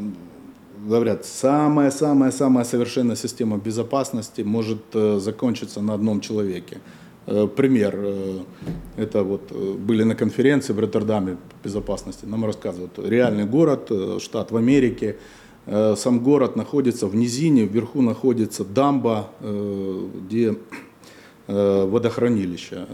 говорят, 0.86 1.26
самая-самая-самая 1.26 2.64
совершенная 2.64 3.16
система 3.16 3.58
безопасности 3.58 4.42
может 4.42 4.80
э, 4.94 5.20
закончиться 5.20 5.82
на 5.82 5.94
одном 5.94 6.22
человеке. 6.22 6.78
Э, 7.26 7.48
пример, 7.48 7.96
э, 7.98 8.40
это 8.98 9.24
вот 9.24 9.52
э, 9.52 9.74
были 9.74 10.04
на 10.04 10.16
конференции 10.16 10.74
в 10.74 10.80
Роттердаме 10.80 11.38
безопасности, 11.64 12.26
нам 12.26 12.46
рассказывают, 12.46 12.98
реальный 12.98 13.46
город, 13.46 13.88
э, 13.90 14.20
штат 14.22 14.52
в 14.52 14.58
Америке, 14.58 15.18
э, 15.66 15.96
сам 15.98 16.20
город 16.20 16.56
находится 16.56 17.08
в 17.08 17.16
низине, 17.16 17.66
вверху 17.66 18.02
находится 18.02 18.64
дамба, 18.64 19.30
где 19.42 20.56
водохранилища. 21.48 22.88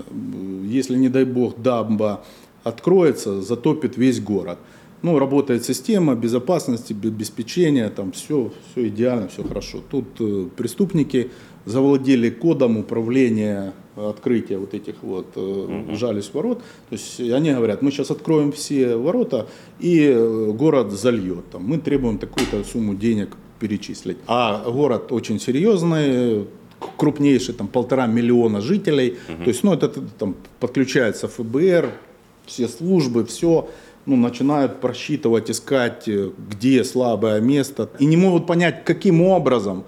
Если, 0.63 0.95
не 0.97 1.09
дай 1.09 1.25
бог, 1.25 1.59
дамба 1.61 2.23
откроется, 2.63 3.41
затопит 3.41 3.97
весь 3.97 4.21
город. 4.21 4.59
Ну, 5.01 5.19
работает 5.19 5.65
система 5.65 6.15
безопасности, 6.15 6.93
обеспечения, 6.93 7.89
там 7.89 8.13
все, 8.13 8.53
все 8.71 8.87
идеально, 8.87 9.27
все 9.27 9.43
хорошо. 9.43 9.79
Тут 9.91 10.05
э, 10.19 10.47
преступники 10.55 11.29
завладели 11.65 12.29
кодом 12.29 12.77
управления 12.77 13.73
открытия 13.97 14.57
вот 14.57 14.73
этих 14.73 14.95
вот 15.01 15.27
э, 15.35 15.95
жались 15.95 16.33
ворот. 16.33 16.59
То 16.89 16.93
есть 16.93 17.19
они 17.19 17.51
говорят, 17.51 17.81
мы 17.81 17.91
сейчас 17.91 18.11
откроем 18.11 18.53
все 18.53 18.95
ворота 18.95 19.47
и 19.79 20.05
э, 20.05 20.51
город 20.51 20.91
зальет. 20.91 21.49
Там, 21.51 21.65
мы 21.65 21.79
требуем 21.79 22.17
такую-то 22.17 22.63
сумму 22.63 22.95
денег 22.95 23.35
перечислить. 23.59 24.17
А 24.27 24.63
город 24.69 25.11
очень 25.11 25.39
серьезный, 25.39 26.47
крупнейший, 26.97 27.53
там 27.53 27.67
полтора 27.67 28.07
миллиона 28.07 28.61
жителей. 28.61 29.17
Угу. 29.29 29.43
То 29.43 29.49
есть, 29.49 29.63
ну, 29.63 29.73
это 29.73 29.89
там 29.89 30.35
подключается 30.59 31.27
ФБР, 31.27 31.91
все 32.45 32.67
службы, 32.67 33.25
все 33.25 33.69
ну, 34.05 34.15
начинают 34.15 34.81
просчитывать, 34.81 35.49
искать, 35.49 36.07
э, 36.07 36.31
где 36.49 36.83
слабое 36.83 37.41
место. 37.41 37.89
И 37.99 38.05
не 38.05 38.17
могут 38.17 38.47
понять, 38.47 38.83
каким 38.85 39.21
образом 39.21 39.83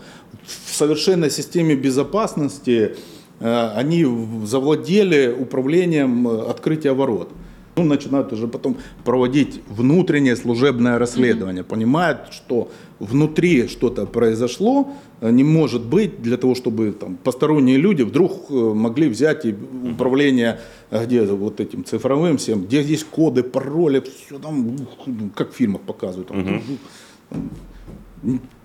в 0.65 0.73
совершенной 0.73 1.29
системе 1.29 1.75
безопасности 1.75 2.95
э, 3.39 3.71
они 3.75 4.05
завладели 4.45 5.35
управлением 5.37 6.27
э, 6.27 6.49
открытия 6.49 6.93
ворот. 6.93 7.29
Ну, 7.77 7.83
начинают 7.83 8.31
уже 8.31 8.47
потом 8.47 8.77
проводить 9.03 9.61
внутреннее 9.67 10.37
служебное 10.37 10.97
расследование. 10.97 11.63
Понимают, 11.63 12.31
что 12.31 12.69
внутри 12.99 13.67
что-то 13.67 14.05
произошло, 14.05 14.93
э, 15.19 15.29
не 15.31 15.43
может 15.43 15.83
быть 15.85 16.21
для 16.21 16.37
того, 16.37 16.55
чтобы 16.55 16.93
там, 16.93 17.17
посторонние 17.17 17.77
люди 17.77 18.03
вдруг 18.03 18.49
э, 18.49 18.53
могли 18.53 19.09
взять 19.09 19.45
и 19.45 19.55
управление 19.91 20.59
э, 20.89 21.05
где 21.05 21.23
вот 21.23 21.59
этим 21.59 21.83
цифровым 21.83 22.37
всем, 22.37 22.63
где 22.63 22.81
есть 22.81 23.05
коды, 23.05 23.43
пароли, 23.43 23.99
все 23.99 24.39
там, 24.39 24.77
ну, 25.05 25.29
как 25.35 25.51
в 25.51 25.55
фильмах 25.55 25.81
показывают. 25.81 26.29
Там, 26.29 26.61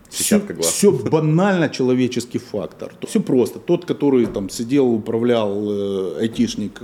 все, 0.08 0.24
Сетчатка 0.24 0.54
глаз. 0.54 0.66
все 0.66 0.90
банально 0.90 1.68
человеческий 1.68 2.38
фактор. 2.38 2.92
Все 3.06 3.20
просто. 3.20 3.58
Тот, 3.58 3.84
который 3.84 4.26
там 4.26 4.50
сидел, 4.50 4.88
управлял 4.88 6.16
айтишник 6.18 6.80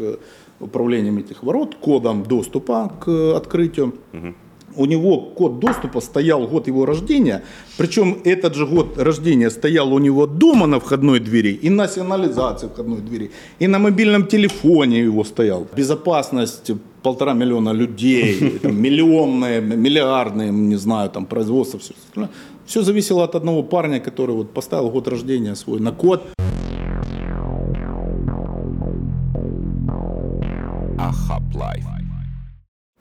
управлением 0.61 1.19
этих 1.19 1.43
ворот, 1.43 1.75
кодом 1.75 2.23
доступа 2.23 2.93
к 3.01 3.09
э, 3.09 3.37
открытию. 3.37 3.95
У 4.79 4.85
него 4.85 5.21
код 5.21 5.59
доступа 5.59 6.01
стоял 6.01 6.47
год 6.47 6.69
его 6.69 6.85
рождения, 6.85 7.43
причем 7.79 8.19
этот 8.25 8.55
же 8.55 8.67
год 8.67 8.99
рождения 8.99 9.51
стоял 9.51 9.93
у 9.93 9.99
него 9.99 10.27
дома 10.27 10.67
на 10.67 10.79
входной 10.81 11.19
двери 11.19 11.59
и 11.65 11.71
на 11.71 11.89
сигнализации 11.89 12.69
входной 12.69 13.01
двери, 13.01 13.31
и 13.59 13.69
на 13.69 13.79
мобильном 13.79 14.27
телефоне 14.27 15.01
его 15.01 15.25
стоял. 15.25 15.67
Безопасность 15.77 16.73
полтора 17.03 17.33
миллиона 17.33 17.73
людей, 17.73 18.59
там, 18.63 18.83
миллионные, 18.83 19.63
миллиардные, 19.63 20.51
не 20.51 20.77
знаю, 20.77 21.09
там 21.11 21.25
производство, 21.25 21.79
все 21.79 21.95
остальное. 21.95 22.31
Все 22.67 22.83
зависело 22.83 23.25
от 23.25 23.35
одного 23.35 23.63
парня, 23.63 24.01
который 24.01 24.35
вот 24.35 24.53
поставил 24.53 24.91
год 24.91 25.09
рождения 25.09 25.55
свой 25.55 25.81
на 25.81 25.93
код. 25.93 26.23
Life. 31.55 31.85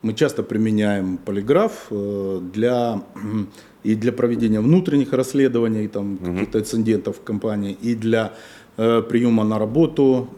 Мы 0.02 0.12
часто 0.14 0.42
применяем 0.42 1.16
полиграф 1.16 1.86
э, 1.90 2.40
для, 2.54 3.02
и 3.82 3.94
для 3.94 4.12
проведения 4.12 4.60
внутренних 4.60 5.12
расследований, 5.12 5.88
там, 5.88 6.18
каких-то 6.18 6.58
инцидентов 6.58 7.16
в 7.16 7.24
компании, 7.24 7.76
и 7.82 7.94
для 7.94 8.32
э, 8.76 9.02
приема 9.08 9.44
на 9.44 9.58
работу 9.58 10.28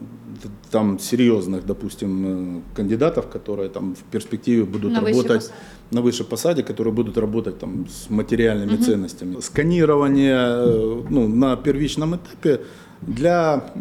там, 0.71 0.99
серьезных, 0.99 1.67
допустим, 1.67 2.59
э, 2.59 2.77
кандидатов, 2.77 3.29
которые 3.29 3.69
там, 3.69 3.95
в 3.95 4.03
перспективе 4.11 4.65
будут 4.65 4.93
На 4.93 5.01
высшей 5.01 5.17
работать 5.17 5.43
посаде. 5.43 5.55
на 5.91 6.01
высшей 6.03 6.27
посаде, 6.27 6.63
которые 6.63 6.95
будут 6.95 7.19
работать 7.19 7.59
там, 7.59 7.87
с 7.89 8.11
материальными 8.11 8.77
ценностями. 8.77 9.41
Сканирование 9.41 10.39
э, 10.39 11.03
ну, 11.11 11.29
на 11.29 11.57
первичном 11.57 12.17
этапе 12.17 12.61
для 13.03 13.73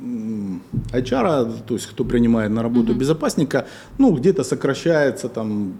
HR, 0.00 1.62
то 1.66 1.74
есть 1.74 1.86
кто 1.86 2.04
принимает 2.04 2.50
на 2.50 2.62
работу 2.62 2.94
безопасника, 2.94 3.66
ну 3.98 4.12
где-то 4.12 4.44
сокращается 4.44 5.28
там 5.28 5.74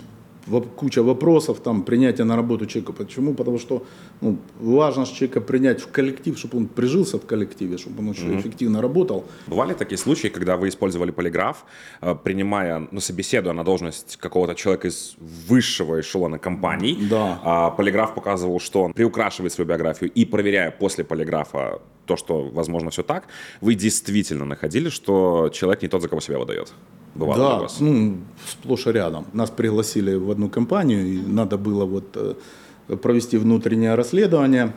куча 0.77 1.03
вопросов, 1.03 1.61
там 1.61 1.83
принятие 1.83 2.25
на 2.25 2.37
работу 2.37 2.67
человека. 2.67 2.93
Почему? 2.93 3.35
Потому 3.35 3.59
что 3.59 3.83
ну, 4.21 4.37
важно 4.61 5.07
человека 5.07 5.41
принять 5.41 5.81
в 5.81 5.91
коллектив, 5.91 6.39
чтобы 6.39 6.59
он 6.59 6.67
прижился 6.67 7.19
в 7.19 7.27
коллективе, 7.27 7.77
чтобы 7.77 8.01
он 8.01 8.09
очень 8.09 8.39
эффективно 8.39 8.83
работал. 8.83 9.25
Бывали 9.47 9.75
такие 9.75 9.99
случаи, 9.99 10.29
когда 10.29 10.57
вы 10.57 10.69
использовали 10.69 11.11
полиграф, 11.11 11.65
э, 12.01 12.15
принимая, 12.25 12.89
ну, 12.91 13.01
собеседуя 13.01 13.53
на 13.53 13.65
должность 13.65 14.17
какого-то 14.17 14.55
человека 14.55 14.89
из 14.89 15.17
высшего 15.49 16.01
эшелона 16.01 16.39
компаний. 16.39 16.99
Да. 17.11 17.41
А 17.45 17.71
полиграф 17.71 18.15
показывал, 18.15 18.61
что 18.61 18.83
он 18.83 18.93
приукрашивает 18.93 19.53
свою 19.53 19.69
биографию 19.69 20.11
и 20.11 20.25
проверяя 20.25 20.71
после 20.71 21.05
полиграфа 21.05 21.81
то, 22.09 22.17
что, 22.17 22.43
возможно, 22.53 22.91
все 22.91 23.03
так, 23.03 23.25
вы 23.61 23.75
действительно 23.75 24.45
находили, 24.45 24.89
что 24.91 25.51
человек 25.53 25.83
не 25.83 25.89
тот, 25.89 26.03
за 26.03 26.09
кого 26.09 26.21
себя 26.21 26.39
выдает. 26.39 26.73
Бывало 27.15 27.39
Да, 27.39 27.59
вас? 27.61 27.81
ну, 27.81 28.17
сплошь 28.47 28.87
и 28.87 28.93
рядом. 28.93 29.25
Нас 29.33 29.51
пригласили 29.51 30.15
в 30.17 30.31
одну 30.31 30.49
компанию, 30.49 31.07
и 31.07 31.19
надо 31.19 31.57
было 31.59 31.85
вот 31.85 32.05
э, 32.17 32.97
провести 32.97 33.39
внутреннее 33.39 33.95
расследование. 33.95 34.73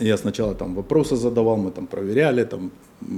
Я 0.00 0.16
сначала 0.16 0.54
там 0.54 0.74
вопросы 0.74 1.16
задавал, 1.16 1.56
мы 1.56 1.70
там 1.70 1.86
проверяли, 1.86 2.44
там 2.44 2.70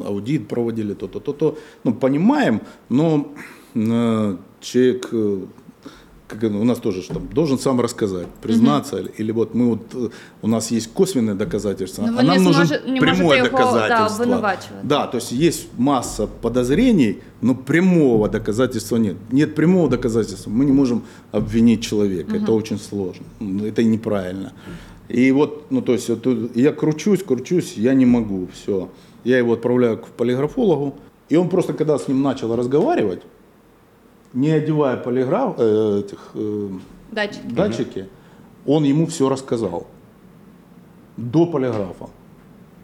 аудит 0.06 0.48
проводили, 0.48 0.94
то-то, 0.94 1.20
то-то. 1.20 1.54
Ну, 1.84 1.94
понимаем, 1.94 2.60
но 2.88 3.32
э, 3.74 4.36
человек, 4.60 5.08
э, 5.12 5.46
как 6.30 6.44
это, 6.44 6.56
у 6.56 6.64
нас 6.64 6.78
тоже 6.78 7.02
там, 7.02 7.28
должен 7.34 7.58
сам 7.58 7.80
рассказать, 7.80 8.26
признаться, 8.42 8.98
или, 8.98 9.10
или 9.18 9.32
вот 9.32 9.54
мы 9.54 9.70
вот, 9.70 9.80
э, 9.94 10.08
у 10.42 10.48
нас 10.48 10.70
есть 10.70 10.92
косвенные 10.92 11.34
доказательства, 11.34 12.06
Ну, 12.06 12.12
вы 12.12 12.20
а 12.20 12.22
нам 12.22 12.38
не 12.94 13.00
прямое 13.00 13.42
да, 13.42 13.50
доказательство. 13.50 14.24
обвинувачувати. 14.24 14.86
Да, 14.86 15.06
то 15.06 15.18
есть 15.18 15.32
есть 15.32 15.68
масса 15.78 16.26
подозрений, 16.26 17.18
но 17.42 17.54
прямого 17.54 18.28
доказательства 18.28 18.98
нет. 18.98 19.16
Нет 19.32 19.54
прямого 19.54 19.88
доказательства, 19.88 20.50
мы 20.50 20.64
не 20.64 20.72
можем 20.72 21.02
обвинить 21.32 21.82
человека. 21.82 22.36
Это 22.36 22.52
очень 22.52 22.78
сложно. 22.78 23.24
Ну, 23.40 23.66
Это 23.66 23.82
неправильно. 23.82 24.52
И 25.08 25.32
вот, 25.32 25.70
ну 25.70 25.82
то 25.82 25.92
есть, 25.92 26.10
я 26.54 26.72
кручусь, 26.72 27.22
кручусь, 27.22 27.74
я 27.76 27.94
не 27.94 28.06
могу, 28.06 28.46
все. 28.54 28.88
Я 29.24 29.38
его 29.38 29.52
отправляю 29.52 29.98
к 29.98 30.06
полиграфологу, 30.06 30.94
и 31.28 31.36
он 31.36 31.48
просто, 31.48 31.72
когда 31.72 31.98
с 31.98 32.08
ним 32.08 32.22
начал 32.22 32.56
разговаривать, 32.56 33.22
не 34.33 34.51
одевая 34.51 34.97
полиграф, 34.97 35.55
э, 35.59 35.99
этих 35.99 36.31
э, 36.35 36.69
Датчик. 37.11 37.45
датчики, 37.53 38.05
он 38.65 38.83
ему 38.85 39.05
все 39.05 39.29
рассказал. 39.29 39.85
До 41.17 41.45
полиграфа. 41.45 42.07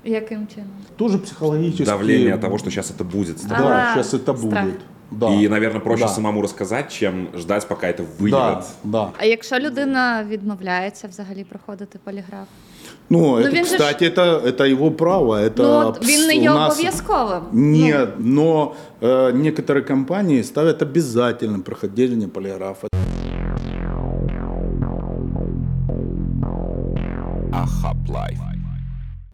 Яким 0.04 0.47
чином? 0.47 0.72
Тоже 0.97 1.18
психологически. 1.18 1.86
Давление 1.86 2.38
того, 2.38 2.58
что 2.58 2.70
сейчас 2.72 2.91
это 2.91 3.04
будет. 3.04 3.38
Да, 3.47 3.91
А, 3.91 3.93
сейчас 3.95 4.14
это 4.14 4.36
страх. 4.38 4.64
будет. 4.66 4.80
Да. 5.12 5.28
И, 5.36 5.47
наверное, 5.49 5.82
проще 5.82 6.04
Да. 6.04 6.08
самому 6.10 6.41
рассказать, 6.41 6.91
чем 6.91 7.28
ждать, 7.36 7.68
пока 7.68 7.88
это 7.88 8.04
Да, 8.04 8.24
выйдет. 8.24 8.66
да. 8.84 9.12
А 9.18 9.26
якщо 9.26 9.60
людина 9.60 10.24
відмовляється 10.30 11.08
взагалі 11.08 11.43
проходити 11.43 11.99
поліграф? 12.04 12.47
Ну, 13.10 13.20
Ну, 13.20 13.36
это, 13.38 13.49
він 13.49 13.66
же 13.66 13.70
ж- 13.72 13.78
кстати, 13.78 14.10
это, 14.10 14.41
это 14.45 14.72
его 14.72 14.91
право. 14.91 15.36
Это 15.38 15.52
Ну 15.58 15.88
от 15.88 16.08
він 16.08 16.28
не 16.28 16.34
пс- 16.34 16.41
є 16.41 16.52
у 16.52 16.54
нас- 16.54 16.74
обов'язковим. 16.74 17.41
Ну, 17.52 17.78
Нет, 17.78 18.10
но 18.20 18.74
э, 19.02 19.32
некоторые 19.41 19.88
компании 19.88 20.43
ставят 20.43 20.82
обязательным 20.82 21.62
прохождение 21.62 22.28
полиграфа. 22.28 22.88
Ahab 27.52 27.97
Life. 28.10 28.38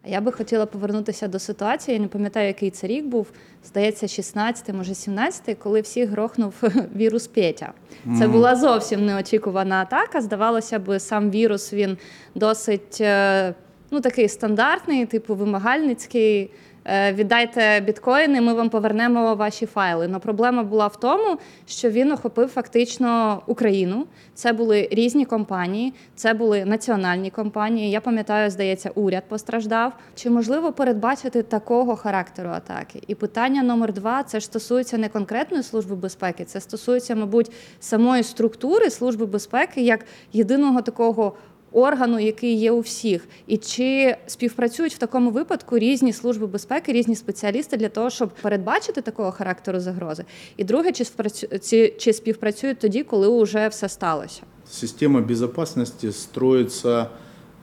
А 0.04 0.08
Я 0.10 0.20
би 0.20 0.32
хотіла 0.32 0.66
повернутися 0.66 1.28
до 1.28 1.38
ситуації. 1.38 1.94
Я 1.96 2.00
не 2.02 2.08
пам'ятаю, 2.08 2.46
який 2.46 2.70
це 2.70 2.86
рік 2.86 3.06
був. 3.06 3.26
Здається, 3.64 4.08
16 4.08 4.72
може 4.74 4.94
17 4.94 5.54
коли 5.54 5.80
всіх 5.80 6.10
грохнув 6.10 6.54
вірус 6.96 7.26
Петя. 7.26 7.72
Це 8.18 8.28
була 8.28 8.56
зовсім 8.56 9.06
неочікувана 9.06 9.76
атака. 9.82 10.20
Здавалося 10.20 10.78
б, 10.78 11.00
сам 11.00 11.30
вірус 11.30 11.72
він 11.72 11.98
досить 12.34 12.98
е, 13.00 13.54
ну, 13.93 14.01
такий 14.01 14.29
стандартний, 14.29 15.05
типу 15.05 15.35
вимагальницький. 15.35 16.51
Е, 16.85 17.13
Віддайте 17.13 17.79
біткоїни, 17.79 18.41
ми 18.41 18.53
вам 18.53 18.69
повернемо 18.69 19.35
ваші 19.35 19.65
файли. 19.65 20.07
Но 20.07 20.19
проблема 20.19 20.63
була 20.63 20.87
в 20.87 20.99
тому, 20.99 21.37
що 21.67 21.89
він 21.89 22.11
охопив 22.11 22.49
фактично 22.49 23.41
Україну. 23.47 24.05
Це 24.33 24.53
були 24.53 24.87
різні 24.91 25.25
компанії, 25.25 25.93
це 26.15 26.33
були 26.33 26.65
національні 26.65 27.29
компанії. 27.29 27.91
Я 27.91 28.01
пам'ятаю, 28.01 28.49
здається, 28.49 28.91
уряд 28.95 29.23
постраждав. 29.27 29.93
Чи 30.15 30.29
можливо 30.29 30.71
передбачити 30.71 31.43
такого 31.43 31.95
характеру 31.95 32.49
атаки? 32.49 33.01
І 33.07 33.15
питання 33.15 33.63
номер 33.63 33.93
два: 33.93 34.23
це 34.23 34.39
ж 34.39 34.45
стосується 34.45 34.97
не 34.97 35.09
конкретної 35.09 35.63
служби 35.63 35.95
безпеки, 35.95 36.45
це 36.45 36.61
стосується, 36.61 37.15
мабуть, 37.15 37.51
самої 37.79 38.23
структури 38.23 38.89
служби 38.89 39.25
безпеки 39.25 39.81
як 39.81 40.05
єдиного 40.33 40.81
такого 40.81 41.33
органу, 41.72 42.18
який 42.18 42.54
є 42.54 42.70
у 42.72 42.80
всіх, 42.80 43.28
і 43.46 43.56
чи 43.56 44.16
співпрацюють 44.26 44.94
в 44.94 44.98
такому 44.98 45.30
випадку 45.30 45.78
різні 45.78 46.12
служби 46.12 46.46
безпеки, 46.46 46.92
різні 46.92 47.14
спеціалісти 47.16 47.76
для 47.76 47.88
того, 47.88 48.10
щоб 48.10 48.28
передбачити 48.42 49.00
такого 49.02 49.32
характеру 49.32 49.80
загрози? 49.80 50.24
І 50.56 50.64
друге, 50.64 50.92
чи 50.92 51.04
спрацю- 51.04 51.58
ці- 51.58 51.94
чи 51.98 52.12
співпрацюють 52.12 52.78
тоді, 52.78 53.02
коли 53.02 53.42
вже 53.42 53.68
все 53.68 53.88
сталося? 53.88 54.42
Система 54.70 55.20
безопасности 55.20 56.12
строится 56.12 57.08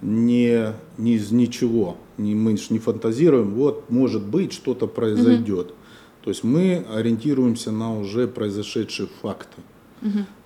не, 0.02 0.74
не 0.98 1.12
из 1.12 1.32
ничего. 1.32 1.96
Не, 2.18 2.36
мы 2.36 2.58
ж 2.58 2.74
не 2.74 2.80
фантазируем, 2.80 3.54
вот 3.54 3.84
может 3.90 4.24
быть 4.24 4.52
что-то 4.54 4.88
произойдет. 4.88 5.74
То 6.24 6.30
есть 6.32 6.44
мы 6.44 6.84
ориентируемся 6.98 7.72
на 7.72 7.94
уже 8.00 8.28
произошедшие 8.28 9.08
факты. 9.22 9.58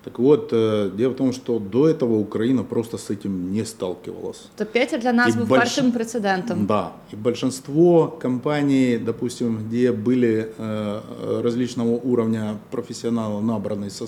Так 0.05 0.19
вот, 0.19 0.53
э, 0.53 0.91
дело 0.97 1.13
в 1.13 1.17
том, 1.17 1.33
что 1.33 1.59
до 1.59 1.89
этого 1.89 2.19
Украина 2.19 2.63
просто 2.65 2.97
с 2.99 3.11
этим 3.11 3.53
не 3.53 3.65
сталкивалась. 3.65 4.43
То 4.57 4.65
Петя 4.67 4.99
для 4.99 5.13
нас 5.13 5.35
І 5.35 5.39
був 5.39 5.49
больш- 5.49 5.59
першим 5.59 5.93
прецедентом. 5.93 6.67
Да. 6.67 6.91
И 7.13 7.17
большинство 7.17 8.09
компаний, 8.23 8.99
допустим, 8.99 9.57
где 9.57 9.93
были 9.93 10.47
э, 10.59 11.01
различного 11.43 11.97
уровня 12.05 12.57
профессионалов 12.71 13.43
набраны 13.45 13.91
со, 13.91 14.07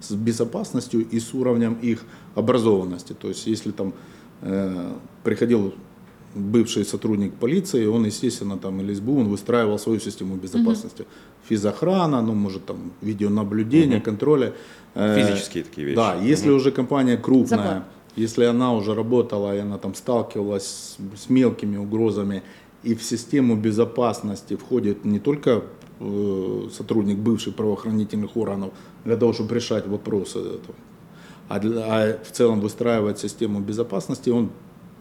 с 0.00 0.10
безопасностью 0.12 1.00
и 1.14 1.20
с 1.20 1.34
уровнем 1.34 1.76
их 1.82 2.04
образованности. 2.34 3.14
То 3.18 3.28
есть, 3.28 3.46
если 3.46 3.72
там 3.72 3.92
э, 4.42 4.92
приходил 5.22 5.72
бывший 6.34 6.84
сотрудник 6.84 7.34
полиции, 7.34 7.86
он, 7.86 8.06
естественно, 8.06 8.56
там 8.58 8.80
или 8.80 8.94
СБУ, 8.94 9.20
он 9.20 9.28
выстраивал 9.28 9.78
свою 9.78 10.00
систему 10.00 10.36
безопасности. 10.36 11.04
Физохрана, 11.48 12.22
ну, 12.22 12.34
может, 12.34 12.64
там, 12.66 12.92
видеонаблюдения, 13.02 14.00
контроля. 14.00 14.52
Э, 14.94 15.16
Физические 15.20 15.64
такие 15.64 15.86
вещи. 15.86 15.96
Да, 15.96 16.14
если 16.16 16.50
уже 16.50 16.70
компания 16.70 17.16
крупная, 17.16 17.58
Закон. 17.58 17.82
если 18.16 18.44
она 18.44 18.72
уже 18.74 18.94
работала, 18.94 19.54
и 19.56 19.58
она 19.58 19.78
там 19.78 19.94
сталкивалась 19.94 20.64
с, 20.66 20.96
с 21.24 21.28
мелкими 21.30 21.76
угрозами, 21.76 22.42
и 22.82 22.94
в 22.94 23.02
систему 23.02 23.56
безопасности 23.56 24.56
входит 24.56 25.04
не 25.04 25.18
только 25.20 25.62
э, 26.00 26.68
сотрудник 26.76 27.18
бывших 27.18 27.54
правоохранительных 27.54 28.36
органов 28.36 28.70
для 29.04 29.16
того, 29.16 29.32
чтобы 29.32 29.54
решать 29.54 29.86
вопросы 29.86 30.38
этого, 30.38 30.74
а, 31.48 31.58
для- 31.60 31.84
а 31.84 32.18
в 32.24 32.30
целом 32.32 32.60
выстраивать 32.60 33.18
систему 33.20 33.60
безопасности, 33.60 34.30
он 34.30 34.50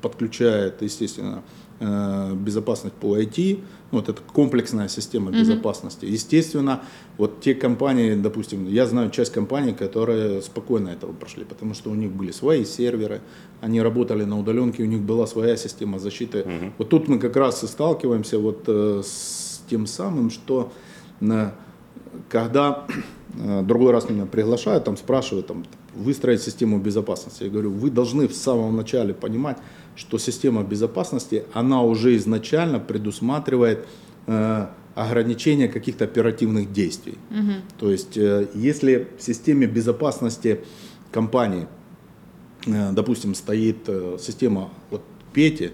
подключает, 0.01 0.81
естественно, 0.81 1.41
э, 1.79 2.33
безопасность 2.35 2.95
по 2.95 3.17
IT, 3.17 3.59
ну, 3.91 3.97
вот 3.99 4.09
это 4.09 4.21
комплексная 4.33 4.87
система 4.87 5.31
безопасности. 5.41 6.05
Естественно, 6.05 6.81
вот 7.17 7.41
те 7.41 7.53
компании, 7.55 8.15
допустим, 8.15 8.67
я 8.67 8.85
знаю 8.85 9.09
часть 9.11 9.33
компаний, 9.33 9.73
которые 9.73 10.41
спокойно 10.41 10.89
этого 10.89 11.11
прошли, 11.13 11.43
потому 11.43 11.73
что 11.73 11.89
у 11.91 11.95
них 11.95 12.11
были 12.11 12.31
свои 12.31 12.65
серверы, 12.65 13.19
они 13.61 13.81
работали 13.81 14.23
на 14.25 14.39
удаленке, 14.39 14.83
у 14.83 14.87
них 14.87 15.01
была 15.01 15.27
своя 15.27 15.57
система 15.57 15.99
защиты. 15.99 16.43
Вот 16.77 16.89
тут 16.89 17.07
мы 17.07 17.19
как 17.19 17.35
раз 17.35 17.63
и 17.63 17.67
сталкиваемся 17.67 18.39
вот 18.39 18.63
э, 18.67 19.01
с 19.03 19.61
тем 19.69 19.87
самым, 19.87 20.29
что 20.29 20.71
на- 21.19 21.53
когда 22.29 22.85
э, 23.39 23.61
другой 23.63 23.91
раз 23.91 24.09
меня 24.09 24.25
приглашают, 24.25 24.83
там 24.83 24.97
спрашивают, 24.97 25.47
там, 25.47 25.65
выстроить 25.95 26.41
систему 26.41 26.79
безопасности. 26.79 27.43
Я 27.43 27.49
говорю, 27.49 27.71
вы 27.71 27.89
должны 27.89 28.27
в 28.27 28.33
самом 28.33 28.75
начале 28.75 29.13
понимать, 29.13 29.57
что 29.95 30.17
система 30.17 30.63
безопасности, 30.63 31.43
она 31.53 31.83
уже 31.83 32.15
изначально 32.15 32.79
предусматривает 32.79 33.85
э, 34.27 34.67
ограничение 34.95 35.67
каких-то 35.67 36.05
оперативных 36.05 36.71
действий. 36.71 37.17
То 37.79 37.91
есть, 37.91 38.17
э, 38.17 38.47
если 38.53 39.07
в 39.17 39.21
системе 39.21 39.67
безопасности 39.67 40.61
компании, 41.11 41.67
э, 42.65 42.91
допустим, 42.91 43.35
стоит 43.35 43.77
э, 43.87 44.17
система 44.19 44.69
вот 44.89 45.01
Пети, 45.33 45.71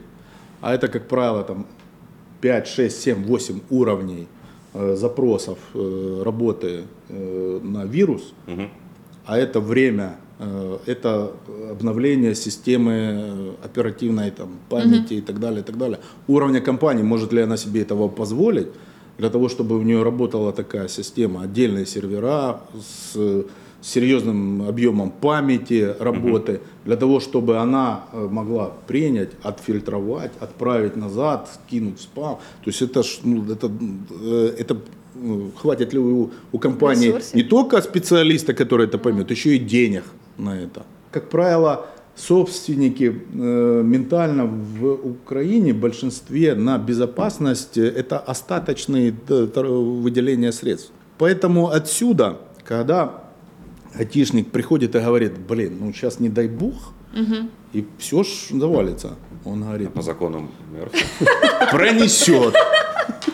а 0.61 0.73
это, 0.73 0.87
как 0.87 1.07
правило, 1.07 1.43
там 1.43 1.65
5, 2.41 2.67
6, 2.67 3.01
7, 3.01 3.25
8 3.25 3.59
уровней 3.69 4.27
э, 4.73 4.95
запросов 4.95 5.57
э, 5.73 6.21
работы 6.23 6.83
э, 7.09 7.59
на 7.63 7.85
вирус, 7.85 8.33
а 9.27 9.37
это 9.37 9.59
время, 9.59 10.15
э, 10.39 10.77
это 10.85 11.31
обновление 11.69 12.33
системы 12.33 12.93
э, 12.93 13.51
оперативной 13.65 14.31
там, 14.31 14.57
памяти 14.69 15.15
и 15.15 15.21
так 15.21 15.39
далее, 15.39 15.59
и 15.59 15.63
так 15.63 15.77
далее. 15.77 15.99
Уровня 16.27 16.61
компании, 16.61 17.03
может 17.03 17.33
ли 17.33 17.41
она 17.41 17.57
себе 17.57 17.81
этого 17.81 18.07
позволить, 18.07 18.67
для 19.17 19.29
того, 19.29 19.49
чтобы 19.49 19.77
у 19.77 19.81
нее 19.81 20.01
работала 20.03 20.53
такая 20.53 20.87
система, 20.87 21.41
отдельные 21.41 21.85
сервера 21.85 22.61
с 22.73 23.15
э, 23.15 23.43
серьезным 23.81 24.67
объемом 24.67 25.11
памяти 25.11 25.93
работы, 25.99 26.61
для 26.85 26.95
того, 26.95 27.19
чтобы 27.19 27.57
она 27.57 28.05
могла 28.13 28.71
принять, 28.87 29.31
отфильтровать, 29.43 30.31
отправить 30.39 30.95
назад, 30.95 31.49
скинуть 31.53 31.99
в 31.99 32.01
спам. 32.01 32.39
То 32.63 32.69
есть 32.69 32.81
это, 32.81 33.03
ну, 33.23 33.45
это, 33.51 33.71
это 34.57 34.77
хватит 35.61 35.93
ли 35.93 35.99
у, 35.99 36.29
у 36.51 36.59
компании 36.59 37.07
Ресурсов. 37.07 37.33
не 37.35 37.43
только 37.43 37.81
специалиста, 37.81 38.53
который 38.53 38.85
это 38.87 38.97
поймет, 38.97 39.31
еще 39.31 39.55
и 39.55 39.59
денег 39.59 40.03
на 40.37 40.49
это. 40.61 40.85
Как 41.11 41.29
правило, 41.29 41.85
собственники 42.15 43.03
э, 43.33 43.81
ментально 43.83 44.45
в 44.45 44.85
Украине 45.09 45.73
в 45.73 45.77
большинстве 45.79 46.55
на 46.55 46.77
безопасность 46.77 47.77
э, 47.77 47.87
это 47.87 48.17
остаточные 48.19 49.11
тор- 49.11 49.67
выделения 49.67 50.51
средств. 50.51 50.91
Поэтому 51.17 51.69
отсюда, 51.69 52.37
когда 52.67 53.23
айтишник 53.99 54.51
приходит 54.51 54.95
и 54.95 54.99
говорит, 54.99 55.33
блин, 55.49 55.77
ну 55.79 55.93
сейчас 55.93 56.19
не 56.19 56.29
дай 56.29 56.47
бог, 56.47 56.73
и 57.73 57.85
все 57.97 58.23
ж 58.23 58.27
завалится. 58.51 59.15
Он 59.45 59.61
говорит, 59.61 59.93
По 59.93 60.01
закону 60.01 60.49
Мерфи. 60.73 61.05
пронесет. 61.71 62.53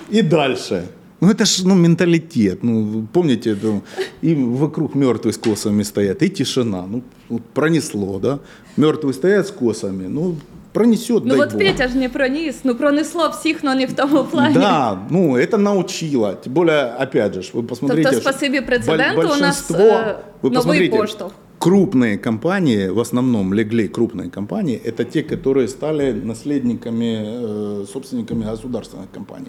И 0.09 0.21
дальше. 0.21 0.87
Ну 1.22 1.30
это 1.30 1.44
ж 1.44 1.64
ну, 1.64 1.74
менталитет. 1.74 2.62
Ну, 2.62 2.82
вы 2.84 3.06
помните, 3.12 3.50
это, 3.50 3.80
и 4.22 4.34
вокруг 4.34 4.94
мертвые 4.94 5.32
с 5.32 5.38
косами 5.38 5.82
стоят, 5.82 6.22
и 6.22 6.28
тишина. 6.28 6.86
Ну, 6.86 7.02
вот 7.28 7.42
пронесло, 7.42 8.18
да? 8.20 8.38
Мертвые 8.76 9.12
стоят 9.14 9.46
с 9.46 9.50
косами, 9.50 10.06
ну, 10.06 10.36
пронесет, 10.72 11.24
Ну 11.24 11.30
дай 11.34 11.40
от 11.40 11.52
бог. 11.52 11.58
Петя 11.58 11.88
ж 11.88 11.96
не 11.96 12.08
проніс, 12.08 12.56
ну 12.64 12.74
пронесло 12.74 13.28
всіх, 13.28 13.56
але 13.62 13.74
не 13.74 13.86
в 13.86 13.92
тому 13.92 14.24
плані. 14.24 14.54
Да, 14.54 14.98
ну 15.10 15.36
это 15.36 15.56
научило. 15.56 16.34
Тем 16.34 16.52
более, 16.52 16.94
опять 17.02 17.34
же, 17.34 17.42
ж, 17.42 17.50
вы 17.54 17.62
посмотрите. 17.62 18.02
Тобто, 18.10 18.20
что 18.20 18.30
спасибі 18.30 18.60
боль- 18.60 18.66
прецеденту, 18.66 19.20
у 19.20 19.24
нас 19.24 19.38
большинство- 19.38 19.78
е, 19.78 20.18
вы 20.42 20.50
новий 20.50 20.56
посмотрите, 20.56 20.96
поштовх. 20.96 21.32
Крупные 21.62 22.18
компании, 22.18 22.88
в 22.88 23.00
основном 23.00 23.52
легли 23.52 23.88
крупные 23.88 24.30
компании, 24.30 24.80
это 24.84 25.04
те, 25.04 25.22
которые 25.22 25.66
стали 25.68 26.12
наследниками, 26.12 27.24
э, 27.82 27.84
собственниками 27.92 28.44
государственных 28.44 29.10
компаний. 29.14 29.48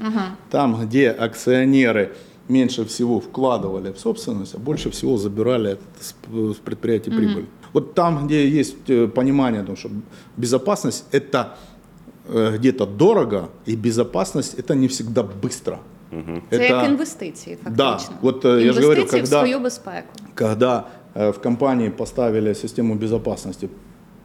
Там, 0.50 0.76
где 0.86 1.12
акционеры 1.12 2.10
меньше 2.48 2.84
всего 2.86 3.20
вкладывали 3.20 3.92
в 3.94 4.00
собственность, 4.00 4.56
а 4.56 4.58
больше 4.58 4.90
всего 4.90 5.18
забирали 5.18 5.78
с, 6.00 6.16
с 6.54 6.56
предприятий 6.64 7.12
прибыль. 7.12 7.46
Вот 7.74 7.94
там, 7.94 8.26
где 8.26 8.50
есть 8.60 8.90
э, 8.90 9.08
понимание, 9.08 9.62
о 9.62 9.66
том, 9.66 9.76
что 9.76 9.90
безопасность 10.38 11.06
это 11.12 11.46
э, 12.28 12.58
где-то 12.58 12.86
дорого, 12.88 13.50
и 13.68 13.76
безопасность 13.76 14.60
это 14.60 14.74
не 14.76 14.88
всегда 14.88 15.24
быстро. 15.44 15.78
Це 16.50 16.68
як 16.68 16.86
інвестиції, 16.90 17.58
Да, 17.70 17.92
фактично. 17.92 18.16
от, 18.22 18.46
е, 18.46 18.48
я 18.64 18.74
ж 18.74 18.82
говорю, 18.82 19.02
інвестиції 19.02 19.22
в 19.22 19.26
когда- 19.26 19.40
свою 19.40 19.60
безпеку. 19.60 20.08
когда 20.36 20.76
э, 20.76 20.84
в 21.15 21.41
компании 21.41 21.89
поставили 21.91 22.55
систему 22.55 22.95
безопасности 22.95 23.69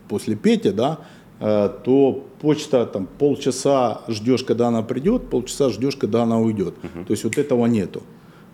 после 0.07 0.35
Пети, 0.35 0.71
да, 0.71 0.97
э, 1.41 1.69
то 1.85 2.23
почта 2.41 2.85
там 2.85 3.07
полчаса 3.19 4.01
ждешь, 4.07 4.43
когда 4.43 4.67
она 4.67 4.81
придет, 4.81 5.29
полчаса 5.29 5.69
ждешь, 5.69 5.95
когда 5.95 6.23
она 6.23 6.37
уйдет. 6.39 6.73
То 7.07 7.13
есть 7.13 7.23
вот 7.23 7.37
этого 7.37 7.67
нету. 7.67 8.01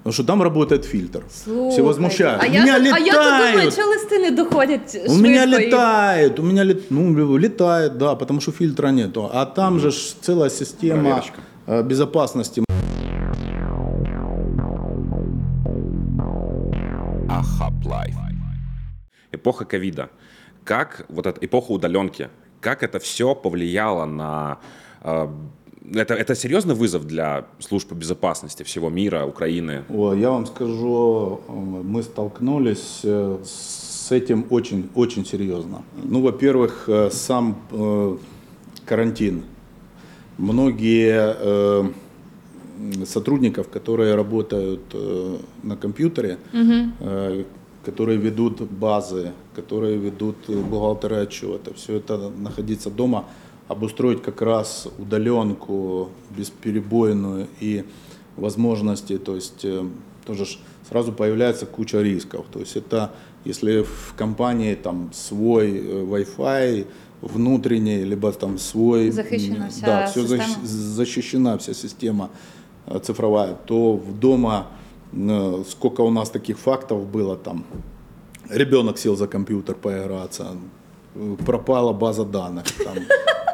Потому 0.03 0.13
что 0.13 0.23
там 0.23 0.43
работает 0.43 0.85
фильтр. 0.85 1.23
Все 1.29 1.43
Слухайте, 1.45 1.81
возмущаются. 1.81 2.45
А 2.45 2.49
у 2.49 2.53
я, 2.53 2.61
меня 2.63 2.77
тут- 2.77 2.93
а 2.93 2.99
я 2.99 3.13
тут 3.13 3.21
думаю, 3.23 3.53
летают. 3.53 3.73
що 3.73 3.81
листи 3.81 4.19
не 4.19 4.31
доходять 4.31 4.91
швидко. 4.91 5.11
У 5.13 5.15
меня 5.15 5.45
летает, 5.47 6.39
у 6.39 6.43
меня 6.43 6.63
лет, 6.65 6.91
ну, 6.91 7.37
летает, 7.37 7.97
да, 7.97 8.15
потому 8.15 8.39
что 8.41 8.51
фильтра 8.51 8.91
нету. 8.91 9.29
А 9.33 9.45
там 9.45 9.79
же 9.79 9.89
ж 9.91 10.15
целая 10.21 10.49
система 10.49 11.01
Проверочка. 11.01 11.39
э, 11.67 11.83
безопасности. 11.83 12.64
Эпоха 19.35 19.65
ковида. 19.65 20.09
Как 20.63 21.05
вот 21.09 21.27
эта 21.27 21.45
эпоха 21.45 21.71
удаленки, 21.71 22.29
как 22.61 22.83
это 22.83 22.99
все 22.99 23.35
повлияло 23.35 24.05
на... 24.05 24.57
э, 25.03 25.27
это, 25.93 26.15
это 26.15 26.35
серьезный 26.35 26.73
вызов 26.73 27.05
для 27.05 27.45
служб 27.59 27.93
безопасности 27.93 28.63
всего 28.63 28.89
мира, 28.89 29.25
Украины? 29.25 29.83
О, 29.89 30.13
я 30.13 30.31
вам 30.31 30.45
скажу, 30.47 31.41
э, 31.47 31.51
мы 31.51 32.01
столкнулись 32.01 33.01
э, 33.03 33.37
с 33.43 34.11
этим 34.11 34.45
очень, 34.49 34.89
очень 34.95 35.25
серьезно. 35.25 35.83
Ну, 36.03 36.21
во-первых, 36.21 36.85
э, 36.87 37.09
сам 37.11 37.57
э, 37.71 38.17
карантин. 38.85 39.43
Многие 40.37 41.35
э, 41.37 41.83
сотрудников, 43.05 43.69
которые 43.69 44.15
работают 44.15 44.81
э, 44.93 45.37
на 45.63 45.77
компьютере, 45.77 46.37
э, 46.53 47.43
которые 47.85 48.17
ведут 48.17 48.61
базы, 48.61 49.31
которые 49.55 49.97
ведут 49.97 50.37
э, 50.47 50.53
бухгалтеры 50.53 51.17
отчета, 51.17 51.73
все 51.75 51.97
это 51.97 52.29
находиться 52.29 52.89
дома, 52.89 53.25
обустроить 53.67 54.21
как 54.21 54.41
раз 54.41 54.87
удаленку 54.97 56.09
бесперебойную 56.35 57.47
и 57.59 57.83
возможности, 58.37 59.17
то 59.17 59.35
есть 59.35 59.63
э, 59.63 59.85
тоже 60.25 60.45
сразу 60.89 61.13
появляется 61.13 61.65
куча 61.65 62.01
рисков. 62.01 62.45
То 62.51 62.59
есть 62.59 62.75
это 62.75 63.11
если 63.45 63.83
в 63.83 64.15
компании 64.17 64.73
там 64.75 65.11
свой 65.13 65.77
э, 65.77 66.03
Wi-Fi 66.03 66.87
внутренний, 67.21 68.03
либо 68.03 68.31
там 68.31 68.57
свой... 68.57 69.11
Захищена 69.11 69.69
вся 69.69 69.85
да, 69.85 70.07
все 70.07 70.21
система. 70.21 70.65
защищена 70.65 71.57
вся 71.57 71.73
система 71.73 72.29
цифровая, 73.03 73.55
то 73.65 73.93
в 73.93 74.19
дома 74.19 74.67
сколько 75.69 76.01
у 76.01 76.11
нас 76.11 76.29
таких 76.29 76.57
фактов 76.59 77.05
было 77.05 77.35
там. 77.35 77.65
Ребенок 78.49 78.97
сел 78.97 79.15
за 79.15 79.27
компьютер 79.27 79.75
поиграться, 79.75 80.47
э, 81.15 81.35
пропала 81.45 81.93
база 81.93 82.25
данных, 82.25 82.65
там, 82.83 82.97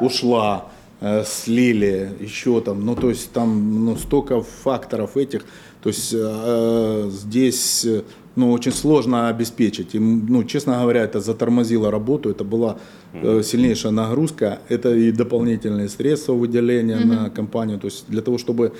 ушла, 0.06 0.66
э, 1.00 1.24
слили, 1.24 2.10
еще 2.20 2.60
там, 2.60 2.84
ну 2.84 2.94
то 2.94 3.08
есть 3.08 3.32
там 3.32 3.84
ну, 3.84 3.96
столько 3.96 4.42
факторов 4.42 5.16
этих, 5.16 5.44
то 5.82 5.88
есть 5.88 6.14
э, 6.14 7.08
здесь 7.10 7.84
э, 7.84 8.02
ну, 8.36 8.52
очень 8.52 8.72
сложно 8.72 9.28
обеспечить. 9.28 9.94
И, 9.94 9.98
ну, 9.98 10.44
честно 10.44 10.80
говоря, 10.80 11.02
это 11.02 11.20
затормозило 11.20 11.90
работу, 11.90 12.30
это 12.30 12.44
была 12.44 12.76
э, 13.12 13.42
сильнейшая 13.42 13.92
нагрузка, 13.92 14.58
это 14.68 14.94
и 14.94 15.12
дополнительные 15.12 15.88
средства 15.88 16.32
выделения 16.32 16.98
на 16.98 17.30
компанию, 17.30 17.78
то 17.78 17.88
есть 17.88 18.04
для 18.08 18.22
того, 18.22 18.38
чтобы 18.38 18.72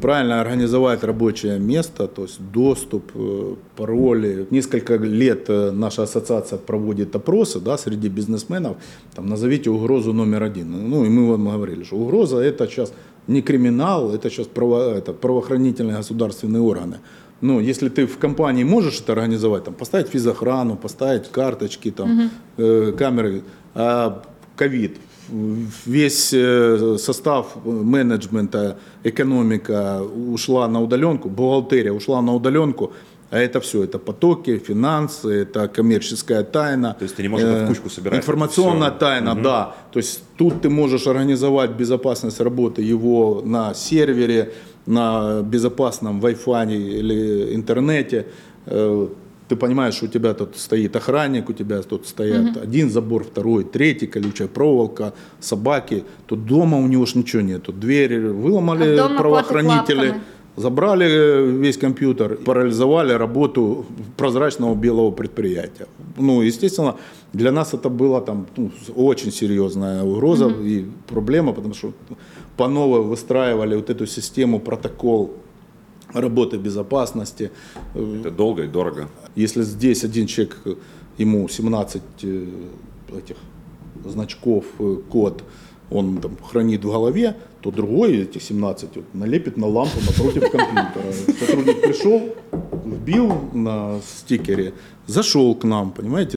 правильно 0.00 0.40
организовать 0.40 1.04
рабочее 1.04 1.58
место, 1.58 2.06
то 2.06 2.22
есть 2.22 2.40
доступ, 2.52 3.12
э, 3.14 3.54
пароли. 3.76 4.46
Несколько 4.50 4.96
лет 4.96 5.44
э, 5.48 5.72
наша 5.72 6.02
ассоциация 6.02 6.58
проводит 6.58 7.14
опросы 7.14 7.60
да, 7.60 7.76
среди 7.76 8.08
бизнесменов, 8.08 8.76
там, 9.14 9.26
назовите 9.26 9.70
угрозу 9.70 10.12
номер 10.12 10.42
один. 10.42 10.88
Ну 10.90 11.04
и 11.04 11.08
мы 11.08 11.30
вам 11.30 11.48
говорили, 11.50 11.84
что 11.84 11.96
угроза 11.96 12.38
это 12.38 12.66
сейчас 12.66 12.92
не 13.26 13.42
криминал, 13.42 14.14
это 14.14 14.30
сейчас 14.30 14.46
право, 14.46 14.94
это 14.94 15.12
правоохранительные 15.12 15.96
государственные 15.96 16.62
органы. 16.62 16.96
Ну, 17.42 17.60
если 17.60 17.90
ты 17.90 18.06
в 18.06 18.16
компании 18.16 18.64
можешь 18.64 19.00
это 19.00 19.12
организовать, 19.12 19.64
там, 19.64 19.74
поставить 19.74 20.08
физохрану, 20.08 20.76
поставить 20.76 21.30
карточки, 21.30 21.90
там, 21.90 22.30
э, 22.56 22.92
камеры, 22.96 23.42
а 23.74 24.22
ковид, 24.56 24.96
весь 25.86 26.32
э, 26.32 26.96
состав 26.98 27.56
менеджмента, 27.64 28.76
экономика 29.04 30.02
ушла 30.02 30.68
на 30.68 30.80
удаленку, 30.80 31.28
бухгалтерия 31.28 31.92
ушла 31.92 32.22
на 32.22 32.34
удаленку, 32.34 32.92
а 33.30 33.38
это 33.38 33.60
все, 33.60 33.82
это 33.82 33.98
потоки, 33.98 34.58
финансы, 34.58 35.28
это 35.42 35.66
коммерческая 35.68 36.44
тайна. 36.44 36.94
То 36.98 37.04
есть 37.04 37.16
ты 37.16 37.22
не 37.22 37.28
можешь 37.28 37.48
в 37.48 37.66
кучку 37.66 37.90
собирать, 37.90 38.20
Информационная 38.20 38.90
всё. 38.90 38.98
тайна, 38.98 39.34
да. 39.34 39.74
То 39.92 39.98
есть 39.98 40.22
тут 40.36 40.62
ты 40.62 40.70
можешь 40.70 41.06
организовать 41.06 41.70
безопасность 41.70 42.40
работы 42.40 42.82
его 42.82 43.42
на 43.44 43.74
сервере, 43.74 44.52
на 44.86 45.42
безопасном 45.42 46.20
Wi-Fi 46.20 46.76
или 46.76 47.54
интернете. 47.54 48.26
Ты 49.54 49.60
понимаешь, 49.60 49.94
что 49.94 50.06
у 50.06 50.08
тебя 50.08 50.34
тут 50.34 50.56
стоит 50.56 50.96
охранник, 50.96 51.48
у 51.48 51.52
тебя 51.52 51.80
тут 51.82 52.08
стоят 52.08 52.56
один 52.56 52.90
забор, 52.90 53.22
второй, 53.22 53.62
третий, 53.62 54.08
колючая 54.08 54.48
проволока, 54.48 55.12
собаки. 55.40 56.02
Тут 56.26 56.44
дома 56.44 56.78
у 56.78 56.88
него 56.88 57.06
ж 57.06 57.14
ничего 57.14 57.42
нет. 57.42 57.62
Тут 57.62 57.78
двери 57.78 58.16
А 58.16 58.32
выломали 58.32 58.94
вдома 58.94 59.16
правоохранители. 59.16 60.14
Забрали 60.56 61.06
э, 61.06 61.46
весь 61.62 61.78
компьютер, 61.78 62.36
парализовали 62.44 63.12
работу 63.12 63.86
прозрачного 64.16 64.74
белого 64.74 65.12
предприятия. 65.12 65.86
Ну, 66.18 66.42
естественно, 66.42 66.96
для 67.32 67.52
нас 67.52 67.74
это 67.74 67.88
была 67.88 68.20
там 68.20 68.46
ну, 68.56 68.70
очень 68.96 69.32
серьезная 69.32 70.02
угроза 70.02 70.48
и 70.48 70.84
проблема, 71.06 71.52
потому 71.52 71.74
что 71.74 71.92
по 72.56 72.68
новой 72.68 73.02
выстраивали 73.02 73.76
вот 73.76 73.90
эту 73.90 74.06
систему, 74.06 74.58
протокол 74.58 75.30
работы 76.14 76.56
безопасности. 76.56 77.50
Это 77.94 78.30
долго 78.30 78.62
и 78.62 78.66
дорого. 78.66 79.08
Если 79.36 79.62
здесь 79.62 80.04
один 80.04 80.26
человек, 80.26 80.56
ему 81.18 81.48
17 81.48 82.02
э, 82.22 82.46
этих 83.18 83.36
значков, 84.04 84.64
э, 84.78 84.96
код, 85.10 85.42
он 85.90 86.18
там 86.18 86.36
хранит 86.36 86.84
в 86.84 86.90
голове, 86.90 87.36
то 87.60 87.72
другой 87.72 88.16
эти 88.18 88.38
17 88.38 88.90
вот, 88.94 89.04
налепит 89.12 89.56
на 89.56 89.66
лампу 89.66 89.98
напротив 90.06 90.50
компьютера. 90.52 91.12
Сотрудник 91.40 91.80
пришел, 91.80 92.34
вбил 92.84 93.34
на 93.52 94.00
стикере, 94.06 94.74
зашел 95.06 95.54
к 95.56 95.64
нам, 95.64 95.90
понимаете? 95.90 96.36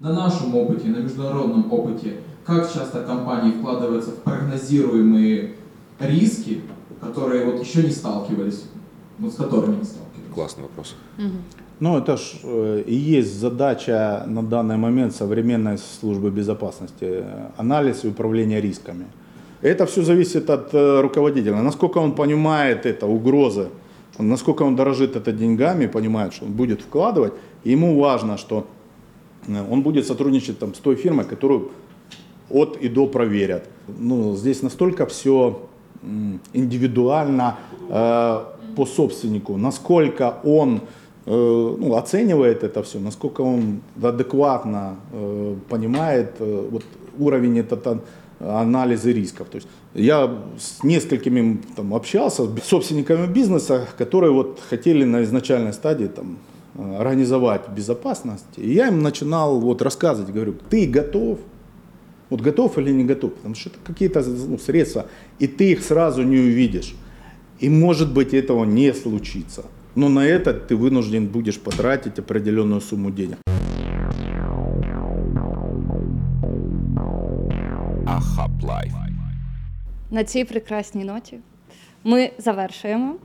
На 0.00 0.12
нашем 0.12 0.54
опыте, 0.54 0.88
на 0.88 0.98
международном 0.98 1.72
опыте, 1.72 2.18
как 2.44 2.70
часто 2.72 3.04
компании 3.04 3.52
вкладываются 3.52 4.10
в 4.10 4.16
прогнозируемые 4.16 5.54
риски, 5.98 6.60
которые 7.00 7.44
вот 7.44 7.60
еще 7.60 7.82
не 7.82 7.90
сталкивались, 7.90 8.64
вот 9.18 9.32
с 9.32 9.36
которыми 9.36 9.76
не 9.76 9.84
сталкивались? 9.84 10.34
Классный 10.34 10.62
вопрос. 10.62 10.94
Ну, 11.78 11.98
это 11.98 12.16
ж 12.16 12.40
э, 12.42 12.84
и 12.86 12.94
есть 12.94 13.38
задача 13.38 14.24
на 14.26 14.42
данный 14.42 14.78
момент 14.78 15.14
современной 15.14 15.76
службы 15.78 16.30
безопасности. 16.30 17.24
Анализ 17.58 18.04
и 18.04 18.08
управление 18.08 18.62
рисками. 18.62 19.04
Это 19.60 19.84
все 19.84 20.02
зависит 20.02 20.48
от 20.48 20.72
э, 20.72 21.00
руководителя. 21.00 21.62
Насколько 21.62 21.98
он 21.98 22.14
понимает 22.14 22.86
это, 22.86 23.06
угрозы, 23.06 23.68
насколько 24.18 24.62
он 24.62 24.74
дорожит 24.74 25.16
это 25.16 25.32
деньгами, 25.32 25.86
понимает, 25.86 26.32
что 26.32 26.46
он 26.46 26.52
будет 26.52 26.80
вкладывать. 26.80 27.34
И 27.64 27.72
ему 27.72 28.00
важно, 28.00 28.38
что 28.38 28.66
э, 29.46 29.70
он 29.70 29.82
будет 29.82 30.06
сотрудничать 30.06 30.58
там, 30.58 30.74
с 30.74 30.78
той 30.78 30.96
фирмой, 30.96 31.26
которую 31.26 31.72
от 32.48 32.76
и 32.76 32.88
до 32.88 33.06
проверят. 33.06 33.68
Ну, 33.86 34.34
здесь 34.36 34.62
настолько 34.62 35.04
все 35.04 35.68
индивидуально 36.52 37.58
э, 37.88 38.40
по 38.76 38.86
собственнику, 38.86 39.56
насколько 39.56 40.38
он 40.44 40.80
э, 41.26 41.30
ну, 41.30 41.94
оценивает 41.96 42.62
это 42.62 42.82
все, 42.82 42.98
насколько 42.98 43.40
он 43.42 43.80
адекватно 44.02 44.96
э, 45.12 45.56
понимает 45.68 46.34
э, 46.38 46.68
вот, 46.70 46.84
уровень 47.18 47.58
этот 47.58 48.02
анализа 48.38 49.10
рисков. 49.10 49.48
То 49.48 49.56
есть 49.56 49.68
я 49.94 50.30
с 50.58 50.82
несколькими 50.84 51.60
там, 51.74 51.94
общался, 51.94 52.44
с 52.44 52.68
собственниками 52.68 53.26
бизнеса, 53.26 53.86
которые 53.98 54.32
вот 54.32 54.60
хотели 54.68 55.04
на 55.04 55.22
изначальной 55.22 55.72
стадии 55.72 56.06
там, 56.06 56.38
э, 56.74 56.96
организовать 56.96 57.68
безопасность. 57.68 58.44
И 58.56 58.72
я 58.72 58.88
им 58.88 59.02
начинал 59.02 59.58
вот 59.58 59.82
рассказывать, 59.82 60.32
говорю, 60.32 60.54
ты 60.68 60.86
готов? 60.86 61.38
Вот 62.29 62.41
готов 62.41 62.77
или 62.77 62.91
не 62.91 63.03
готов? 63.03 63.33
Потому 63.33 63.55
что 63.55 63.69
это 63.69 63.79
какие-то 63.83 64.23
ну, 64.23 64.57
средства, 64.57 65.05
и 65.39 65.47
ты 65.47 65.71
их 65.71 65.83
сразу 65.83 66.23
не 66.23 66.37
увидишь. 66.37 66.95
И 67.59 67.69
может 67.69 68.13
быть 68.13 68.33
этого 68.33 68.65
не 68.65 68.93
случится. 68.93 69.63
Но 69.95 70.09
на 70.09 70.25
это 70.25 70.53
ты 70.53 70.75
вынужден 70.75 71.27
будешь 71.27 71.59
потратить 71.59 72.19
определенную 72.19 72.81
сумму 72.81 73.11
денег. 73.11 73.37
Ahab 78.05 78.61
Life. 78.61 79.01
На 80.11 80.23
цій 80.23 80.45
прекрасній 80.45 81.05
ноті 81.05 81.37
ми 82.03 82.31
завершуємо. 82.37 83.15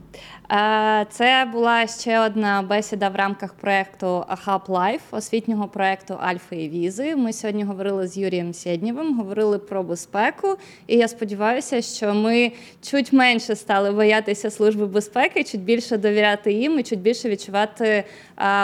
Е, 0.51 1.05
Це 1.09 1.49
була 1.53 1.87
ще 1.87 2.19
одна 2.19 2.61
бесіда 2.61 3.09
в 3.09 3.15
рамках 3.15 3.53
проєкту 3.53 4.07
Ahab 4.07 4.65
Life, 4.65 4.99
освітнього 5.11 5.67
проєкту 5.67 6.17
Альфа 6.21 6.55
і 6.55 6.69
Візи. 6.69 7.15
Ми 7.15 7.33
сьогодні 7.33 7.63
говорили 7.63 8.07
з 8.07 8.17
Юрієм 8.17 8.53
Сєднєвим, 8.53 9.17
говорили 9.17 9.59
про 9.59 9.83
безпеку. 9.83 10.57
І 10.87 10.97
я 10.97 11.07
сподіваюся, 11.07 11.81
що 11.81 12.13
ми 12.13 12.51
чуть 12.81 13.13
менше 13.13 13.55
стали 13.55 13.91
боятися 13.91 14.51
служби 14.51 14.85
безпеки, 14.85 15.43
чуть 15.43 15.61
більше 15.61 15.97
довіряти 15.97 16.53
їм 16.53 16.79
і 16.79 16.83
чуть 16.83 17.01
більше 17.01 17.29
відчувати 17.29 17.85
е, 17.85 18.03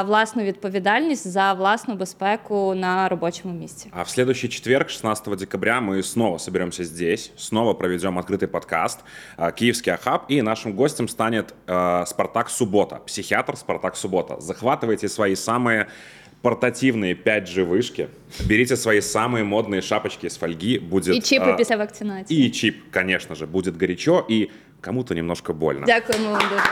власну 0.01 0.43
відповідальність 0.43 1.27
за 1.27 1.53
власну 1.53 1.95
безпеку 1.95 2.75
на 2.75 3.09
робочому 3.09 3.53
місці. 3.53 3.89
А 3.91 4.01
в 4.01 4.09
следующий 4.09 4.49
четверг, 4.49 4.89
16 4.89 5.35
декабря, 5.35 5.81
мы 5.81 6.03
снова 6.03 6.39
соберемся 6.39 6.83
здесь, 6.83 7.31
снова 7.37 7.73
проведем 7.73 8.19
открытый 8.19 8.47
подкаст 8.47 8.99
а, 9.37 9.51
«Киевский 9.51 9.93
Ахаб», 9.93 10.21
и 10.31 10.41
нашим 10.41 10.73
гостем 10.73 11.07
станет 11.37 11.53
э, 11.67 12.03
Спартак 12.07 12.49
Суббота, 12.49 12.95
психиатр 12.95 13.55
Спартак 13.55 13.95
Суббота. 13.95 14.39
Захватывайте 14.39 15.07
свои 15.07 15.35
самые 15.35 15.87
портативные 16.41 17.13
5G 17.13 17.63
вышки, 17.63 18.09
берите 18.45 18.75
свои 18.75 18.99
самые 19.01 19.43
модные 19.43 19.81
шапочки 19.81 20.25
из 20.25 20.37
фольги, 20.37 20.79
будет... 20.79 21.15
І 21.15 21.21
чіпи 21.21 21.49
а, 21.49 21.53
після 21.53 21.75
вакцинації. 21.75 22.47
И 22.47 22.49
чип, 22.49 22.75
конечно 22.93 23.35
же, 23.35 23.45
будет 23.45 23.77
горячо 23.79 24.25
и 24.29 24.49
кому-то 24.81 25.15
немножко 25.15 25.53
больно. 25.53 25.85
Дякуємо 25.85 26.29
вам 26.29 26.41
дуже. 26.49 26.63